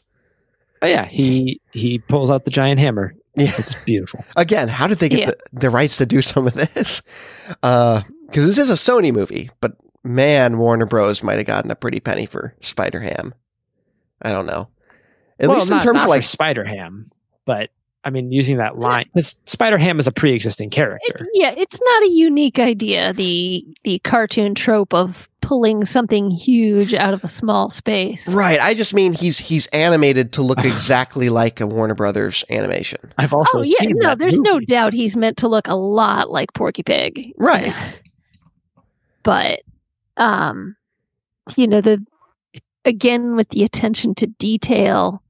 Oh 0.82 0.86
yeah, 0.86 1.06
he 1.06 1.60
he 1.72 1.98
pulls 1.98 2.30
out 2.30 2.44
the 2.44 2.50
giant 2.52 2.78
hammer. 2.78 3.14
Yeah. 3.36 3.52
It's 3.58 3.74
beautiful. 3.84 4.24
Again, 4.36 4.68
how 4.68 4.86
did 4.86 4.98
they 5.00 5.08
get 5.08 5.18
Yeah. 5.18 5.26
the, 5.52 5.60
the 5.62 5.70
rights 5.70 5.96
to 5.96 6.06
do 6.06 6.22
some 6.22 6.46
of 6.46 6.54
this? 6.54 7.02
Uh, 7.64 8.02
Because 8.34 8.46
this 8.56 8.58
is 8.58 8.68
a 8.70 8.74
Sony 8.74 9.12
movie, 9.14 9.48
but 9.60 9.76
man, 10.02 10.58
Warner 10.58 10.86
Bros. 10.86 11.22
might 11.22 11.36
have 11.36 11.46
gotten 11.46 11.70
a 11.70 11.76
pretty 11.76 12.00
penny 12.00 12.26
for 12.26 12.56
Spider 12.60 12.98
Ham. 12.98 13.32
I 14.20 14.32
don't 14.32 14.46
know. 14.46 14.68
At 15.38 15.48
Well, 15.48 15.58
least 15.58 15.70
in 15.70 15.76
not- 15.76 15.82
terms 15.84 15.96
not 15.98 16.02
of 16.04 16.08
like, 16.08 16.24
Spider 16.24 16.64
Ham, 16.64 17.12
but 17.46 17.70
I 18.02 18.10
mean, 18.10 18.32
using 18.32 18.56
that 18.56 18.76
line, 18.76 19.06
because 19.14 19.36
Spider 19.46 19.78
Ham 19.78 19.98
is 20.00 20.06
a 20.08 20.12
pre-existing 20.12 20.68
It, 20.68 20.72
character. 20.72 21.26
yeah, 21.32 21.54
it's 21.56 21.80
not 21.80 22.02
a 22.02 22.08
unique 22.10 22.58
idea. 22.58 23.12
The 23.14 23.64
the 23.84 23.98
cartoon 24.00 24.54
trope 24.56 24.92
of 24.92 25.28
pulling 25.40 25.84
something 25.84 26.30
huge 26.30 26.92
out 26.92 27.14
of 27.14 27.22
a 27.22 27.28
small 27.28 27.70
space. 27.70 28.26
right? 28.28 28.58
I 28.60 28.74
just 28.74 28.94
mean 28.94 29.12
he's 29.14 29.38
he's 29.38 29.66
animated 29.68 30.32
to 30.32 30.42
look 30.42 30.58
exactly 30.64 31.30
like 31.30 31.60
a 31.60 31.66
Warner 31.68 31.94
Brothers 31.94 32.44
animation. 32.50 33.12
I've 33.16 33.32
also 33.32 33.60
Oh 33.60 33.62
yeah, 33.62 33.74
seen 33.78 33.92
no, 33.96 34.08
that 34.08 34.18
there's 34.18 34.40
no 34.40 34.58
doubt 34.60 34.92
he's 34.92 35.16
meant 35.16 35.36
to 35.38 35.48
look 35.48 35.68
a 35.68 35.74
lot 35.76 36.30
like 36.30 36.52
Porky 36.52 36.82
Pig. 36.82 37.32
Right. 37.38 37.72
But 39.24 39.62
um 40.16 40.76
you 41.56 41.66
know, 41.66 41.80
the 41.80 42.04
again 42.84 43.34
with 43.34 43.48
the 43.48 43.64
attention 43.64 44.14
to 44.14 44.26
detail 44.26 45.20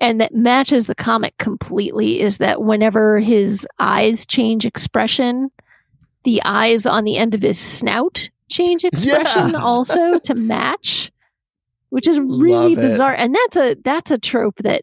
and 0.00 0.20
that 0.20 0.34
matches 0.34 0.88
the 0.88 0.96
comic 0.96 1.38
completely 1.38 2.20
is 2.20 2.38
that 2.38 2.62
whenever 2.62 3.20
his 3.20 3.66
eyes 3.78 4.26
change 4.26 4.66
expression, 4.66 5.48
the 6.24 6.42
eyes 6.44 6.86
on 6.86 7.04
the 7.04 7.16
end 7.16 7.34
of 7.34 7.42
his 7.42 7.58
snout 7.58 8.28
change 8.50 8.84
expression 8.84 9.50
Yeah. 9.50 9.58
also 9.62 10.18
to 10.18 10.34
match, 10.34 11.12
which 11.90 12.08
is 12.08 12.20
really 12.20 12.74
bizarre. 12.74 13.14
And 13.14 13.34
that's 13.34 13.56
a 13.56 13.76
that's 13.82 14.10
a 14.10 14.18
trope 14.18 14.58
that 14.58 14.82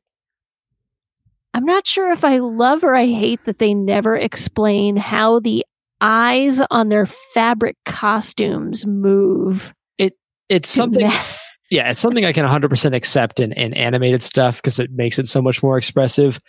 I'm 1.54 1.66
not 1.66 1.86
sure 1.86 2.12
if 2.12 2.24
I 2.24 2.38
love 2.38 2.84
or 2.84 2.96
I 2.96 3.08
hate 3.08 3.44
that 3.46 3.60
they 3.60 3.74
never 3.74 4.16
explain 4.16 4.96
how 4.96 5.40
the 5.40 5.66
eyes 6.02 6.62
on 6.72 6.90
their 6.90 7.06
fabric 7.06 7.76
costumes 7.86 8.86
move. 8.86 9.74
It 9.98 10.14
it's 10.50 10.70
something. 10.70 11.08
ma- 11.08 11.24
yeah, 11.72 11.90
it's 11.90 12.00
something 12.00 12.26
I 12.26 12.34
can 12.34 12.46
100% 12.48 12.96
accept 12.96 13.40
in, 13.40 13.52
in 13.54 13.74
animated 13.76 14.24
stuff 14.24 14.58
because 14.58 14.80
it 14.80 14.90
makes 14.92 15.20
it 15.20 15.28
so 15.28 15.42
much 15.42 15.62
more 15.62 15.78
expressive. 15.78 16.40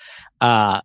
Uh, 0.41 0.81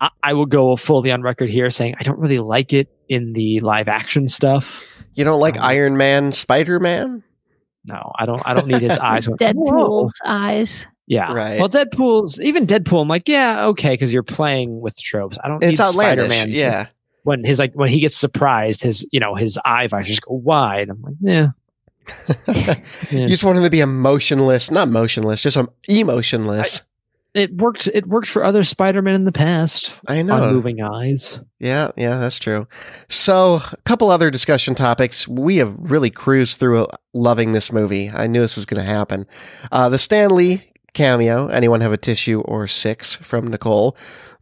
I, 0.00 0.10
I 0.22 0.32
will 0.34 0.46
go 0.46 0.76
fully 0.76 1.10
on 1.10 1.22
record 1.22 1.50
here 1.50 1.68
saying 1.70 1.96
I 1.98 2.02
don't 2.04 2.18
really 2.18 2.38
like 2.38 2.72
it 2.72 2.88
in 3.08 3.32
the 3.32 3.58
live 3.60 3.88
action 3.88 4.28
stuff. 4.28 4.84
You 5.14 5.24
don't 5.24 5.40
like 5.40 5.56
Um, 5.56 5.64
Iron 5.64 5.96
Man, 5.96 6.32
Spider 6.32 6.78
Man? 6.80 7.22
No, 7.84 8.12
I 8.16 8.26
don't. 8.26 8.40
I 8.46 8.54
don't 8.54 8.68
need 8.68 8.80
his 8.80 8.96
eyes. 8.98 9.26
going, 9.26 9.38
Deadpool's 9.40 10.14
eyes. 10.24 10.86
Yeah. 11.08 11.34
Right. 11.34 11.58
Well, 11.58 11.68
Deadpool's 11.68 12.40
even 12.40 12.64
Deadpool. 12.64 13.02
I'm 13.02 13.08
like, 13.08 13.28
yeah, 13.28 13.66
okay, 13.66 13.90
because 13.90 14.12
you're 14.12 14.22
playing 14.22 14.80
with 14.80 14.96
tropes. 14.96 15.36
I 15.42 15.48
don't 15.48 15.62
It's 15.64 15.80
need 15.80 15.80
outlandish. 15.80 16.26
Spider-Man. 16.26 16.46
to- 16.54 16.60
Yeah. 16.60 16.86
When 17.24 17.44
his 17.44 17.58
like 17.58 17.74
when 17.74 17.88
he 17.88 18.00
gets 18.00 18.16
surprised, 18.16 18.82
his 18.82 19.06
you 19.12 19.20
know 19.20 19.34
his 19.34 19.58
eye 19.64 19.86
visors 19.86 20.08
just 20.08 20.22
go 20.22 20.34
wide. 20.34 20.88
I'm 20.88 21.00
like, 21.02 21.14
yeah. 21.20 21.48
yeah. 22.48 22.80
You 23.10 23.28
just 23.28 23.44
want 23.44 23.58
him 23.58 23.64
to 23.64 23.70
be 23.70 23.80
emotionless, 23.80 24.70
not 24.70 24.88
motionless, 24.88 25.40
just 25.40 25.56
um, 25.56 25.70
emotionless. 25.88 26.82
It 27.34 27.54
worked. 27.56 27.86
It 27.86 28.06
worked 28.06 28.26
for 28.26 28.44
other 28.44 28.62
Spider-Man 28.62 29.14
in 29.14 29.24
the 29.24 29.32
past 29.32 29.98
I, 30.06 30.18
on 30.20 30.26
know. 30.26 30.52
moving 30.52 30.82
eyes. 30.82 31.40
Yeah, 31.60 31.90
yeah, 31.96 32.18
that's 32.18 32.38
true. 32.38 32.66
So, 33.08 33.62
a 33.72 33.76
couple 33.84 34.10
other 34.10 34.30
discussion 34.30 34.74
topics. 34.74 35.26
We 35.26 35.56
have 35.56 35.74
really 35.78 36.10
cruised 36.10 36.60
through 36.60 36.88
loving 37.14 37.52
this 37.52 37.72
movie. 37.72 38.10
I 38.10 38.26
knew 38.26 38.40
this 38.42 38.56
was 38.56 38.66
going 38.66 38.84
to 38.84 38.90
happen. 38.92 39.26
Uh, 39.70 39.88
the 39.88 39.98
Stan 39.98 40.34
Lee 40.34 40.72
cameo. 40.92 41.46
Anyone 41.48 41.80
have 41.80 41.92
a 41.92 41.96
tissue 41.96 42.40
or 42.42 42.66
six 42.66 43.16
from 43.16 43.48
Nicole? 43.48 43.96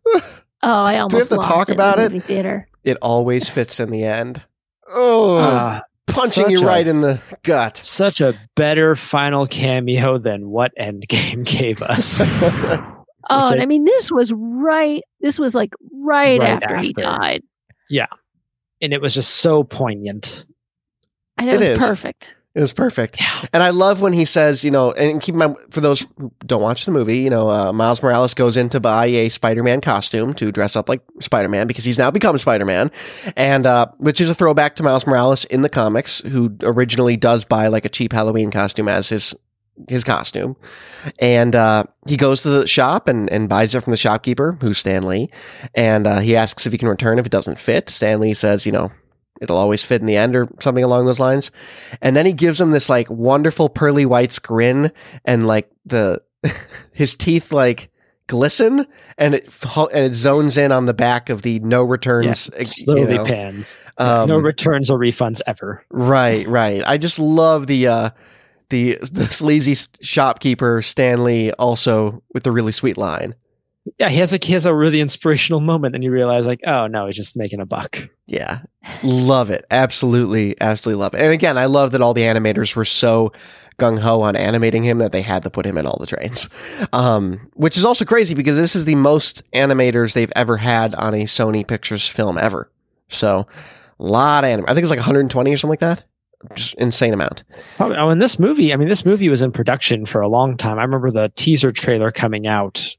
Oh, 0.63 0.85
I 0.85 0.99
almost 0.99 1.15
we 1.15 1.19
have 1.21 1.29
to 1.31 1.37
lost 1.37 1.49
talk 1.49 1.69
it 1.71 1.73
in 1.73 1.77
about 1.77 1.97
the 1.97 2.17
it? 2.17 2.23
theater. 2.25 2.69
It 2.85 2.97
always 3.03 3.49
fits 3.49 3.79
in 3.81 3.91
the 3.91 4.05
end. 4.05 4.43
Oh, 4.89 5.37
Uh, 5.39 5.81
punching 6.07 6.51
you 6.51 6.57
such 6.59 6.65
a- 6.65 6.67
right 6.67 6.87
in 6.87 7.01
the 7.03 7.21
gut. 7.43 7.81
Such 7.85 8.21
a 8.21 8.35
better 8.57 8.97
final 8.97 9.47
cameo 9.47 10.19
than 10.19 10.49
what 10.51 10.73
Endgame 10.81 11.45
gave 11.59 11.83
us. 11.83 12.21
Oh, 13.33 13.47
and 13.51 13.63
I 13.63 13.67
mean, 13.67 13.85
this 13.85 14.11
was 14.11 14.33
right. 14.35 15.03
This 15.21 15.39
was 15.39 15.55
like 15.55 15.73
right, 15.93 16.41
Right 16.41 16.61
after, 16.65 16.79
he 16.79 16.93
died. 16.93 17.45
Yeah, 17.89 18.07
and 18.81 18.93
it 18.93 19.01
was 19.01 19.15
just 19.15 19.37
so 19.37 19.63
poignant. 19.63 20.47
and 21.39 21.49
it, 21.49 21.55
It 21.55 21.59
was 21.59 21.67
is. 21.69 21.79
perfect. 21.79 22.35
It 22.53 22.61
was 22.61 22.73
perfect. 22.73 23.21
Yeah. 23.21 23.45
And 23.53 23.63
I 23.63 23.71
love 23.71 24.01
when 24.01 24.13
he 24.13 24.25
says, 24.25 24.65
you 24.65 24.73
know, 24.73 24.91
and 24.93 25.21
keep 25.21 25.35
in 25.35 25.39
mind, 25.39 25.57
for 25.71 25.81
those 25.81 26.05
who 26.19 26.33
don't 26.45 26.61
watch 26.61 26.85
the 26.85 26.91
movie, 26.91 27.19
you 27.19 27.31
know, 27.31 27.49
uh, 27.49 27.73
Miles 27.73 28.03
Morales 28.03 28.35
goes 28.35 28.57
in 28.57 28.69
to 28.71 28.81
buy 28.81 29.07
a 29.07 29.29
Spider 29.29 29.63
Man 29.63 29.81
costume 29.81 30.35
to 30.35 30.51
dress 30.51 30.75
up 30.75 30.89
like 30.89 31.01
Spider 31.21 31.49
Man 31.49 31.69
because 31.69 31.85
he's 31.85 31.99
now 31.99 32.11
become 32.11 32.37
Spider 32.39 32.65
Man. 32.65 32.91
And, 33.37 33.67
uh, 33.67 33.87
which 33.99 34.21
is 34.21 34.29
a 34.29 34.35
throwback 34.35 34.75
to 34.77 34.83
Miles 34.83 35.07
Morales 35.07 35.45
in 35.45 35.63
the 35.63 35.69
comics, 35.69 36.21
who 36.23 36.57
originally 36.63 37.17
does 37.17 37.45
buy 37.45 37.69
like 37.69 37.85
a 37.85 37.89
cheap 37.89 38.13
Halloween 38.13 38.51
costume 38.51 38.89
as 38.89 39.09
his. 39.11 39.35
His 39.89 40.05
costume, 40.05 40.57
and 41.21 41.57
uh, 41.57 41.85
he 42.07 42.19
goes 42.19 42.43
to 42.43 42.51
the 42.51 42.67
shop 42.67 43.09
and, 43.09 43.31
and 43.31 43.49
buys 43.49 43.75
it 43.75 43.83
from 43.83 43.93
the 43.93 43.97
shopkeeper, 43.97 44.59
who's 44.61 44.77
Stan 44.77 45.05
Lee, 45.05 45.31
and 45.75 46.07
uh, 46.07 46.19
he 46.19 46.37
asks 46.37 46.67
if 46.67 46.73
he 46.73 46.77
can 46.77 46.89
return 46.89 47.19
if 47.19 47.25
it 47.25 47.33
doesn't 47.33 47.59
fit. 47.59 47.89
Stan 47.89 48.21
Lee 48.21 48.35
says, 48.35 48.67
you 48.67 48.73
know, 48.73 48.93
it'll 49.41 49.57
always 49.57 49.83
fit 49.85 50.01
in 50.01 50.07
the 50.07 50.17
end 50.17 50.37
or 50.37 50.49
something 50.61 50.85
along 50.85 51.07
those 51.07 51.21
lines. 51.21 51.51
And 52.03 52.15
then 52.15 52.27
he 52.27 52.33
gives 52.33 52.61
him 52.61 52.71
this 52.71 52.89
like 52.89 53.09
wonderful 53.11 53.69
pearly 53.69 54.05
whites 54.07 54.39
grin 54.39 54.93
and 55.25 55.47
like 55.47 55.71
the 55.87 56.23
his 56.93 57.15
teeth 57.15 57.53
like 57.53 57.91
glisten 58.27 58.87
and 59.19 59.35
it 59.35 59.53
and 59.93 60.05
it 60.05 60.15
zones 60.15 60.57
in 60.57 60.71
on 60.71 60.87
the 60.87 60.95
back 60.95 61.31
of 61.31 61.43
the 61.43 61.59
no 61.61 61.83
returns 61.83 62.49
Yeah, 62.53 62.59
you 62.61 62.65
slowly 62.65 63.17
know. 63.17 63.25
pans. 63.25 63.77
Um, 63.99 64.29
no 64.29 64.37
returns 64.39 64.89
or 64.89 64.99
refunds 65.01 65.41
ever. 65.49 65.85
right 65.91 66.47
right 66.47 66.81
i 66.87 66.97
just 66.97 67.19
love 67.19 67.67
the 67.67 67.89
uh 67.89 68.11
the 68.69 68.99
the 69.13 69.27
sleazy 69.27 69.75
shopkeeper 70.01 70.81
stan 70.81 71.25
lee 71.25 71.51
also 71.53 72.23
with 72.33 72.45
the 72.45 72.53
really 72.53 72.71
sweet 72.71 72.97
line 72.97 73.35
Yeah, 73.99 74.09
he 74.09 74.19
has 74.19 74.33
like 74.33 74.45
he 74.45 74.53
has 74.53 74.67
a 74.67 74.75
really 74.75 75.01
inspirational 75.01 75.61
moment, 75.61 75.95
and 75.95 76.05
you 76.05 76.11
realize 76.11 76.47
like, 76.47 76.61
oh 76.67 76.87
no, 76.87 77.07
he's 77.07 77.17
just 77.17 77.37
making 77.37 77.61
a 77.61 77.67
buck. 77.67 78.09
Yeah. 78.27 78.61
Love 79.03 79.51
it. 79.51 79.67
Absolutely, 79.71 80.57
absolutely 80.61 81.01
love 81.01 81.15
it. 81.15 81.21
And 81.21 81.33
again, 81.33 81.59
I 81.59 81.67
love 81.67 81.93
that 81.93 82.01
all 82.01 82.15
the 82.15 82.23
animators 82.23 82.77
were 82.77 82.85
so 82.85 83.33
gung 83.79 83.99
ho 83.99 84.21
on 84.23 84.37
animating 84.37 84.85
him 84.85 84.99
that 84.99 85.11
they 85.11 85.23
had 85.23 85.43
to 85.43 85.51
put 85.51 85.67
him 85.67 85.77
in 85.77 85.87
all 85.87 85.97
the 85.99 86.07
trains. 86.07 86.49
Um, 86.93 87.51
which 87.55 87.77
is 87.77 87.85
also 87.85 88.05
crazy 88.05 88.35
because 88.35 88.57
this 88.57 88.77
is 88.77 88.85
the 88.85 88.95
most 88.95 89.43
animators 89.53 90.15
they've 90.15 90.33
ever 90.37 90.59
had 90.59 90.95
on 90.95 91.15
a 91.15 91.25
Sony 91.25 91.67
Pictures 91.67 92.07
film 92.09 92.39
ever. 92.39 92.71
So, 93.09 93.47
a 93.99 94.03
lot 94.03 94.45
of 94.45 94.51
anim- 94.51 94.65
I 94.69 94.75
think 94.75 94.83
it's 94.83 94.91
like 94.91 94.99
120 94.99 95.53
or 95.53 95.57
something 95.57 95.71
like 95.73 95.81
that. 95.81 96.05
Just 96.55 96.75
insane 96.75 97.13
amount. 97.13 97.45
Oh, 97.79 97.91
and 98.09 98.23
this 98.23 98.39
movie, 98.39 98.73
I 98.73 98.77
mean, 98.77 98.89
this 98.89 99.05
movie 99.05 99.29
was 99.29 99.43
in 99.43 99.53
production 99.53 100.07
for 100.07 100.21
a 100.23 100.29
long 100.29 100.57
time. 100.57 100.79
I 100.79 100.83
remember 100.83 101.11
the 101.11 101.31
teaser 101.37 101.71
trailer 101.71 102.11
coming 102.11 102.47
out 102.47 102.97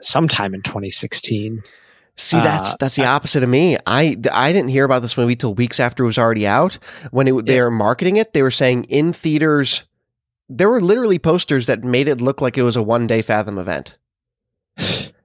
sometime 0.00 0.54
in 0.54 0.62
2016. 0.62 1.62
See, 2.16 2.36
that's 2.36 2.72
Uh, 2.72 2.76
that's 2.80 2.96
the 2.96 3.06
opposite 3.06 3.42
of 3.42 3.48
me. 3.48 3.76
I 3.86 4.16
I 4.32 4.52
didn't 4.52 4.70
hear 4.70 4.84
about 4.84 5.02
this 5.02 5.16
movie 5.16 5.34
till 5.36 5.54
weeks 5.54 5.80
after 5.80 6.04
it 6.04 6.06
was 6.06 6.18
already 6.18 6.46
out. 6.46 6.78
When 7.10 7.26
it, 7.26 7.46
they 7.46 7.60
were 7.60 7.70
marketing 7.70 8.16
it, 8.16 8.32
they 8.32 8.42
were 8.42 8.52
saying 8.52 8.84
in 8.84 9.12
theaters. 9.12 9.84
There 10.48 10.68
were 10.68 10.80
literally 10.80 11.18
posters 11.18 11.66
that 11.66 11.82
made 11.82 12.06
it 12.06 12.20
look 12.20 12.40
like 12.40 12.56
it 12.56 12.62
was 12.62 12.76
a 12.76 12.82
one 12.82 13.06
day 13.06 13.20
Fathom 13.22 13.58
event. 13.58 13.98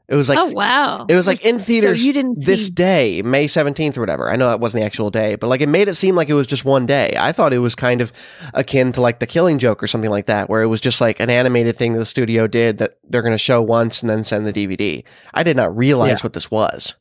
It 0.09 0.15
was 0.15 0.27
like 0.27 0.39
oh 0.39 0.47
wow! 0.47 1.05
it 1.07 1.13
was 1.13 1.27
like 1.27 1.45
in 1.45 1.59
theaters 1.59 2.01
So 2.01 2.07
you 2.07 2.13
didn't 2.13 2.43
this 2.43 2.65
see 2.65 2.73
day, 2.73 3.21
May 3.21 3.45
seventeenth 3.45 3.95
or 3.95 4.01
whatever. 4.01 4.27
I 4.27 4.35
know 4.37 4.49
that 4.49 4.59
wasn't 4.59 4.81
the 4.81 4.85
actual 4.87 5.11
day, 5.11 5.35
but 5.35 5.47
like 5.47 5.61
it 5.61 5.69
made 5.69 5.87
it 5.87 5.93
seem 5.93 6.15
like 6.15 6.29
it 6.29 6.33
was 6.33 6.47
just 6.47 6.65
one 6.65 6.87
day. 6.87 7.13
I 7.19 7.31
thought 7.31 7.53
it 7.53 7.59
was 7.59 7.75
kind 7.75 8.01
of 8.01 8.11
akin 8.55 8.91
to 8.93 9.01
like 9.01 9.19
the 9.19 9.27
Killing 9.27 9.59
Joke 9.59 9.83
or 9.83 9.87
something 9.87 10.09
like 10.09 10.25
that, 10.25 10.49
where 10.49 10.63
it 10.63 10.67
was 10.67 10.81
just 10.81 10.99
like 10.99 11.19
an 11.19 11.29
animated 11.29 11.77
thing 11.77 11.93
that 11.93 11.99
the 11.99 12.05
studio 12.05 12.47
did 12.47 12.79
that 12.79 12.97
they're 13.07 13.21
going 13.21 13.35
to 13.35 13.37
show 13.37 13.61
once 13.61 14.01
and 14.01 14.09
then 14.09 14.23
send 14.23 14.47
the 14.47 14.53
DVD. 14.53 15.03
I 15.35 15.43
did 15.43 15.55
not 15.55 15.77
realize 15.77 16.09
Yeah. 16.21 16.23
what 16.23 16.33
this 16.33 16.49
was. 16.49 16.95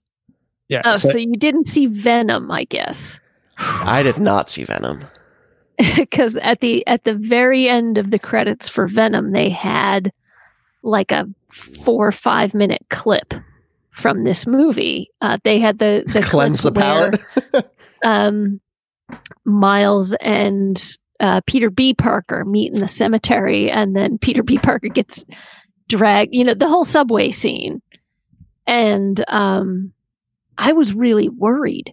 Yeah. 0.69 0.83
Oh, 0.85 0.93
so- 0.99 1.09
so 1.09 1.17
you 1.17 1.37
didn't 1.39 1.67
see 1.67 1.87
Venom, 1.87 2.51
I 2.51 2.65
guess, 2.65 3.19
I 3.59 4.03
did 4.03 4.19
not 4.19 4.51
see 4.51 4.65
Venom. 4.65 5.07
because 5.97 6.37
at 6.37 6.61
the 6.61 6.87
at 6.87 7.05
the 7.05 7.15
very 7.15 7.69
end 7.71 7.97
of 7.97 8.11
the 8.11 8.19
credits 8.19 8.69
for 8.69 8.87
Venom, 8.87 9.33
they 9.33 9.49
had 9.49 10.13
like 10.83 11.13
a 11.13 11.27
four 11.51 12.09
or 12.09 12.13
five 12.13 12.55
minute 12.55 12.85
clip 12.91 13.35
from 13.91 14.25
this 14.25 14.47
movie. 14.47 15.11
Uh, 15.21 15.39
they 15.45 15.59
had 15.59 15.79
the 15.79 16.05
the 16.07 16.23
Cleanse 16.23 16.63
the 16.63 16.73
palate. 16.73 17.21
um, 18.05 18.61
Miles 19.45 20.15
and 20.21 20.99
uh, 21.21 21.41
Peter 21.47 21.71
B. 21.71 21.95
Parker 21.95 22.45
meet 22.45 22.73
in 22.73 22.81
the 22.81 22.89
cemetery, 22.89 23.71
and 23.71 23.97
then 23.97 24.19
Peter 24.19 24.43
B. 24.43 24.59
Parker 24.59 24.89
gets 24.89 25.25
dragged. 25.89 26.35
You 26.35 26.45
know, 26.45 26.55
the 26.55 26.69
whole 26.69 26.85
subway 26.85 27.33
scene, 27.33 27.83
and 28.67 29.23
um, 29.29 29.93
I 30.57 30.73
was 30.73 30.95
really 30.95 31.29
worried 31.29 31.93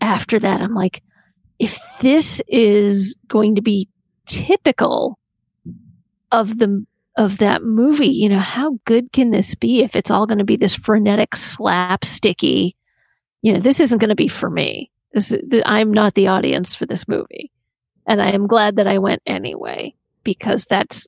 after 0.00 0.38
that. 0.38 0.60
I'm 0.60 0.74
like, 0.74 1.02
if 1.58 1.78
this 2.00 2.40
is 2.48 3.16
going 3.28 3.56
to 3.56 3.62
be 3.62 3.88
typical 4.26 5.18
of 6.32 6.58
the 6.58 6.84
of 7.20 7.36
that 7.36 7.62
movie, 7.62 8.08
you 8.08 8.30
know, 8.30 8.40
how 8.40 8.78
good 8.86 9.12
can 9.12 9.30
this 9.30 9.54
be 9.54 9.82
if 9.82 9.94
it's 9.94 10.10
all 10.10 10.26
going 10.26 10.38
to 10.38 10.44
be 10.44 10.56
this 10.56 10.74
frenetic, 10.74 11.32
slapsticky? 11.32 12.74
You 13.42 13.52
know, 13.52 13.60
this 13.60 13.78
isn't 13.78 13.98
going 13.98 14.08
to 14.08 14.14
be 14.14 14.26
for 14.26 14.48
me. 14.48 14.90
This, 15.12 15.34
I'm 15.66 15.92
not 15.92 16.14
the 16.14 16.28
audience 16.28 16.74
for 16.74 16.86
this 16.86 17.06
movie. 17.06 17.52
And 18.06 18.22
I 18.22 18.30
am 18.30 18.46
glad 18.46 18.76
that 18.76 18.86
I 18.86 18.96
went 18.96 19.20
anyway, 19.26 19.94
because 20.24 20.64
that's 20.64 21.06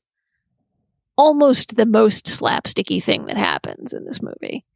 almost 1.17 1.77
the 1.77 1.87
most 1.87 2.27
slapsticky 2.27 3.03
thing 3.03 3.25
that 3.27 3.39
happens 3.39 3.95
in 3.95 4.05
this 4.05 4.21
movie. 4.21 4.67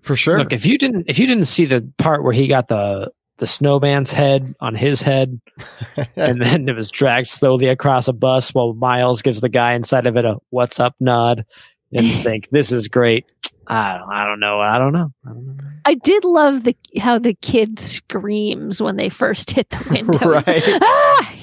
For 0.00 0.16
sure. 0.16 0.38
Look, 0.38 0.54
if 0.54 0.64
you 0.64 0.78
didn't 0.78 1.04
if 1.08 1.18
you 1.18 1.26
didn't 1.26 1.44
see 1.44 1.66
the 1.66 1.86
part 1.98 2.24
where 2.24 2.32
he 2.32 2.46
got 2.46 2.68
the 2.68 3.12
the 3.38 3.46
snowman's 3.46 4.12
head 4.12 4.54
on 4.60 4.74
his 4.74 5.02
head, 5.02 5.40
and 6.16 6.42
then 6.42 6.68
it 6.68 6.74
was 6.74 6.90
dragged 6.90 7.28
slowly 7.28 7.68
across 7.68 8.08
a 8.08 8.12
bus 8.12 8.52
while 8.52 8.74
Miles 8.74 9.22
gives 9.22 9.40
the 9.40 9.48
guy 9.48 9.72
inside 9.72 10.06
of 10.06 10.16
it 10.16 10.24
a 10.24 10.36
"What's 10.50 10.78
up" 10.78 10.94
nod, 11.00 11.44
and 11.92 12.06
think 12.22 12.48
this 12.50 12.70
is 12.70 12.88
great. 12.88 13.24
I 13.70 13.98
don't, 13.98 14.10
I 14.10 14.24
don't 14.24 14.40
know. 14.40 14.60
I 14.60 14.78
don't 14.78 14.92
know. 14.92 15.12
I 15.26 15.28
don't 15.28 15.46
know. 15.46 15.64
I 15.84 15.94
did 15.94 16.24
love 16.24 16.64
the 16.64 16.76
how 16.98 17.18
the 17.18 17.34
kid 17.34 17.78
screams 17.78 18.80
when 18.80 18.96
they 18.96 19.08
first 19.08 19.50
hit 19.50 19.68
the 19.70 19.86
window. 19.90 20.18
Right. 20.28 20.62
ah! 20.82 21.34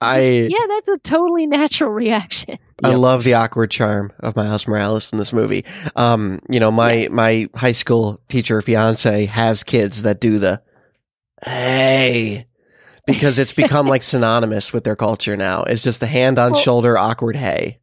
I 0.00 0.46
yeah, 0.48 0.66
that's 0.68 0.88
a 0.88 0.98
totally 0.98 1.46
natural 1.46 1.90
reaction. 2.04 2.58
I 2.84 2.90
Yep. 2.90 2.98
love 2.98 3.24
the 3.24 3.34
awkward 3.34 3.70
charm 3.72 4.12
of 4.20 4.36
Miles 4.36 4.68
Morales 4.68 5.12
in 5.12 5.18
this 5.18 5.32
movie. 5.32 5.64
Um, 5.96 6.40
you 6.48 6.60
know, 6.60 6.70
my 6.70 7.08
my 7.10 7.48
high 7.56 7.72
school 7.72 8.20
teacher 8.28 8.62
fiance 8.62 9.26
has 9.26 9.64
kids 9.64 10.02
that 10.02 10.20
do 10.20 10.38
the 10.38 10.62
hey 11.44 12.46
because 13.06 13.38
it's 13.38 13.52
become 13.52 13.88
like 13.88 14.02
synonymous 14.04 14.72
with 14.72 14.84
their 14.84 14.96
culture 14.96 15.36
now. 15.36 15.62
It's 15.64 15.82
just 15.82 16.00
the 16.00 16.06
hand 16.06 16.38
on 16.38 16.52
Well- 16.52 16.60
shoulder 16.60 16.96
awkward 16.98 17.36
hey. 17.36 17.78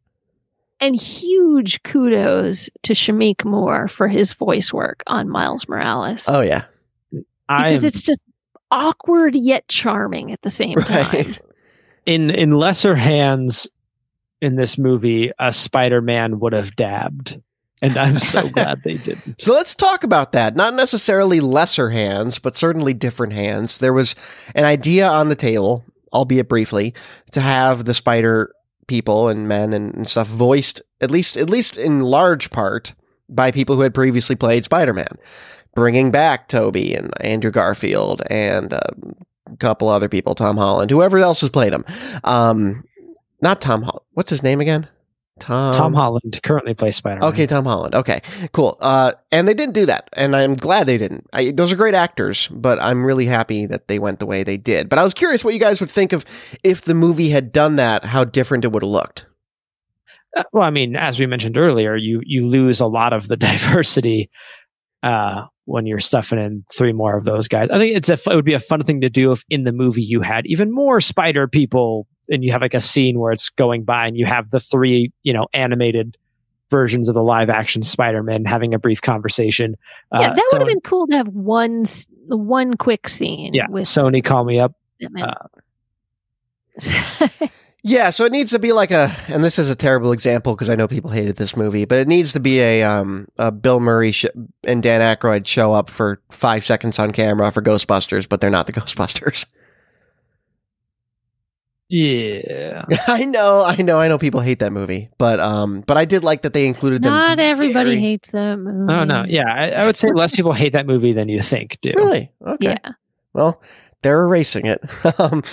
And 0.78 0.94
huge 0.94 1.82
kudos 1.84 2.68
to 2.82 2.92
Shameik 2.92 3.46
Moore 3.46 3.88
for 3.88 4.08
his 4.08 4.34
voice 4.34 4.74
work 4.74 5.02
on 5.06 5.26
Miles 5.28 5.66
Morales. 5.68 6.26
Oh 6.28 6.40
yeah. 6.42 6.64
I 7.48 7.70
because 7.70 7.84
am- 7.84 7.88
it's 7.88 8.02
just 8.02 8.20
awkward 8.70 9.34
yet 9.34 9.66
charming 9.68 10.32
at 10.32 10.42
the 10.42 10.50
same 10.50 10.74
time. 10.80 11.34
In 12.06 12.30
in 12.30 12.52
lesser 12.52 12.94
hands 12.94 13.68
in 14.40 14.56
this 14.56 14.78
movie, 14.78 15.32
a 15.38 15.52
Spider 15.52 16.00
Man 16.00 16.38
would 16.40 16.52
have 16.52 16.76
dabbed, 16.76 17.40
and 17.82 17.96
I'm 17.96 18.18
so 18.18 18.48
glad 18.48 18.82
they 18.84 18.96
didn't. 18.96 19.40
So 19.40 19.52
let's 19.52 19.74
talk 19.74 20.04
about 20.04 20.32
that. 20.32 20.56
Not 20.56 20.74
necessarily 20.74 21.40
lesser 21.40 21.90
hands, 21.90 22.38
but 22.38 22.56
certainly 22.56 22.94
different 22.94 23.32
hands. 23.32 23.78
There 23.78 23.92
was 23.92 24.14
an 24.54 24.64
idea 24.64 25.08
on 25.08 25.28
the 25.28 25.34
table, 25.34 25.84
albeit 26.12 26.48
briefly, 26.48 26.94
to 27.32 27.40
have 27.40 27.84
the 27.84 27.94
spider 27.94 28.52
people 28.86 29.28
and 29.28 29.48
men 29.48 29.72
and, 29.72 29.94
and 29.94 30.08
stuff 30.08 30.28
voiced 30.28 30.80
at 31.00 31.10
least 31.10 31.36
at 31.36 31.50
least 31.50 31.76
in 31.76 32.00
large 32.00 32.50
part 32.50 32.94
by 33.28 33.50
people 33.50 33.76
who 33.76 33.82
had 33.82 33.94
previously 33.94 34.36
played 34.36 34.64
Spider-Man, 34.64 35.18
bringing 35.74 36.10
back 36.10 36.48
Tobey 36.48 36.94
and 36.94 37.12
Andrew 37.20 37.50
Garfield 37.50 38.22
and 38.30 38.72
uh, 38.72 38.78
a 39.50 39.56
couple 39.56 39.88
other 39.88 40.08
people, 40.08 40.34
Tom 40.34 40.56
Holland, 40.56 40.90
whoever 40.90 41.18
else 41.18 41.40
has 41.40 41.50
played 41.50 41.72
him. 41.72 41.84
Um, 42.24 42.84
not 43.42 43.60
Tom. 43.60 43.82
Hol- 43.82 44.04
What's 44.12 44.30
his 44.30 44.42
name 44.42 44.60
again? 44.60 44.88
Tom. 45.38 45.74
Tom 45.74 45.92
Holland 45.92 46.40
currently 46.42 46.72
plays 46.72 46.96
Spider 46.96 47.20
Man. 47.20 47.28
Okay, 47.28 47.46
Tom 47.46 47.66
Holland. 47.66 47.94
Okay, 47.94 48.22
cool. 48.52 48.78
Uh, 48.80 49.12
and 49.30 49.46
they 49.46 49.52
didn't 49.52 49.74
do 49.74 49.84
that, 49.84 50.08
and 50.14 50.34
I'm 50.34 50.56
glad 50.56 50.86
they 50.86 50.96
didn't. 50.96 51.26
I, 51.34 51.50
those 51.50 51.70
are 51.72 51.76
great 51.76 51.94
actors, 51.94 52.48
but 52.48 52.80
I'm 52.80 53.04
really 53.04 53.26
happy 53.26 53.66
that 53.66 53.86
they 53.86 53.98
went 53.98 54.18
the 54.18 54.24
way 54.26 54.42
they 54.42 54.56
did. 54.56 54.88
But 54.88 54.98
I 54.98 55.04
was 55.04 55.12
curious 55.12 55.44
what 55.44 55.52
you 55.52 55.60
guys 55.60 55.80
would 55.80 55.90
think 55.90 56.14
of 56.14 56.24
if 56.64 56.80
the 56.82 56.94
movie 56.94 57.28
had 57.28 57.52
done 57.52 57.76
that. 57.76 58.06
How 58.06 58.24
different 58.24 58.64
it 58.64 58.72
would 58.72 58.82
have 58.82 58.90
looked. 58.90 59.26
Uh, 60.34 60.44
well, 60.54 60.62
I 60.62 60.70
mean, 60.70 60.96
as 60.96 61.20
we 61.20 61.26
mentioned 61.26 61.58
earlier, 61.58 61.96
you 61.96 62.22
you 62.24 62.46
lose 62.46 62.80
a 62.80 62.86
lot 62.86 63.12
of 63.12 63.28
the 63.28 63.36
diversity 63.36 64.30
uh, 65.02 65.42
when 65.66 65.84
you're 65.86 66.00
stuffing 66.00 66.38
in 66.38 66.64
three 66.74 66.92
more 66.92 67.16
of 67.16 67.24
those 67.24 67.46
guys. 67.48 67.68
I 67.70 67.78
think 67.78 67.96
it's 67.96 68.08
a, 68.08 68.14
it 68.14 68.34
would 68.34 68.44
be 68.44 68.54
a 68.54 68.58
fun 68.58 68.82
thing 68.82 69.00
to 69.02 69.10
do 69.10 69.30
if 69.32 69.44
in 69.50 69.64
the 69.64 69.72
movie 69.72 70.02
you 70.02 70.20
had 70.22 70.46
even 70.46 70.72
more 70.72 71.00
spider 71.00 71.46
people, 71.46 72.06
and 72.30 72.42
you 72.42 72.50
have 72.52 72.60
like 72.62 72.74
a 72.74 72.80
scene 72.80 73.18
where 73.18 73.32
it's 73.32 73.48
going 73.50 73.84
by, 73.84 74.06
and 74.06 74.16
you 74.16 74.26
have 74.26 74.50
the 74.50 74.60
three 74.60 75.12
you 75.22 75.32
know 75.32 75.46
animated 75.52 76.16
versions 76.70 77.08
of 77.08 77.14
the 77.14 77.22
live 77.22 77.48
action 77.48 77.80
Spider-Man 77.82 78.44
having 78.44 78.74
a 78.74 78.78
brief 78.78 79.00
conversation. 79.00 79.76
yeah, 80.12 80.18
Uh, 80.30 80.34
that 80.34 80.44
so- 80.50 80.58
would 80.58 80.62
have 80.62 80.68
been 80.68 80.80
cool 80.80 81.06
to 81.06 81.16
have 81.16 81.28
one 81.28 81.84
one 82.28 82.74
quick 82.74 83.08
scene. 83.08 83.54
Yeah, 83.54 83.66
with 83.68 83.84
Sony, 83.84 84.24
call 84.24 84.44
me 84.44 84.58
up. 84.58 84.72
uh, 85.20 85.34
Yeah, 87.88 88.10
so 88.10 88.24
it 88.24 88.32
needs 88.32 88.50
to 88.50 88.58
be 88.58 88.72
like 88.72 88.90
a, 88.90 89.14
and 89.28 89.44
this 89.44 89.60
is 89.60 89.70
a 89.70 89.76
terrible 89.76 90.10
example 90.10 90.54
because 90.56 90.68
I 90.68 90.74
know 90.74 90.88
people 90.88 91.10
hated 91.10 91.36
this 91.36 91.56
movie, 91.56 91.84
but 91.84 91.98
it 91.98 92.08
needs 92.08 92.32
to 92.32 92.40
be 92.40 92.58
a 92.58 92.82
um 92.82 93.28
a 93.38 93.52
Bill 93.52 93.78
Murray 93.78 94.10
sh- 94.10 94.26
and 94.64 94.82
Dan 94.82 95.00
Aykroyd 95.00 95.46
show 95.46 95.72
up 95.72 95.88
for 95.88 96.20
five 96.28 96.64
seconds 96.64 96.98
on 96.98 97.12
camera 97.12 97.52
for 97.52 97.62
Ghostbusters, 97.62 98.28
but 98.28 98.40
they're 98.40 98.50
not 98.50 98.66
the 98.66 98.72
Ghostbusters. 98.80 99.46
Yeah. 101.88 102.84
I 103.06 103.24
know, 103.24 103.62
I 103.64 103.76
know, 103.80 104.00
I 104.00 104.08
know. 104.08 104.18
People 104.18 104.40
hate 104.40 104.58
that 104.58 104.72
movie, 104.72 105.08
but 105.16 105.38
um, 105.38 105.82
but 105.86 105.96
I 105.96 106.06
did 106.06 106.24
like 106.24 106.42
that 106.42 106.52
they 106.54 106.66
included 106.66 107.02
them. 107.02 107.12
Not 107.12 107.38
everybody 107.38 107.90
very- 107.90 108.00
hates 108.00 108.32
that 108.32 108.56
movie. 108.58 108.92
Oh 108.92 109.04
no, 109.04 109.24
yeah, 109.28 109.46
I, 109.46 109.70
I 109.70 109.86
would 109.86 109.96
say 109.96 110.10
less 110.12 110.34
people 110.34 110.52
hate 110.52 110.72
that 110.72 110.86
movie 110.86 111.12
than 111.12 111.28
you 111.28 111.40
think 111.40 111.80
do. 111.82 111.92
Really? 111.96 112.32
Okay. 112.44 112.76
Yeah. 112.82 112.92
Well, 113.32 113.62
they're 114.02 114.22
erasing 114.24 114.66
it. 114.66 114.80
um, 115.20 115.44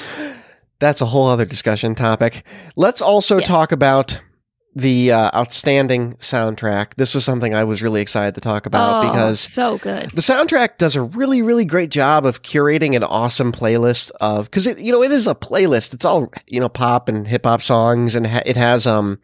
that's 0.84 1.02
a 1.02 1.06
whole 1.06 1.26
other 1.28 1.46
discussion 1.46 1.96
topic. 1.96 2.44
Let's 2.76 3.02
also 3.02 3.38
Yes. 3.40 3.48
talk 3.48 3.72
about 3.72 4.20
the 4.76 5.12
uh, 5.12 5.30
outstanding 5.36 6.16
soundtrack. 6.16 6.96
This 6.96 7.14
was 7.14 7.24
something 7.24 7.54
I 7.54 7.64
was 7.64 7.84
really 7.84 8.02
excited 8.02 8.34
to 8.36 8.42
talk 8.42 8.66
about 8.66 9.04
oh, 9.06 9.08
because 9.12 9.40
so 9.40 9.78
good. 9.78 10.10
the 10.12 10.22
soundtrack 10.22 10.80
does 10.80 10.96
a 10.96 11.04
really, 11.04 11.44
really 11.44 11.64
great 11.66 11.92
job 11.92 12.26
of 12.26 12.42
curating 12.42 12.96
an 12.96 13.04
awesome 13.04 13.52
playlist 13.52 14.10
of 14.20 14.46
because 14.46 14.66
it, 14.66 14.80
you 14.80 14.92
know, 14.92 15.04
it 15.04 15.12
is 15.12 15.28
a 15.28 15.36
playlist. 15.36 15.94
It's 15.94 16.06
all 16.06 16.32
you 16.48 16.60
know, 16.60 16.70
pop 16.70 17.08
and 17.08 17.28
hip 17.28 17.46
hop 17.46 17.62
songs, 17.62 18.16
and 18.16 18.26
ha- 18.26 18.42
it 18.48 18.58
has 18.58 18.88
um, 18.88 19.20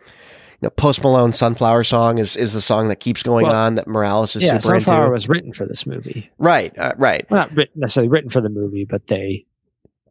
you 0.62 0.68
know, 0.68 0.70
Post 0.70 1.02
Malone 1.02 1.34
"Sunflower 1.34 1.84
Song" 1.84 2.20
is 2.20 2.36
is 2.38 2.54
the 2.54 2.62
song 2.62 2.88
that 2.90 2.98
keeps 3.00 3.24
going 3.24 3.48
Well, 3.48 3.56
on 3.56 3.74
that 3.74 3.88
Morales 3.88 4.36
is 4.36 4.44
yeah, 4.44 4.60
super 4.60 4.76
Sunflower 4.80 5.06
into. 5.06 5.14
was 5.14 5.28
written 5.30 5.54
for 5.54 5.66
this 5.66 5.88
movie. 5.88 6.30
right, 6.38 6.78
uh, 6.78 6.94
right. 6.98 7.26
Well, 7.32 7.40
not 7.40 7.56
written, 7.56 7.80
necessarily 7.82 8.10
written 8.10 8.30
for 8.30 8.42
the 8.42 8.50
movie, 8.50 8.86
but 8.86 9.02
they 9.08 9.46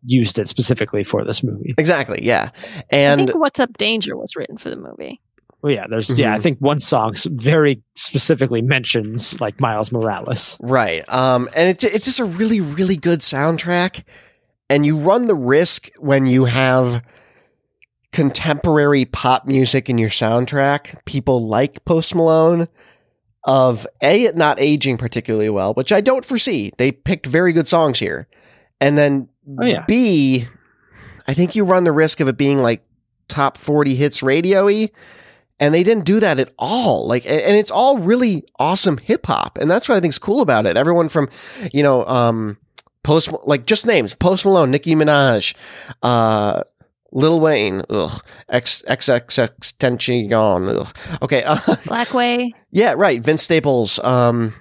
used 0.04 0.38
it 0.38 0.48
specifically 0.48 1.04
for 1.04 1.24
this 1.24 1.42
movie. 1.44 1.74
Exactly, 1.78 2.20
yeah. 2.22 2.50
I 2.76 2.82
And 2.90 3.28
think 3.28 3.38
What's 3.38 3.60
Up 3.60 3.76
Danger 3.78 4.16
was 4.16 4.36
written 4.36 4.56
for 4.58 4.70
the 4.70 4.76
movie. 4.76 5.20
Well, 5.60 5.72
yeah, 5.72 5.86
there's 5.90 6.16
yeah, 6.16 6.34
I 6.34 6.38
Mhm. 6.38 6.42
think 6.42 6.58
one 6.60 6.78
song 6.78 7.14
very 7.26 7.82
specifically 7.96 8.62
mentions 8.62 9.40
like 9.40 9.60
Miles 9.60 9.90
Morales. 9.90 10.56
Right. 10.60 11.02
Um, 11.08 11.48
and 11.54 11.68
it, 11.70 11.82
it's 11.82 12.04
just 12.04 12.20
a 12.20 12.24
really, 12.24 12.60
really 12.60 12.96
good 12.96 13.20
soundtrack. 13.20 14.04
And 14.70 14.86
you 14.86 14.96
run 14.98 15.26
the 15.26 15.34
risk 15.34 15.90
when 15.98 16.26
you 16.26 16.44
have 16.44 17.02
contemporary 18.12 19.04
pop 19.04 19.46
music 19.46 19.88
in 19.90 19.98
your 19.98 20.10
soundtrack, 20.10 21.04
people 21.04 21.46
like 21.46 21.84
Post 21.84 22.14
Malone, 22.14 22.68
of 23.44 23.86
A, 24.02 24.24
it 24.24 24.36
not 24.36 24.60
aging 24.60 24.96
particularly 24.96 25.48
well, 25.48 25.74
which 25.74 25.92
I 25.92 26.00
don't 26.00 26.24
foresee. 26.24 26.72
They 26.78 26.92
picked 26.92 27.26
very 27.26 27.52
good 27.52 27.68
songs 27.68 27.98
here. 27.98 28.28
And 28.80 28.96
then 28.98 29.28
Oh, 29.60 29.64
yeah. 29.64 29.84
B, 29.86 30.46
I 31.26 31.34
think 31.34 31.54
you 31.54 31.64
run 31.64 31.84
the 31.84 31.92
risk 31.92 32.20
of 32.20 32.28
it 32.28 32.36
being 32.36 32.58
like 32.58 32.84
top 33.28 33.56
40 33.56 33.94
hits 33.94 34.22
radio 34.22 34.66
y. 34.66 34.90
And 35.60 35.74
they 35.74 35.82
didn't 35.82 36.04
do 36.04 36.20
that 36.20 36.38
at 36.38 36.52
all. 36.56 37.08
Like, 37.08 37.26
and 37.26 37.40
and 37.40 37.56
it's 37.56 37.70
all 37.72 37.98
really 37.98 38.44
awesome 38.60 38.96
hip 38.98 39.26
hop. 39.26 39.58
And 39.58 39.68
that's 39.68 39.88
what 39.88 39.96
I 39.96 40.00
think 40.00 40.12
is 40.12 40.18
cool 40.18 40.40
about 40.40 40.66
it. 40.66 40.76
Everyone 40.76 41.08
from, 41.08 41.28
you 41.72 41.82
know, 41.82 42.06
um, 42.06 42.58
Post, 43.02 43.30
like 43.44 43.66
just 43.66 43.86
names, 43.86 44.14
Post 44.14 44.44
Malone, 44.44 44.70
Nicki 44.70 44.94
Minaj, 44.94 45.54
uh, 46.02 46.62
Lil 47.10 47.40
Wayne, 47.40 47.82
ugh, 47.88 48.22
X, 48.48 48.84
XXXTentacion, 48.86 50.80
ugh. 50.80 50.96
Okay. 51.22 51.42
Uh, 51.42 51.58
Blackway. 51.86 52.52
yeah, 52.70 52.94
right. 52.96 53.20
Vince 53.20 53.42
Staples, 53.42 53.98
um, 54.00 54.54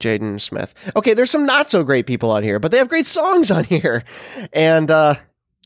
Jaden 0.00 0.40
Smith. 0.40 0.74
Okay, 0.94 1.14
there's 1.14 1.30
some 1.30 1.46
not 1.46 1.70
so 1.70 1.82
great 1.82 2.06
people 2.06 2.30
on 2.30 2.42
here, 2.42 2.58
but 2.58 2.70
they 2.70 2.78
have 2.78 2.88
great 2.88 3.06
songs 3.06 3.50
on 3.50 3.64
here. 3.74 4.04
And 4.52 4.90
uh 4.90 5.16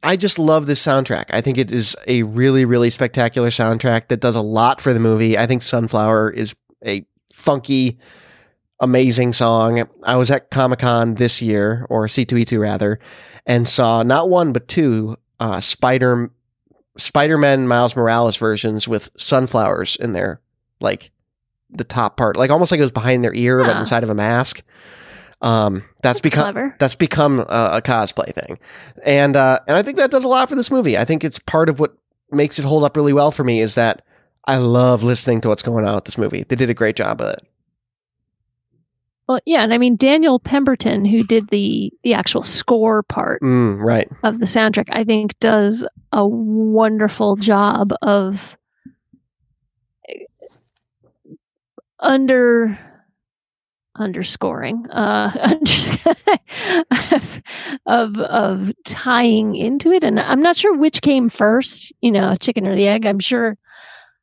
I 0.03 0.17
just 0.17 0.39
love 0.39 0.67
this 0.67 0.83
soundtrack. 0.85 1.27
I 1.31 1.41
think 1.41 1.59
it 1.59 1.71
is 1.71 1.95
a 2.07 2.23
really, 2.23 2.65
really 2.65 2.91
spectacular 2.91 3.51
soundtrack 3.51 4.09
that 4.09 4.21
does 4.21 4.35
a 4.35 4.41
lot 4.41 4.81
for 4.81 4.95
the 4.95 5.01
movie. 5.01 5.37
I 5.37 5.47
think 5.47 5.63
Sunflower 5.63 6.31
is 6.31 6.55
a 6.85 7.05
funky, 7.31 7.99
amazing 8.81 9.35
song. 9.35 9.85
I 10.03 10.17
was 10.17 10.31
at 10.31 10.51
Comic 10.51 10.79
Con 10.79 11.17
this 11.17 11.43
year, 11.43 11.87
or 11.91 12.07
C2E2 12.07 12.59
rather, 12.59 12.99
and 13.45 13.69
saw 13.69 14.03
not 14.03 14.31
one 14.31 14.53
but 14.53 14.69
two 14.69 15.17
uh, 15.39 15.61
Spider 15.61 16.31
Spider 16.97 17.39
Man 17.39 17.69
Miles 17.69 17.95
Morales 17.95 18.37
versions 18.37 18.89
with 18.89 19.11
sunflowers 19.17 19.97
in 19.97 20.13
there, 20.13 20.41
like 20.81 21.11
the 21.73 21.85
top 21.85 22.17
part, 22.17 22.37
like 22.37 22.51
almost 22.51 22.71
like 22.73 22.79
it 22.79 22.83
was 22.83 22.91
behind 22.93 23.23
their 23.25 23.35
ear, 23.35 23.63
but 23.65 23.77
inside 23.77 24.03
of 24.03 24.11
a 24.11 24.15
mask. 24.15 24.63
Um, 25.43 25.85
that's, 26.03 26.21
become 26.21 26.53
Clever. 26.53 26.77
that's 26.79 26.95
become 26.95 27.41
a, 27.41 27.71
a 27.75 27.83
cosplay 27.83 28.35
thing, 28.35 28.59
and 29.05 29.35
uh, 29.37 29.61
and 29.67 29.75
I 29.77 29.83
think 29.83 29.97
that 29.97 30.11
does 30.11 30.23
a 30.25 30.29
lot 30.29 30.51
for 30.51 30.55
this 30.55 30.71
movie. 30.71 30.99
I 30.99 31.05
think 31.07 31.25
it's 31.25 31.39
part 31.39 31.69
of 31.71 31.81
what 31.81 31.97
makes 32.31 32.59
it 32.59 32.65
hold 32.67 32.85
up 32.85 32.95
really 32.95 33.15
well 33.15 33.31
for 33.31 33.43
me 33.43 33.61
is 33.63 33.75
that 33.75 34.05
I 34.47 34.57
love 34.57 35.03
listening 35.03 35.41
to 35.41 35.49
what's 35.49 35.63
going 35.63 35.87
on 35.89 35.95
with 35.95 36.05
this 36.05 36.19
movie. 36.19 36.45
They 36.47 36.57
did 36.57 36.69
a 36.69 36.75
great 36.75 36.95
job 36.95 37.23
of 37.23 37.29
it. 37.35 37.47
Well, 39.29 39.41
yeah, 39.47 39.63
and 39.63 39.73
I 39.73 39.79
mean 39.79 39.97
Daniel 39.97 40.39
Pemberton, 40.41 41.05
who 41.05 41.23
did 41.25 41.49
the 41.49 41.93
the 42.03 42.15
actual 42.15 42.43
score 42.43 43.03
part 43.05 43.41
Mm, 43.43 43.83
right. 43.83 44.11
of 44.25 44.41
the 44.41 44.47
soundtrack, 44.47 44.89
I 44.91 45.05
think 45.05 45.39
does 45.41 45.87
a 46.13 46.27
wonderful 46.27 47.37
job 47.37 47.93
of 48.03 48.57
under 52.01 52.79
underscoring 53.97 54.87
uh 54.91 55.31
unders- 55.33 57.43
of 57.87 58.17
of 58.17 58.73
tying 58.85 59.57
into 59.57 59.93
it. 59.93 60.05
And 60.05 60.19
i'm 60.19 60.43
not 60.43 60.57
sure 60.57 60.77
which 60.77 61.03
came 61.03 61.29
first 61.29 61.93
you 62.01 62.11
know 62.11 62.37
chicken 62.37 62.67
or 62.67 62.77
the 62.77 62.89
egg. 62.89 63.05
I'm 63.05 63.19
sure 63.19 63.57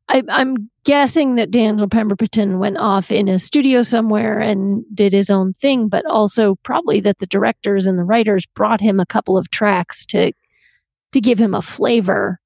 I, 0.09 0.23
i'm 0.29 0.69
guessing 0.85 1.35
that 1.35 1.51
daniel 1.51 1.89
pemberton 1.89 2.59
went 2.59 2.77
off 2.77 3.11
in 3.11 3.27
a 3.27 3.37
studio 3.37 3.81
somewhere 3.81 4.39
and 4.39 4.85
did 4.93 5.11
his 5.11 5.29
own 5.29 5.53
thing 5.53 5.89
but 5.89 6.05
also 6.05 6.55
probably 6.63 7.01
that 7.01 7.19
the 7.19 7.27
directors 7.27 7.85
and 7.85 7.99
the 7.99 8.05
writers 8.05 8.45
brought 8.55 8.79
him 8.79 9.01
a 9.01 9.05
couple 9.05 9.37
of 9.37 9.51
tracks 9.51 10.05
to 10.05 10.31
to 11.11 11.19
give 11.19 11.39
him 11.39 11.53
a 11.53 11.61
flavor 11.61 12.39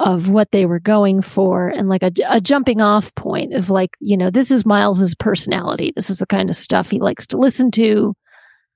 of 0.00 0.30
what 0.30 0.50
they 0.50 0.64
were 0.64 0.80
going 0.80 1.20
for 1.20 1.68
and 1.68 1.90
like 1.90 2.02
a, 2.02 2.10
a 2.26 2.40
jumping 2.40 2.80
off 2.80 3.14
point 3.16 3.52
of 3.52 3.68
like 3.68 3.90
you 4.00 4.16
know 4.16 4.30
this 4.30 4.50
is 4.50 4.64
miles's 4.64 5.14
personality. 5.14 5.92
This 5.94 6.08
is 6.08 6.18
the 6.18 6.26
kind 6.26 6.48
of 6.48 6.56
stuff 6.56 6.90
he 6.90 6.98
likes 6.98 7.26
to 7.28 7.36
listen 7.36 7.70
to. 7.72 8.16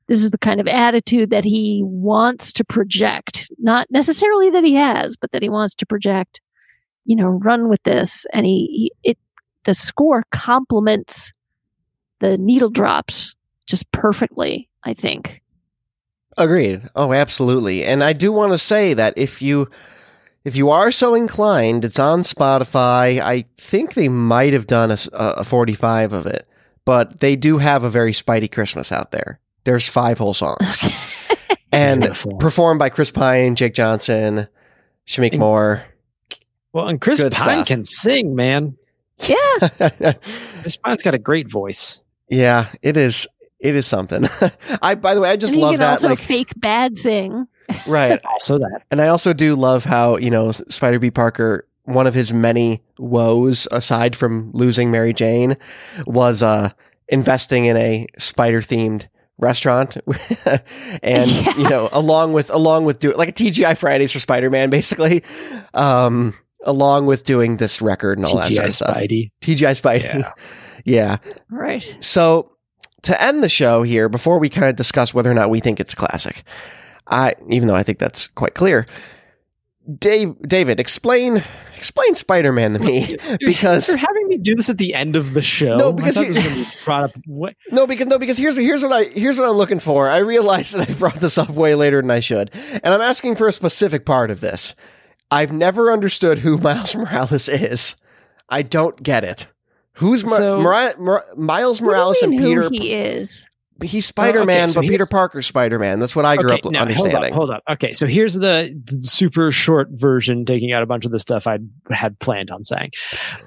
This 0.06 0.22
is 0.22 0.32
the 0.32 0.38
kind 0.38 0.60
of 0.60 0.68
attitude 0.68 1.30
that 1.30 1.44
he 1.44 1.80
wants 1.82 2.52
to 2.52 2.64
project. 2.64 3.50
Not 3.58 3.86
necessarily 3.90 4.50
that 4.50 4.64
he 4.64 4.74
has 4.74 5.16
but 5.16 5.32
that 5.32 5.42
he 5.42 5.48
wants 5.48 5.74
to 5.76 5.86
project 5.86 6.42
you 7.06 7.16
know 7.16 7.28
run 7.28 7.70
with 7.70 7.82
this. 7.84 8.26
And 8.32 8.44
he, 8.44 8.90
he 9.02 9.10
it 9.10 9.18
the 9.64 9.74
score 9.74 10.24
complements 10.30 11.32
the 12.20 12.36
needle 12.36 12.70
drops 12.70 13.34
just 13.66 13.90
perfectly 13.92 14.68
i 14.84 14.92
think. 14.92 15.40
Agreed. 16.36 16.82
Oh, 16.96 17.12
absolutely. 17.12 17.84
And 17.84 18.02
I 18.02 18.12
do 18.12 18.32
want 18.32 18.52
to 18.52 18.58
say 18.58 18.92
that 18.92 19.14
if 19.16 19.40
you 19.40 19.70
if 20.44 20.56
you 20.56 20.70
are 20.70 20.90
so 20.90 21.14
inclined, 21.14 21.84
it's 21.84 21.98
on 21.98 22.20
Spotify. 22.20 23.20
I 23.20 23.44
think 23.56 23.94
they 23.94 24.08
might 24.08 24.52
have 24.52 24.66
done 24.66 24.90
a, 24.90 24.98
a 25.12 25.44
45 25.44 26.12
of 26.12 26.26
it, 26.26 26.46
but 26.84 27.20
they 27.20 27.36
do 27.36 27.58
have 27.58 27.82
a 27.84 27.90
very 27.90 28.12
Spidey 28.12 28.50
Christmas 28.50 28.92
out 28.92 29.10
there. 29.10 29.40
There's 29.64 29.88
five 29.88 30.18
whole 30.18 30.34
songs. 30.34 30.84
and 31.72 32.00
Beautiful. 32.02 32.36
performed 32.36 32.78
by 32.78 32.90
Chris 32.90 33.10
Pine, 33.10 33.54
Jake 33.56 33.74
Johnson, 33.74 34.46
Shameik 35.06 35.30
And- 35.32 35.40
Moore. 35.40 35.84
well, 36.72 36.88
and 36.88 37.00
Chris 37.00 37.22
Good 37.22 37.32
Pine 37.32 37.58
stuff. 37.58 37.66
can 37.66 37.84
sing, 37.84 38.34
man. 38.34 38.76
yeah 39.26 39.68
Chris 40.60 40.76
Pine's 40.76 41.02
got 41.02 41.14
a 41.14 41.18
great 41.18 41.48
voice. 41.50 42.02
yeah, 42.28 42.66
it 42.82 42.96
is 42.96 43.26
it 43.60 43.74
is 43.76 43.86
something. 43.86 44.28
I 44.82 44.94
by 44.96 45.14
the 45.14 45.20
way, 45.22 45.30
I 45.30 45.36
just 45.36 45.52
and 45.52 45.58
he 45.60 45.62
love 45.62 45.72
can 45.74 45.80
that 45.80 45.90
also 45.90 46.08
like 46.10 46.18
fake 46.18 46.52
bad 46.56 46.98
sing 46.98 47.46
right. 47.86 48.20
Also, 48.30 48.58
that 48.58 48.82
And 48.90 49.00
I 49.00 49.08
also 49.08 49.32
do 49.32 49.54
love 49.54 49.84
how, 49.84 50.16
you 50.16 50.30
know, 50.30 50.52
Spider 50.52 50.98
B. 50.98 51.10
Parker, 51.10 51.66
one 51.84 52.06
of 52.06 52.14
his 52.14 52.32
many 52.32 52.82
woes, 52.98 53.68
aside 53.70 54.16
from 54.16 54.50
losing 54.52 54.90
Mary 54.90 55.12
Jane, 55.12 55.56
was 56.06 56.42
uh, 56.42 56.70
investing 57.08 57.66
in 57.66 57.76
a 57.76 58.06
spider 58.18 58.60
themed 58.60 59.06
restaurant. 59.38 59.96
and, 61.02 61.30
Yeah. 61.30 61.56
you 61.56 61.68
know, 61.68 61.88
along 61.92 62.32
with, 62.32 62.50
along 62.50 62.84
with 62.84 63.00
doing 63.00 63.16
like 63.16 63.28
a 63.28 63.32
TGI 63.32 63.76
Fridays 63.76 64.12
for 64.12 64.18
Spider 64.18 64.50
Man, 64.50 64.70
basically, 64.70 65.22
um, 65.74 66.34
along 66.64 67.06
with 67.06 67.24
doing 67.24 67.58
this 67.58 67.82
record 67.82 68.18
and 68.18 68.26
all 68.26 68.36
that 68.36 68.48
sort 68.50 68.64
TGI 68.64 68.66
of 68.66 68.72
stuff. 68.72 68.96
Spidey. 68.96 69.30
TGI 69.42 69.80
Spidey. 69.80 70.32
yeah. 70.84 71.18
right 71.50 71.96
So 72.00 72.50
to 73.02 73.22
end 73.22 73.42
the 73.42 73.48
show 73.50 73.82
here, 73.82 74.08
before 74.08 74.38
we 74.38 74.48
kind 74.48 74.68
of 74.70 74.76
discuss 74.76 75.12
whether 75.12 75.30
or 75.30 75.34
not 75.34 75.50
we 75.50 75.60
think 75.60 75.78
it's 75.78 75.92
a 75.92 75.96
classic, 75.96 76.42
I 77.06 77.34
even 77.50 77.68
though 77.68 77.74
I 77.74 77.82
think 77.82 77.98
that's 77.98 78.26
quite 78.28 78.54
clear, 78.54 78.86
Dave, 79.98 80.34
David, 80.40 80.80
explain 80.80 81.42
explain 81.76 82.14
Spider 82.14 82.52
Man 82.52 82.72
to 82.72 82.78
me 82.78 83.16
because 83.46 83.88
you're 83.88 83.98
having 83.98 84.28
me 84.28 84.38
do 84.38 84.54
this 84.54 84.70
at 84.70 84.78
the 84.78 84.94
end 84.94 85.14
of 85.16 85.34
the 85.34 85.42
show. 85.42 85.76
No, 85.76 85.92
because 85.92 86.14
thought 86.16 86.26
you- 86.26 86.32
this 86.32 86.42
was 86.44 86.52
gonna 86.54 86.64
be 86.64 86.70
brought 86.84 87.04
up. 87.04 87.10
What? 87.26 87.54
no 87.70 87.86
because 87.86 88.06
no 88.06 88.18
because 88.18 88.38
here's 88.38 88.56
here's 88.56 88.82
what 88.82 88.92
I 88.92 89.04
here's 89.04 89.38
what 89.38 89.48
I'm 89.48 89.56
looking 89.56 89.80
for. 89.80 90.08
I 90.08 90.18
realized 90.18 90.74
that 90.74 90.88
I 90.88 90.94
brought 90.94 91.16
this 91.20 91.36
up 91.36 91.50
way 91.50 91.74
later 91.74 92.00
than 92.00 92.10
I 92.10 92.20
should, 92.20 92.50
and 92.82 92.94
I'm 92.94 93.02
asking 93.02 93.36
for 93.36 93.46
a 93.48 93.52
specific 93.52 94.06
part 94.06 94.30
of 94.30 94.40
this. 94.40 94.74
I've 95.30 95.52
never 95.52 95.92
understood 95.92 96.38
who 96.38 96.56
Miles 96.62 96.94
Morales 96.96 97.48
is. 97.48 97.96
I 98.48 98.62
don't 98.62 99.02
get 99.02 99.24
it. 99.24 99.48
Who's 99.98 100.24
Mi- 100.24 100.30
So- 100.30 100.60
Mari- 100.60 100.94
Mor- 100.98 101.24
Miles 101.36 101.80
What 101.82 101.88
do 101.88 101.96
you 101.96 101.98
Morales 101.98 102.22
and 102.22 102.30
mean 102.30 102.40
who 102.40 102.48
Peter? 102.48 102.68
he 102.70 102.92
is 102.92 103.46
He's 103.82 104.06
Spider 104.06 104.44
Man, 104.44 104.68
so 104.68 104.80
but 104.80 104.88
Peter 104.88 105.04
Parker's 105.04 105.46
Spider 105.46 105.78
Man. 105.78 105.98
That's 105.98 106.14
what 106.14 106.24
I 106.24 106.36
grew 106.36 106.52
up 106.52 106.64
now, 106.66 106.82
understanding. 106.82 107.14
Hold 107.14 107.24
up, 107.24 107.32
hold 107.32 107.50
up. 107.50 107.62
Okay, 107.68 107.92
so 107.92 108.06
here's 108.06 108.34
the, 108.34 108.80
the 108.84 109.02
super 109.02 109.50
short 109.50 109.88
version, 109.90 110.44
taking 110.44 110.72
out 110.72 110.82
a 110.82 110.86
bunch 110.86 111.04
of 111.04 111.10
the 111.10 111.18
stuff 111.18 111.46
I 111.46 111.58
had 111.90 112.18
planned 112.20 112.50
on 112.50 112.62
saying. 112.62 112.92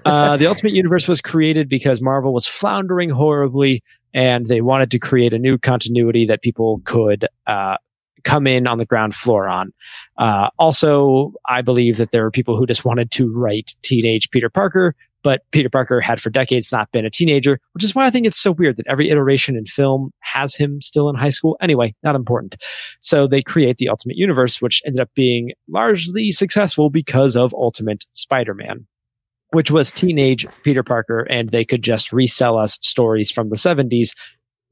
Uh, 0.06 0.36
the 0.36 0.46
Ultimate 0.50 0.74
Universe 0.74 1.08
was 1.08 1.22
created 1.22 1.70
because 1.70 2.02
Marvel 2.02 2.34
was 2.34 2.46
floundering 2.46 3.10
horribly, 3.10 3.82
and 4.14 4.48
they 4.48 4.60
wanted 4.60 4.92
to 4.92 5.00
create 5.00 5.34
a 5.34 5.40
new 5.40 5.58
continuity 5.58 6.26
that 6.26 6.42
people 6.42 6.82
could 6.84 7.26
uh, 7.48 7.78
come 8.24 8.46
in 8.48 8.68
on 8.68 8.78
the 8.78 8.86
ground 8.86 9.16
floor 9.16 9.48
on. 9.48 9.72
Uh, 10.18 10.50
also, 10.60 11.34
I 11.48 11.62
believe 11.62 11.96
that 11.98 12.12
there 12.12 12.24
were 12.24 12.32
people 12.32 12.58
who 12.58 12.66
just 12.66 12.84
wanted 12.84 13.12
to 13.12 13.32
write 13.34 13.76
teenage 13.82 14.30
Peter 14.30 14.50
Parker. 14.50 14.94
But 15.24 15.42
Peter 15.52 15.70
Parker 15.70 16.00
had 16.00 16.22
for 16.22 16.30
decades 16.30 16.72
not 16.72 16.92
been 16.92 17.06
a 17.06 17.10
teenager, 17.10 17.60
which 17.74 17.84
is 17.84 17.96
why 17.96 18.06
I 18.06 18.10
think 18.10 18.26
it's 18.26 18.40
so 18.40 18.52
weird 18.52 18.78
that 18.78 18.88
every 18.88 19.10
iteration 19.10 19.56
in 19.56 19.66
film 19.66 20.12
has 20.20 20.56
him 20.56 20.82
still 20.82 21.10
in 21.10 21.16
high 21.16 21.30
school. 21.30 21.58
Anyway, 21.62 21.96
not 22.04 22.16
important. 22.16 22.56
So 23.00 23.28
they 23.28 23.42
create 23.42 23.78
the 23.78 23.90
Ultimate 23.90 24.18
Universe, 24.18 24.62
which 24.62 24.82
ended 24.86 25.02
up 25.02 25.10
being 25.16 25.52
largely 25.68 26.32
successful 26.32 26.90
because 26.90 27.36
of 27.36 27.54
Ultimate 27.54 28.06
Spider 28.14 28.54
Man, 28.54 28.88
which 29.52 29.72
was 29.72 29.92
teenage 29.92 30.46
Peter 30.64 30.84
Parker, 30.84 31.22
and 31.30 31.50
they 31.50 31.66
could 31.66 31.84
just 31.84 32.14
resell 32.14 32.58
us 32.58 32.78
stories 32.82 33.32
from 33.32 33.50
the 33.50 33.56
70s 33.56 34.12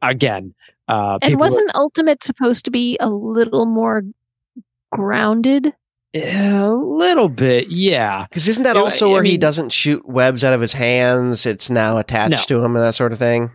again. 0.01 0.53
Uh, 0.87 1.17
and 1.21 1.39
wasn't 1.39 1.71
ultimate 1.73 2.23
supposed 2.23 2.63
to 2.65 2.71
be 2.71 2.95
a 2.99 3.09
little 3.09 3.65
more 3.65 4.03
grounded 4.91 5.73
a 6.15 6.69
little 6.73 7.29
bit, 7.29 7.67
yeah. 7.69 8.25
Because 8.29 8.47
isn't 8.47 8.63
that 8.63 8.75
Yeah, 8.75 8.81
also 8.81 9.09
I 9.09 9.13
where 9.13 9.23
he 9.23 9.31
mean- 9.31 9.39
doesn't 9.39 9.69
shoot 9.71 10.07
webs 10.07 10.43
out 10.43 10.53
of 10.53 10.61
his 10.61 10.73
hands? 10.73 11.45
It's 11.45 11.69
now 11.69 11.97
attached 11.97 12.47
to 12.47 12.57
him 12.63 12.75
and 12.75 12.83
that 12.85 12.95
sort 12.95 13.11
of 13.13 13.19
thing. 13.19 13.51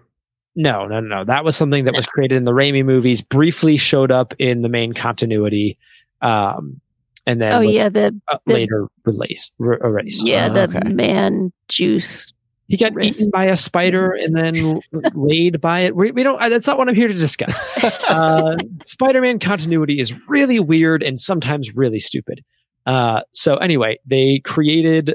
No, 0.56 0.86
no, 0.86 1.00
no. 1.00 1.24
That 1.24 1.44
was 1.44 1.56
something 1.56 1.84
that 1.84 1.94
was 1.94 2.06
created 2.06 2.36
in 2.36 2.44
the 2.44 2.52
Raimi 2.52 2.84
movies, 2.84 3.22
briefly 3.22 3.76
showed 3.76 4.10
up 4.10 4.34
in 4.38 4.62
the 4.62 4.68
main 4.68 4.92
continuity, 4.92 5.78
um, 6.22 6.80
and 7.26 7.40
then 7.40 7.52
oh 7.52 7.60
was 7.66 7.76
yeah 7.76 7.88
the 7.88 8.06
uh, 8.30 8.38
the- 8.46 8.52
later 8.52 8.88
released, 9.04 9.54
r- 9.60 9.78
erased. 9.84 10.26
yeah 10.26 10.48
Oh, 10.50 10.54
the 10.54 10.64
okay. 10.64 10.92
man 10.92 11.52
juice 11.68 12.32
He 12.70 12.76
got 12.76 12.94
Wrist. 12.94 13.20
eaten 13.20 13.30
by 13.32 13.44
a 13.46 13.56
spider 13.56 14.12
and 14.18 14.34
then 14.36 14.80
laid 15.14 15.60
by 15.60 15.80
it. 15.80 15.96
We, 15.96 16.12
we 16.12 16.22
don't. 16.22 16.40
uh, 16.40 16.48
That's 16.48 16.66
not 16.66 16.78
what 16.78 16.88
I'm 16.88 16.94
here 16.94 17.08
to 17.08 17.14
discuss. 17.14 17.60
Uh, 18.10 18.56
Spider-Man 18.82 19.38
continuity 19.38 20.00
is 20.00 20.26
really 20.28 20.58
weird 20.58 21.00
and 21.02 21.18
sometimes 21.18 21.72
really 21.76 21.98
stupid. 22.00 22.42
Uh, 22.86 23.20
so 23.32 23.54
anyway, 23.58 23.98
they 24.04 24.40
created 24.44 25.14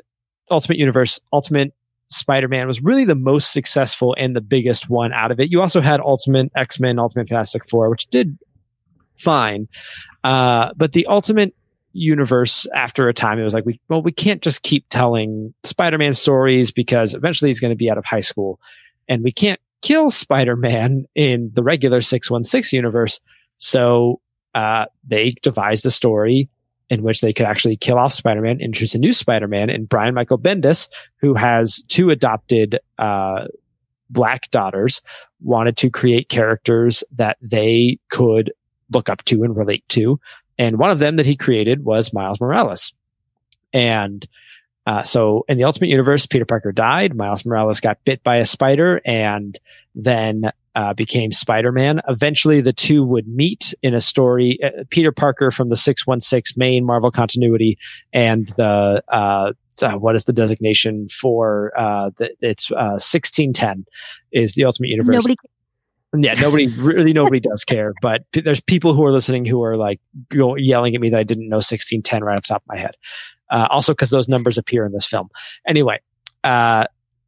Ultimate 0.50 0.78
Universe. 0.78 1.20
Ultimate 1.34 1.74
Spider-Man 2.08 2.68
was 2.68 2.82
really 2.82 3.04
the 3.04 3.16
most 3.16 3.52
successful 3.52 4.16
and 4.18 4.34
the 4.36 4.40
biggest 4.42 4.90
one 4.90 5.12
out 5.12 5.30
of 5.32 5.40
it. 5.42 5.52
You 5.52 5.60
also 5.60 5.82
had 5.82 6.00
Ultimate 6.00 6.52
X-Men, 6.56 7.00
Ultimate 7.00 7.28
Fantastic 7.28 7.68
Four, 7.70 7.90
which 7.90 8.08
did 8.08 8.38
fine. 9.18 9.68
Uh, 10.24 10.72
but 10.78 10.94
the 10.94 11.06
Ultimate 11.08 11.54
universe 11.96 12.68
after 12.76 13.08
a 13.08 13.14
time 13.14 13.40
it 13.40 13.44
was 13.44 13.54
like 13.54 13.66
we 13.66 13.80
well 13.90 14.02
we 14.02 14.12
can't 14.12 14.42
just 14.42 14.64
keep 14.64 14.86
telling 14.90 15.54
spider-man 15.64 16.14
stories 16.14 16.70
because 16.70 17.16
eventually 17.16 17.50
he's 17.50 17.60
going 17.60 17.72
to 17.72 17.78
be 17.78 17.90
out 17.90 17.98
of 17.98 18.06
high 18.06 18.20
school 18.20 18.60
and 19.08 19.24
we 19.24 19.32
can't 19.32 19.60
kill 19.82 20.10
spider-man 20.10 21.06
in 21.16 21.50
the 21.54 21.64
regular 21.64 22.02
616 22.02 22.76
universe 22.78 23.20
so 23.58 24.20
uh, 24.56 24.86
they 25.08 25.34
devised 25.42 25.86
a 25.86 25.92
story 25.92 26.50
in 26.90 27.02
which 27.02 27.22
they 27.22 27.34
could 27.34 27.46
actually 27.46 27.78
kill 27.78 27.98
off 27.98 28.12
spider-man 28.12 28.60
introduce 28.60 28.94
a 28.94 29.00
new 29.00 29.14
spider-man 29.14 29.70
and 29.70 29.88
brian 29.88 30.14
michael 30.14 30.38
bendis 30.38 30.90
who 31.22 31.34
has 31.34 31.82
two 31.88 32.10
adopted 32.10 32.78
uh, 32.98 33.46
black 34.10 34.50
daughters 34.52 35.02
wanted 35.42 35.78
to 35.78 35.90
create 35.90 36.30
characters 36.30 37.04
that 37.16 37.38
they 37.42 37.98
could 38.10 38.52
look 38.92 39.10
up 39.10 39.24
to 39.26 39.44
and 39.44 39.56
relate 39.56 39.88
to. 39.90 40.20
And 40.58 40.78
one 40.78 40.92
of 40.92 41.00
them 41.00 41.16
that 41.18 41.26
he 41.26 41.36
created 41.36 41.84
was 41.84 42.14
Miles 42.14 42.40
Morales. 42.40 42.94
And 43.74 44.26
uh, 44.86 45.04
so 45.04 45.44
in 45.48 45.58
the 45.58 45.64
Ultimate 45.64 45.90
Universe, 45.90 46.26
Peter 46.26 46.46
Parker 46.46 46.72
died. 46.72 47.16
Miles 47.16 47.46
Morales 47.46 47.80
got 47.80 48.04
bit 48.06 48.24
by 48.24 48.38
a 48.38 48.46
spider 48.46 49.02
and 49.04 49.60
then 49.96 50.52
uh, 50.76 50.94
became 50.94 51.32
Spider 51.32 51.72
Man. 51.72 52.02
Eventually, 52.08 52.62
the 52.62 52.74
two 52.74 53.04
would 53.04 53.28
meet 53.28 53.74
in 53.82 53.94
a 53.94 54.02
story. 54.02 54.60
Uh, 54.62 54.84
Peter 54.90 55.12
Parker 55.12 55.50
from 55.50 55.70
the 55.70 55.76
616 55.76 56.60
main 56.60 56.86
Marvel 56.86 57.12
continuity 57.12 57.78
and 58.14 58.50
the, 58.58 59.02
uh, 59.08 59.54
uh, 59.82 59.94
what 59.98 60.16
is 60.16 60.26
the 60.26 60.34
designation 60.34 61.08
for 61.10 61.72
uh, 61.78 62.10
the, 62.18 62.30
it's 62.42 62.70
1610 62.70 63.86
is 64.32 64.56
the 64.56 64.66
Ultimate 64.66 64.90
Universe. 64.90 65.16
Nobody 65.16 65.36
yeah, 66.24 66.34
nobody 66.34 66.68
really 66.68 67.14
nobody 67.14 67.40
does 67.40 67.64
care, 67.64 67.94
but 68.02 68.22
p- 68.32 68.42
there's 68.42 68.62
people 68.62 68.94
who 68.94 69.04
are 69.04 69.12
listening 69.12 69.46
who 69.46 69.64
are 69.64 69.78
like 69.78 70.00
go, 70.30 70.56
yelling 70.56 70.96
at 70.96 71.02
me 71.02 71.10
that 71.10 71.20
I 71.20 71.24
didn't 71.24 71.50
know 71.50 71.58
1610 71.58 72.24
right 72.24 72.38
off 72.38 72.44
the 72.44 72.48
top 72.54 72.64
of 72.64 72.68
my 72.68 72.78
head. 72.78 72.96
Uh, 73.52 73.68
also, 73.70 73.94
because 73.94 74.10
those 74.10 74.28
numbers 74.28 74.58
appear 74.58 74.86
in 74.86 74.92
this 74.92 75.06
film. 75.06 75.30
Anyway, 75.68 76.00
uh, 76.44 76.86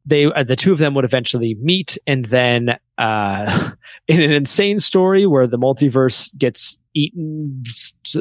they 0.08 0.24
uh, 0.24 0.42
the 0.42 0.56
two 0.56 0.72
of 0.72 0.78
them 0.78 0.94
would 0.94 1.04
eventually 1.04 1.54
meet, 1.60 1.98
and 2.06 2.24
then 2.26 2.78
uh, 2.96 3.70
in 4.08 4.22
an 4.22 4.32
insane 4.32 4.78
story 4.78 5.26
where 5.26 5.46
the 5.46 5.58
multiverse 5.58 6.36
gets 6.36 6.78
eaten, 6.94 7.62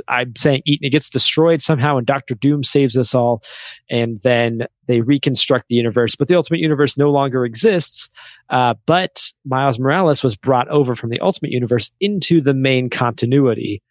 i'm 0.08 0.36
saying 0.36 0.62
eaten, 0.66 0.86
it 0.86 0.90
gets 0.90 1.10
destroyed 1.10 1.62
somehow, 1.62 1.98
and 1.98 2.06
Doctor 2.06 2.36
Doom 2.36 2.64
saves 2.64 2.98
us 2.98 3.16
all, 3.16 3.42
and 3.90 4.22
then 4.22 4.68
they 4.88 5.02
reconstruct 5.02 5.70
the 5.70 5.76
universe, 5.76 6.16
but 6.16 6.28
the 6.28 6.36
Ultimate 6.36 6.60
Universe 6.60 6.98
no 6.98 7.10
longer 7.10 7.46
exists. 7.46 8.10
Uh, 8.50 8.74
but 8.86 9.32
Miles 9.46 9.80
Morales 9.80 10.24
was 10.24 10.36
brought 10.36 10.68
over 10.68 10.94
from 10.94 11.10
the 11.10 11.20
Ultimate 11.22 11.52
Universe 11.52 11.92
into 12.02 12.42
the 12.42 12.54
main 12.54 12.90
continuity, 12.90 13.82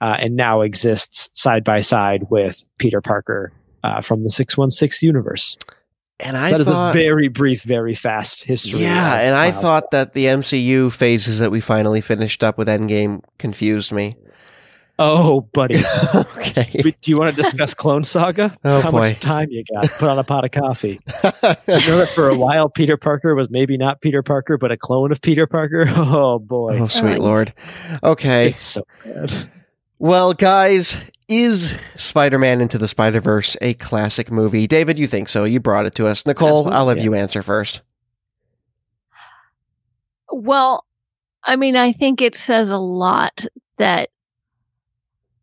uh, 0.00 0.16
and 0.18 0.36
now 0.36 0.60
exists 0.60 1.28
side 1.34 1.64
by 1.64 1.80
side 1.80 2.24
with 2.30 2.64
Peter 2.78 3.00
Parker 3.00 3.52
uh, 3.82 4.00
from 4.00 4.22
the 4.22 4.30
616 4.30 5.06
universe. 5.06 5.56
And 6.22 6.36
So 6.36 6.42
I 6.42 6.50
that 6.52 6.60
is 6.60 6.66
thought, 6.66 6.94
a 6.94 6.98
very 6.98 7.28
brief, 7.28 7.62
very 7.62 7.94
fast 7.94 8.44
history. 8.44 8.80
yeah, 8.80 9.20
and 9.20 9.34
I 9.34 9.50
thought 9.50 9.90
that 9.92 10.12
the 10.12 10.26
MCU 10.26 10.92
phases 10.92 11.38
that 11.38 11.50
we 11.50 11.60
finally 11.60 12.00
finished 12.00 12.42
up 12.44 12.58
with 12.58 12.68
Endgame 12.68 13.22
confused 13.38 13.92
me. 13.92 14.14
Oh, 15.02 15.40
buddy. 15.54 15.76
okay. 16.14 16.68
Do 16.82 17.10
you 17.10 17.16
want 17.16 17.34
to 17.34 17.42
discuss 17.42 17.72
Clone 17.72 18.04
Saga? 18.04 18.54
Oh, 18.64 18.82
How 18.82 18.90
boy. 18.90 18.98
much 18.98 19.20
time 19.20 19.48
you 19.50 19.64
got? 19.72 19.90
Put 19.92 20.10
on 20.10 20.18
a 20.18 20.24
pot 20.24 20.44
of 20.44 20.50
coffee. 20.50 21.00
you 21.24 21.30
know 21.86 21.96
that 21.98 22.10
for 22.14 22.28
a 22.28 22.36
while 22.36 22.68
Peter 22.68 22.98
Parker 22.98 23.34
was 23.34 23.48
maybe 23.48 23.78
not 23.78 24.02
Peter 24.02 24.22
Parker, 24.22 24.58
but 24.58 24.70
a 24.70 24.76
clone 24.76 25.10
of 25.10 25.22
Peter 25.22 25.46
Parker? 25.46 25.84
Oh 25.88 26.38
boy. 26.38 26.78
oh, 26.80 26.86
sweet 26.86 27.18
lord. 27.18 27.54
Okay. 28.02 28.48
It's 28.50 28.60
so 28.62 28.82
bad. 29.02 29.50
Well, 29.98 30.34
guys, 30.34 30.96
is 31.30 31.78
Spider 31.96 32.38
Man 32.38 32.60
Into 32.60 32.76
the 32.76 32.88
Spider 32.88 33.20
Verse 33.20 33.56
a 33.62 33.72
classic 33.74 34.30
movie? 34.30 34.66
David, 34.66 34.98
you 34.98 35.06
think 35.06 35.28
so? 35.30 35.44
You 35.44 35.60
brought 35.60 35.86
it 35.86 35.94
to 35.94 36.06
us. 36.06 36.26
Nicole, 36.26 36.66
I'll 36.66 36.88
have 36.88 36.98
Absolutely, 36.98 37.04
you 37.04 37.14
answer 37.14 37.42
first. 37.42 37.80
Well, 40.30 40.84
I 41.42 41.56
mean, 41.56 41.76
I 41.76 41.92
think 41.92 42.20
it 42.20 42.34
says 42.36 42.70
a 42.70 42.78
lot 42.78 43.46
that 43.78 44.10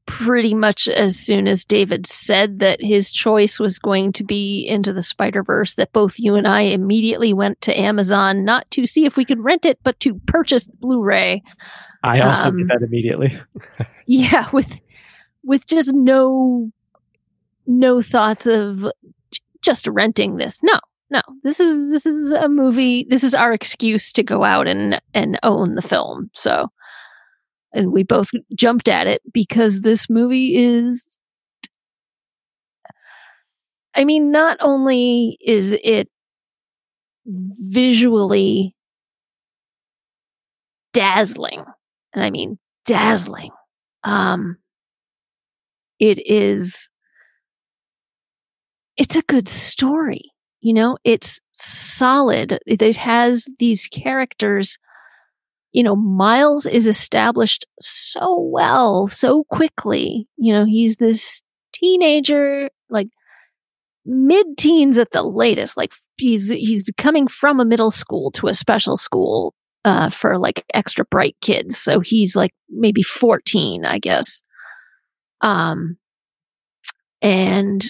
pretty 0.05 0.53
much 0.53 0.87
as 0.87 1.17
soon 1.17 1.47
as 1.47 1.65
David 1.65 2.07
said 2.07 2.59
that 2.59 2.81
his 2.81 3.11
choice 3.11 3.59
was 3.59 3.77
going 3.77 4.13
to 4.13 4.23
be 4.23 4.65
into 4.67 4.93
the 4.93 5.01
Spider 5.01 5.43
Verse, 5.43 5.75
that 5.75 5.91
both 5.91 6.17
you 6.17 6.35
and 6.35 6.47
I 6.47 6.61
immediately 6.61 7.33
went 7.33 7.59
to 7.61 7.77
Amazon 7.77 8.45
not 8.45 8.69
to 8.71 8.85
see 8.87 9.05
if 9.05 9.17
we 9.17 9.25
could 9.25 9.43
rent 9.43 9.65
it, 9.65 9.79
but 9.83 9.99
to 10.01 10.15
purchase 10.25 10.65
the 10.65 10.77
Blu-ray. 10.77 11.43
I 12.03 12.21
also 12.21 12.49
Um, 12.49 12.57
did 12.57 12.67
that 12.69 12.83
immediately. 12.85 13.37
Yeah, 14.09 14.49
with 14.53 14.79
with 15.47 15.65
just 15.65 15.93
no 15.93 16.69
no 17.65 18.01
thoughts 18.01 18.45
of 18.45 18.85
just 19.63 19.87
renting 19.87 20.35
this. 20.35 20.61
No, 20.61 20.79
no. 21.09 21.21
This 21.43 21.59
is 21.59 21.89
this 21.91 22.05
is 22.05 22.33
a 22.33 22.49
movie. 22.49 23.07
This 23.09 23.23
is 23.23 23.33
our 23.33 23.53
excuse 23.53 24.11
to 24.13 24.23
go 24.23 24.43
out 24.43 24.67
and 24.67 25.01
and 25.13 25.39
own 25.43 25.75
the 25.75 25.81
film. 25.81 26.29
So, 26.33 26.67
and 27.73 27.91
we 27.91 28.03
both 28.03 28.29
jumped 28.55 28.89
at 28.89 29.07
it 29.07 29.21
because 29.33 29.81
this 29.81 30.09
movie 30.09 30.55
is. 30.55 31.17
I 33.95 34.03
mean, 34.03 34.29
not 34.31 34.57
only 34.59 35.39
is 35.41 35.73
it 35.83 36.07
visually 37.25 38.75
dazzling, 40.93 41.63
and 42.13 42.23
I 42.23 42.29
mean 42.29 42.59
dazzling 42.85 43.51
um 44.03 44.57
it 45.99 46.19
is 46.29 46.89
it's 48.97 49.15
a 49.15 49.21
good 49.23 49.47
story 49.47 50.31
you 50.61 50.73
know 50.73 50.97
it's 51.03 51.39
solid 51.53 52.59
it, 52.65 52.95
has 52.95 53.47
these 53.59 53.87
characters 53.87 54.77
you 55.71 55.83
know 55.83 55.95
miles 55.95 56.65
is 56.65 56.87
established 56.87 57.65
so 57.81 58.39
well 58.51 59.07
so 59.07 59.43
quickly 59.49 60.27
you 60.37 60.53
know 60.53 60.65
he's 60.65 60.97
this 60.97 61.41
teenager 61.73 62.69
like 62.89 63.07
mid-teens 64.05 64.97
at 64.97 65.11
the 65.11 65.23
latest 65.23 65.75
like 65.75 65.93
he's 66.17 66.49
he's 66.49 66.89
coming 66.97 67.27
from 67.27 67.59
a 67.59 67.65
middle 67.65 67.91
school 67.91 68.31
to 68.31 68.47
a 68.47 68.53
special 68.53 68.97
school 68.97 69.53
uh, 69.87 70.09
for 70.09 70.37
like 70.37 70.65
extra 70.73 71.05
bright 71.05 71.37
kids. 71.41 71.77
So 71.77 72.01
he's 72.01 72.35
like 72.35 72.51
maybe 72.69 73.01
14, 73.01 73.85
I 73.85 73.99
guess. 73.99 74.41
Um, 75.41 75.97
and 77.21 77.85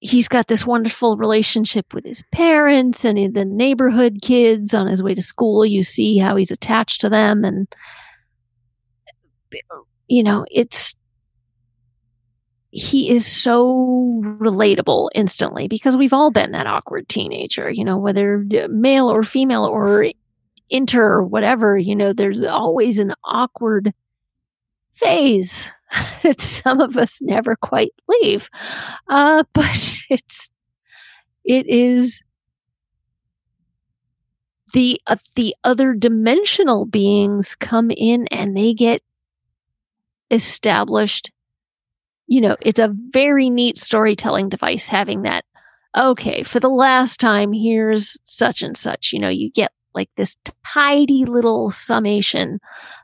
he's 0.00 0.28
got 0.28 0.48
this 0.48 0.66
wonderful 0.66 1.16
relationship 1.16 1.94
with 1.94 2.04
his 2.04 2.24
parents 2.32 3.04
and 3.04 3.34
the 3.34 3.44
neighborhood 3.44 4.18
kids 4.20 4.74
on 4.74 4.88
his 4.88 5.02
way 5.02 5.14
to 5.14 5.22
school. 5.22 5.64
You 5.64 5.84
see 5.84 6.18
how 6.18 6.36
he's 6.36 6.50
attached 6.50 7.00
to 7.02 7.08
them. 7.08 7.44
And, 7.44 7.68
you 10.08 10.22
know, 10.22 10.44
it's, 10.50 10.96
he 12.70 13.10
is 13.10 13.26
so 13.26 14.22
relatable 14.24 15.10
instantly 15.14 15.68
because 15.68 15.96
we've 15.96 16.12
all 16.12 16.30
been 16.30 16.52
that 16.52 16.66
awkward 16.66 17.08
teenager, 17.08 17.70
you 17.70 17.84
know, 17.84 17.98
whether 17.98 18.44
male 18.70 19.08
or 19.08 19.22
female 19.22 19.64
or 19.64 20.06
inter 20.70 21.18
or 21.18 21.22
whatever, 21.22 21.76
you 21.76 21.94
know, 21.94 22.12
there's 22.12 22.42
always 22.42 22.98
an 22.98 23.14
awkward 23.24 23.92
phase 24.92 25.70
that 26.22 26.40
some 26.40 26.80
of 26.80 26.96
us 26.96 27.20
never 27.20 27.56
quite 27.56 27.92
leave. 28.08 28.48
Uh, 29.08 29.44
but 29.52 29.98
it's, 30.10 30.50
it 31.44 31.66
is 31.68 32.22
the, 34.72 35.00
uh, 35.06 35.16
the 35.34 35.54
other 35.64 35.94
dimensional 35.94 36.86
beings 36.86 37.54
come 37.54 37.90
in 37.90 38.26
and 38.28 38.56
they 38.56 38.72
get 38.74 39.02
established. 40.30 41.30
You 42.26 42.40
know, 42.40 42.56
it's 42.60 42.78
a 42.78 42.94
very 43.10 43.50
neat 43.50 43.76
storytelling 43.78 44.48
device 44.48 44.88
having 44.88 45.22
that. 45.22 45.44
Okay, 45.94 46.42
for 46.42 46.58
the 46.58 46.70
last 46.70 47.20
time, 47.20 47.52
here's 47.52 48.18
such 48.24 48.62
and 48.62 48.76
such. 48.76 49.12
You 49.12 49.18
know, 49.18 49.28
you 49.28 49.50
get 49.50 49.72
like 49.94 50.08
this 50.16 50.36
tidy 50.64 51.24
little 51.26 51.70
summation 51.70 52.58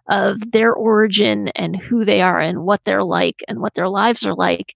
of 0.08 0.52
their 0.52 0.72
origin 0.72 1.48
and 1.48 1.76
who 1.76 2.04
they 2.04 2.22
are 2.22 2.40
and 2.40 2.64
what 2.64 2.82
they're 2.84 3.04
like 3.04 3.44
and 3.46 3.60
what 3.60 3.74
their 3.74 3.88
lives 3.88 4.26
are 4.26 4.34
like. 4.34 4.74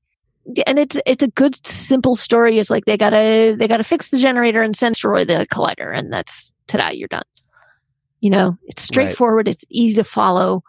And 0.66 0.78
it's 0.78 0.98
it's 1.06 1.22
a 1.22 1.28
good 1.28 1.64
simple 1.66 2.16
story. 2.16 2.58
It's 2.58 2.70
like 2.70 2.84
they 2.84 2.96
gotta 2.96 3.56
they 3.58 3.68
gotta 3.68 3.84
fix 3.84 4.10
the 4.10 4.18
generator 4.18 4.62
and 4.62 4.76
send 4.76 4.94
destroy 4.94 5.24
the 5.24 5.46
collider 5.50 5.96
and 5.96 6.12
that's 6.12 6.52
today 6.66 6.92
you're 6.94 7.08
done. 7.08 7.22
You 8.20 8.30
know 8.30 8.58
it's 8.64 8.82
straightforward. 8.82 9.48
It's 9.48 9.64
easy 9.70 9.96
to 9.96 10.04
follow. 10.04 10.64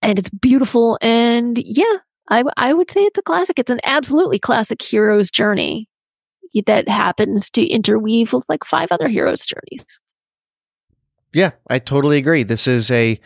And 0.00 0.18
it's 0.18 0.30
beautiful. 0.30 0.98
And 1.02 1.58
yeah 1.58 1.98
I, 2.30 2.44
I 2.56 2.72
would 2.72 2.90
say 2.90 3.02
it's 3.04 3.18
a 3.18 3.22
classic. 3.22 3.58
It's 3.58 3.70
an 3.70 3.80
absolutely 3.84 4.38
classic 4.38 4.82
hero's 4.82 5.30
journey 5.30 5.88
that 6.66 6.88
happens 6.88 7.50
to 7.50 7.66
interweave 7.66 8.32
with 8.32 8.44
like 8.48 8.64
five 8.64 8.90
other 8.90 9.08
heroes 9.08 9.44
journeys. 9.44 10.00
Yeah, 11.32 11.52
I 11.68 11.78
totally 11.78 12.18
agree. 12.18 12.42
This 12.42 12.66
is 12.66 12.90
a, 12.90 13.20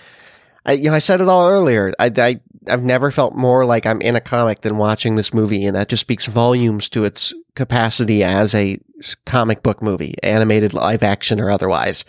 I, 0.64 0.72
you 0.72 0.84
know, 0.84 0.94
I 0.94 1.00
said 1.00 1.20
it 1.20 1.28
all 1.28 1.48
earlier. 1.48 1.92
I, 1.98 2.12
I, 2.16 2.40
I've 2.68 2.84
never 2.84 3.10
felt 3.10 3.34
more 3.34 3.64
like 3.64 3.86
I'm 3.86 4.00
in 4.00 4.16
a 4.16 4.20
comic 4.20 4.60
than 4.60 4.76
watching 4.76 5.16
this 5.16 5.34
movie, 5.34 5.64
and 5.64 5.76
that 5.76 5.88
just 5.88 6.02
speaks 6.02 6.26
volumes 6.26 6.88
to 6.90 7.04
its 7.04 7.34
capacity 7.54 8.22
as 8.22 8.54
a 8.54 8.78
comic 9.26 9.62
book 9.62 9.82
movie, 9.82 10.14
animated, 10.22 10.72
live 10.72 11.02
action, 11.02 11.40
or 11.40 11.50
otherwise. 11.50 12.04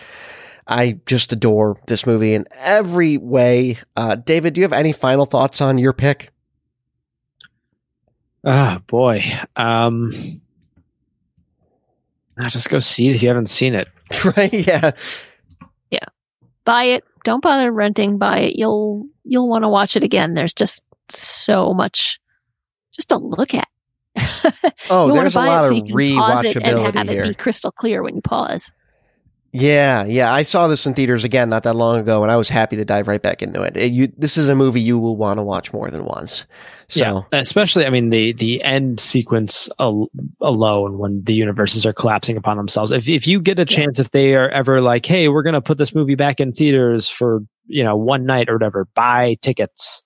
I 0.67 0.99
just 1.05 1.31
adore 1.33 1.79
this 1.87 2.05
movie 2.05 2.33
in 2.33 2.47
every 2.53 3.17
way. 3.17 3.77
Uh, 3.97 4.15
David, 4.15 4.53
do 4.53 4.61
you 4.61 4.65
have 4.65 4.73
any 4.73 4.93
final 4.93 5.25
thoughts 5.25 5.59
on 5.59 5.77
your 5.77 5.93
pick? 5.93 6.31
Ah, 8.45 8.81
boy. 8.87 9.23
Um, 9.55 10.11
just 12.47 12.69
go 12.69 12.79
see 12.79 13.09
it 13.09 13.15
if 13.15 13.21
you 13.21 13.29
haven't 13.29 13.47
seen 13.47 13.75
it. 13.75 13.87
right? 14.37 14.53
Yeah. 14.53 14.91
Yeah. 15.89 16.05
Buy 16.65 16.85
it. 16.85 17.03
Don't 17.23 17.41
bother 17.41 17.71
renting. 17.71 18.17
Buy 18.17 18.39
it. 18.39 18.55
You'll 18.55 19.05
you'll 19.23 19.49
want 19.49 19.63
to 19.63 19.69
watch 19.69 19.95
it 19.95 20.03
again. 20.03 20.33
There's 20.33 20.53
just 20.53 20.83
so 21.09 21.73
much 21.73 22.19
just 22.93 23.09
to 23.09 23.17
look 23.17 23.53
at. 23.53 23.67
Oh, 24.89 25.13
there's 25.13 25.35
a 25.35 25.39
buy 25.39 25.47
it 25.47 25.49
lot 25.49 25.63
so 25.63 25.69
of 25.69 25.77
you 25.77 25.83
can 25.83 26.17
pause 26.17 26.43
it 26.43 26.57
and 26.57 26.65
rewatchability 26.65 26.95
have 26.95 27.09
it 27.09 27.23
be 27.23 27.33
crystal 27.35 27.71
clear 27.71 28.03
when 28.03 28.15
you 28.15 28.21
pause. 28.21 28.69
Yeah, 29.55 30.03
yeah. 30.05 30.33
I 30.33 30.41
saw 30.41 30.67
this 30.67 30.87
in 30.87 30.95
theaters 30.95 31.23
again 31.23 31.47
not 31.47 31.61
that 31.61 31.75
long 31.75 31.99
ago, 31.99 32.23
and 32.23 32.31
I 32.31 32.37
was 32.37 32.49
happy 32.49 32.75
to 32.75 32.83
dive 32.83 33.07
right 33.07 33.21
back 33.21 33.43
into 33.43 33.61
it. 33.61 33.77
It- 33.77 33.91
you, 33.91 34.11
this 34.17 34.35
is 34.35 34.49
a 34.49 34.55
movie 34.55 34.81
you 34.81 34.97
will 34.97 35.15
want 35.15 35.37
to 35.37 35.43
watch 35.43 35.71
more 35.71 35.91
than 35.91 36.05
once. 36.05 36.45
So, 36.87 37.23
Yeah, 37.31 37.39
especially 37.39 37.85
I 37.85 37.91
mean 37.91 38.09
the 38.09 38.33
the 38.33 38.63
end 38.63 38.99
sequence 38.99 39.69
al- 39.79 40.09
alone 40.41 40.97
when 40.97 41.23
the 41.23 41.35
universes 41.35 41.85
are 41.85 41.93
collapsing 41.93 42.35
upon 42.35 42.57
themselves. 42.57 42.91
If 42.91 43.07
if 43.07 43.27
you 43.27 43.39
get 43.39 43.59
a 43.59 43.65
chance, 43.65 43.99
if 43.99 44.09
they 44.09 44.33
are 44.33 44.49
ever 44.49 44.81
like, 44.81 45.05
hey, 45.05 45.27
we're 45.29 45.43
gonna 45.43 45.61
put 45.61 45.77
this 45.77 45.93
movie 45.93 46.15
back 46.15 46.39
in 46.39 46.51
theaters 46.51 47.07
for 47.07 47.41
you 47.67 47.83
know 47.83 47.95
one 47.95 48.25
night 48.25 48.49
or 48.49 48.53
whatever, 48.53 48.87
buy 48.95 49.35
tickets. 49.43 50.03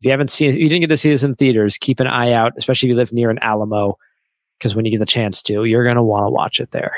If 0.00 0.06
you 0.06 0.10
haven't 0.10 0.30
seen, 0.30 0.50
if 0.50 0.56
you 0.56 0.68
didn't 0.68 0.80
get 0.80 0.88
to 0.90 0.96
see 0.96 1.10
this 1.10 1.22
in 1.22 1.36
theaters, 1.36 1.78
keep 1.78 2.00
an 2.00 2.08
eye 2.08 2.32
out, 2.32 2.52
especially 2.56 2.88
if 2.88 2.90
you 2.90 2.96
live 2.96 3.12
near 3.12 3.30
an 3.30 3.38
Alamo, 3.42 3.96
because 4.58 4.74
when 4.74 4.84
you 4.84 4.90
get 4.90 4.98
the 4.98 5.06
chance 5.06 5.40
to, 5.42 5.64
you're 5.64 5.84
gonna 5.84 6.02
want 6.02 6.26
to 6.26 6.30
watch 6.30 6.58
it 6.58 6.72
there. 6.72 6.92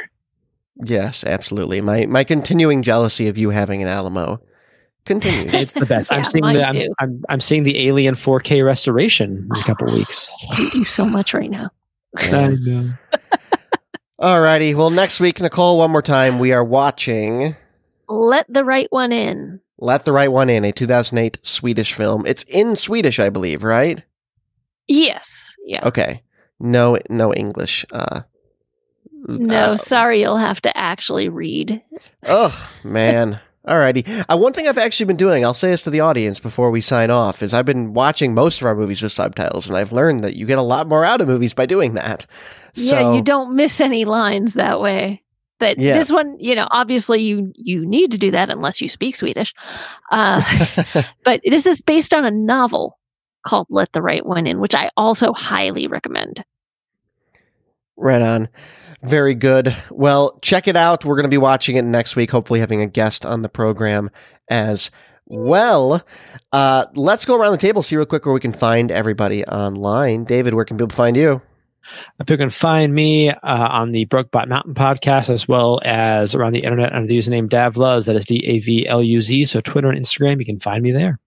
Yes, 0.77 1.25
absolutely. 1.25 1.81
My 1.81 2.07
my 2.07 2.25
continuing 2.25 2.83
jealousy 2.83 3.29
of 3.29 3.39
you 3.39 3.51
having 3.51 3.83
an 3.83 3.89
Alamo 3.89 4.41
continues. 5.05 5.53
It's 5.55 5.75
the 5.75 5.87
best. 5.87 6.11
Yeah, 6.11 6.19
I'm 6.19 6.25
seeing 6.25 6.45
the 6.45 6.67
I'm. 6.67 6.81
I'm 6.99 7.25
I'm 7.29 7.41
seeing 7.41 7.63
the 7.65 7.87
Alien 7.87 8.15
4K 8.15 8.65
restoration 8.65 9.49
in 9.55 9.61
a 9.61 9.65
couple 9.65 9.87
weeks. 9.95 10.35
I 10.51 10.55
hate 10.57 10.75
you 10.75 10.85
so 10.85 11.05
much 11.05 11.35
right 11.35 11.51
now. 11.51 11.71
I 12.17 12.57
know. 12.61 12.93
Alrighty. 14.21 14.75
Well, 14.75 14.91
next 14.91 15.21
week, 15.21 15.41
Nicole, 15.41 15.79
one 15.79 15.91
more 15.91 16.01
time, 16.01 16.39
we 16.39 16.53
are 16.53 16.65
watching 16.65 17.57
Let 18.09 18.47
the 18.49 18.65
right 18.65 18.87
one 18.91 19.13
in. 19.13 19.61
Let 19.79 20.05
the 20.05 20.13
Right 20.13 20.31
One 20.31 20.49
In, 20.51 20.65
a 20.65 20.73
2008 20.73 21.39
Swedish 21.43 21.95
film. 21.95 22.25
It's 22.27 22.45
in 22.45 22.77
Swedish, 22.77 23.19
I 23.19 23.29
believe, 23.29 23.63
right? 23.63 24.03
Yes. 24.87 25.53
Yeah. 25.67 25.87
Okay. 25.87 26.23
No, 26.61 26.97
no 27.11 27.35
English. 27.35 27.85
Uh, 27.91 28.21
No, 29.27 29.57
uh, 29.73 29.77
sorry, 29.77 30.21
you'll 30.21 30.37
have 30.37 30.61
to 30.63 30.77
actually 30.77 31.29
read. 31.29 31.83
Ugh, 32.25 32.53
man. 32.85 33.41
Alrighty. 33.67 34.25
Uh, 34.29 34.37
one 34.37 34.53
thing 34.53 34.69
I've 34.69 34.77
actually 34.77 35.07
been 35.07 35.17
doing, 35.17 35.43
I'll 35.43 35.55
say 35.55 35.71
this 35.71 35.81
to 35.83 35.91
the 35.91 36.01
audience 36.01 36.39
before 36.39 36.71
we 36.71 36.83
sign 36.83 37.11
off, 37.11 37.43
is 37.43 37.55
I've 37.55 37.65
been 37.65 37.95
watching 37.95 38.35
most 38.35 38.61
of 38.61 38.67
our 38.67 38.75
movies 38.75 39.03
with 39.03 39.13
subtitles, 39.13 39.67
and 39.67 39.77
I've 39.77 39.91
learned 39.93 40.23
that 40.23 40.37
you 40.37 40.45
get 40.45 40.59
a 40.59 40.63
lot 40.63 40.87
more 40.87 41.03
out 41.03 41.23
of 41.23 41.29
movies 41.29 41.55
by 41.55 41.65
doing 41.65 41.95
that. 41.95 42.27
So, 42.75 42.99
yeah, 42.99 43.15
you 43.15 43.23
don't 43.23 43.57
miss 43.57 43.81
any 43.81 44.05
lines 44.05 44.55
that 44.55 44.81
way. 44.81 45.23
But 45.61 45.79
Yeah. 45.79 45.97
this 45.97 46.13
one, 46.13 46.37
you 46.39 46.55
know, 46.55 46.69
obviously 46.71 47.23
you 47.23 47.53
you 47.57 47.87
need 47.87 48.11
to 48.11 48.19
do 48.19 48.31
that 48.33 48.51
unless 48.51 48.83
you 48.83 48.89
speak 48.89 49.17
Swedish. 49.17 49.55
Uh, 50.11 50.43
but 51.25 51.41
this 51.45 51.65
is 51.65 51.81
based 51.81 52.13
on 52.13 52.27
a 52.27 52.31
novel 52.31 52.99
called 53.47 53.69
Let 53.71 53.93
the 53.93 54.03
Right 54.03 54.27
One 54.27 54.47
In, 54.47 54.61
which 54.61 54.75
I 54.75 54.91
also 54.97 55.33
highly 55.33 55.87
recommend. 55.87 56.45
Right 57.97 58.23
on. 58.23 58.49
Very 59.03 59.35
good. 59.35 59.77
Well, 59.91 60.39
check 60.43 60.67
it 60.67 60.77
out. 60.77 61.05
We're 61.05 61.17
going 61.17 61.25
to 61.25 61.29
be 61.29 61.39
watching 61.39 61.77
it 61.77 61.85
next 61.85 62.17
week, 62.17 62.31
hopefully 62.31 62.61
having 62.61 62.81
a 62.81 62.87
guest 62.87 63.27
on 63.27 63.43
the 63.43 63.49
program 63.49 64.11
as 64.49 64.91
well. 65.27 66.03
Uh, 66.53 66.87
let's 66.95 67.25
go 67.25 67.37
around 67.39 67.53
the 67.53 67.59
table, 67.59 67.83
see 67.83 67.97
real 67.97 68.07
quick 68.07 68.25
where 68.25 68.35
we 68.35 68.41
can 68.41 68.53
find 68.53 68.91
everybody 68.91 69.45
online. 69.45 70.25
David, 70.25 70.55
where 70.55 70.65
can 70.65 70.77
people 70.79 70.95
find 70.95 71.17
you? 71.17 71.43
You 72.29 72.37
can 72.39 72.51
find 72.51 72.95
me 72.95 73.29
uh, 73.29 73.39
on 73.43 73.93
the 73.93 74.07
Brooksbot 74.07 74.49
Mountain 74.49 74.75
podcast 74.75 75.29
as 75.29 75.47
well 75.47 75.81
as 75.85 76.35
around 76.35 76.55
the 76.55 76.63
internet 76.63 76.95
under 76.95 77.07
the 77.07 77.19
username 77.19 77.49
Davluz. 77.49 78.07
That 78.07 78.17
is 78.17 78.25
D 78.25 78.43
A 78.47 78.59
V 78.61 78.89
L 78.89 79.03
U 79.03 79.21
Z. 79.21 79.45
So 79.45 79.61
Twitter 79.61 79.91
and 79.91 80.03
Instagram, 80.03 80.39
you 80.39 80.47
can 80.47 80.61
find 80.61 80.83
me 80.83 80.93
there. 80.93 81.19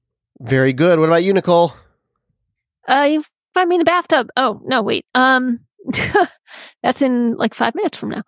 Very 0.42 0.74
good. 0.74 1.00
What 1.00 1.10
about 1.10 1.24
you, 1.24 1.34
Nicole? 1.34 1.74
Uh, 2.88 3.08
you 3.10 3.24
find 3.54 3.70
me 3.70 3.76
in 3.76 3.80
the 3.80 3.86
bathtub. 3.86 4.30
Oh 4.36 4.62
no, 4.66 4.82
wait. 4.82 5.06
Um, 5.14 5.60
that's 6.88 7.02
in 7.02 7.36
like 7.36 7.54
five 7.54 7.76
minutes 7.76 7.98
from 7.98 8.12
now. 8.12 8.24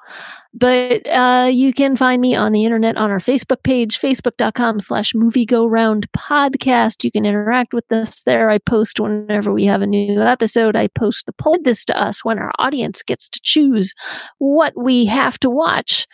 But 0.53 1.07
uh, 1.07 1.49
you 1.49 1.71
can 1.71 1.95
find 1.95 2.21
me 2.21 2.35
on 2.35 2.51
the 2.51 2.65
internet 2.65 2.97
on 2.97 3.09
our 3.09 3.19
Facebook 3.19 3.63
page, 3.63 3.97
facebook.com 3.97 4.81
slash 4.81 5.15
movie 5.15 5.45
go 5.45 5.65
round 5.65 6.11
podcast. 6.11 7.05
You 7.05 7.11
can 7.11 7.25
interact 7.25 7.73
with 7.73 7.89
us 7.89 8.23
there. 8.23 8.49
I 8.49 8.57
post 8.57 8.99
whenever 8.99 9.53
we 9.53 9.63
have 9.63 9.81
a 9.81 9.87
new 9.87 10.21
episode. 10.21 10.75
I 10.75 10.87
post 10.87 11.25
the 11.25 11.31
poll 11.31 11.57
this 11.63 11.85
to 11.85 11.97
us 11.97 12.25
when 12.25 12.37
our 12.37 12.51
audience 12.59 13.01
gets 13.01 13.29
to 13.29 13.39
choose 13.41 13.93
what 14.39 14.73
we 14.75 15.05
have 15.05 15.39
to 15.39 15.49
watch. 15.49 16.05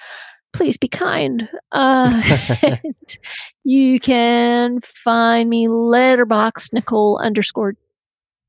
Please 0.54 0.78
be 0.78 0.88
kind. 0.88 1.50
Uh, 1.72 2.22
you 3.64 4.00
can 4.00 4.82
find 4.82 5.50
me 5.50 5.66
Letterboxd 5.66 6.74
Nicole 6.74 7.18
underscore 7.18 7.74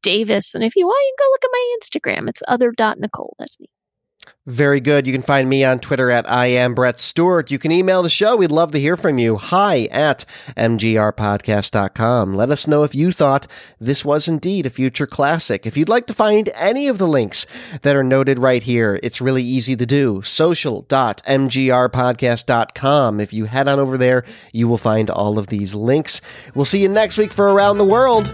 Davis. 0.02 0.54
And 0.54 0.62
if 0.62 0.76
you 0.76 0.84
want, 0.84 1.02
you 1.02 1.14
can 1.16 1.24
go 1.24 1.30
look 1.30 1.44
at 1.44 1.50
my 1.50 1.76
Instagram. 1.80 2.28
It's 2.28 2.42
other 2.46 2.72
dot 2.72 3.00
Nicole. 3.00 3.34
That's 3.38 3.58
me. 3.58 3.68
Very 4.46 4.78
good. 4.78 5.08
You 5.08 5.12
can 5.12 5.22
find 5.22 5.48
me 5.48 5.64
on 5.64 5.80
Twitter 5.80 6.08
at 6.08 6.30
I 6.30 6.46
am 6.46 6.72
Brett 6.72 7.00
Stewart. 7.00 7.50
You 7.50 7.58
can 7.58 7.72
email 7.72 8.04
the 8.04 8.08
show. 8.08 8.36
We'd 8.36 8.52
love 8.52 8.70
to 8.72 8.78
hear 8.78 8.96
from 8.96 9.18
you. 9.18 9.38
Hi 9.38 9.88
at 9.90 10.24
mgrpodcast.com. 10.56 12.32
Let 12.32 12.50
us 12.50 12.68
know 12.68 12.84
if 12.84 12.94
you 12.94 13.10
thought 13.10 13.48
this 13.80 14.04
was 14.04 14.28
indeed 14.28 14.64
a 14.64 14.70
future 14.70 15.08
classic. 15.08 15.66
If 15.66 15.76
you'd 15.76 15.88
like 15.88 16.06
to 16.06 16.14
find 16.14 16.48
any 16.54 16.86
of 16.86 16.98
the 16.98 17.08
links 17.08 17.44
that 17.82 17.96
are 17.96 18.04
noted 18.04 18.38
right 18.38 18.62
here, 18.62 19.00
it's 19.02 19.20
really 19.20 19.42
easy 19.42 19.74
to 19.74 19.84
do. 19.84 20.22
Social.mgrpodcast.com. 20.22 23.20
If 23.20 23.32
you 23.32 23.46
head 23.46 23.66
on 23.66 23.80
over 23.80 23.98
there, 23.98 24.24
you 24.52 24.68
will 24.68 24.78
find 24.78 25.10
all 25.10 25.40
of 25.40 25.48
these 25.48 25.74
links. 25.74 26.20
We'll 26.54 26.64
see 26.64 26.82
you 26.82 26.88
next 26.88 27.18
week 27.18 27.32
for 27.32 27.52
Around 27.52 27.78
the 27.78 27.84
World. 27.84 28.32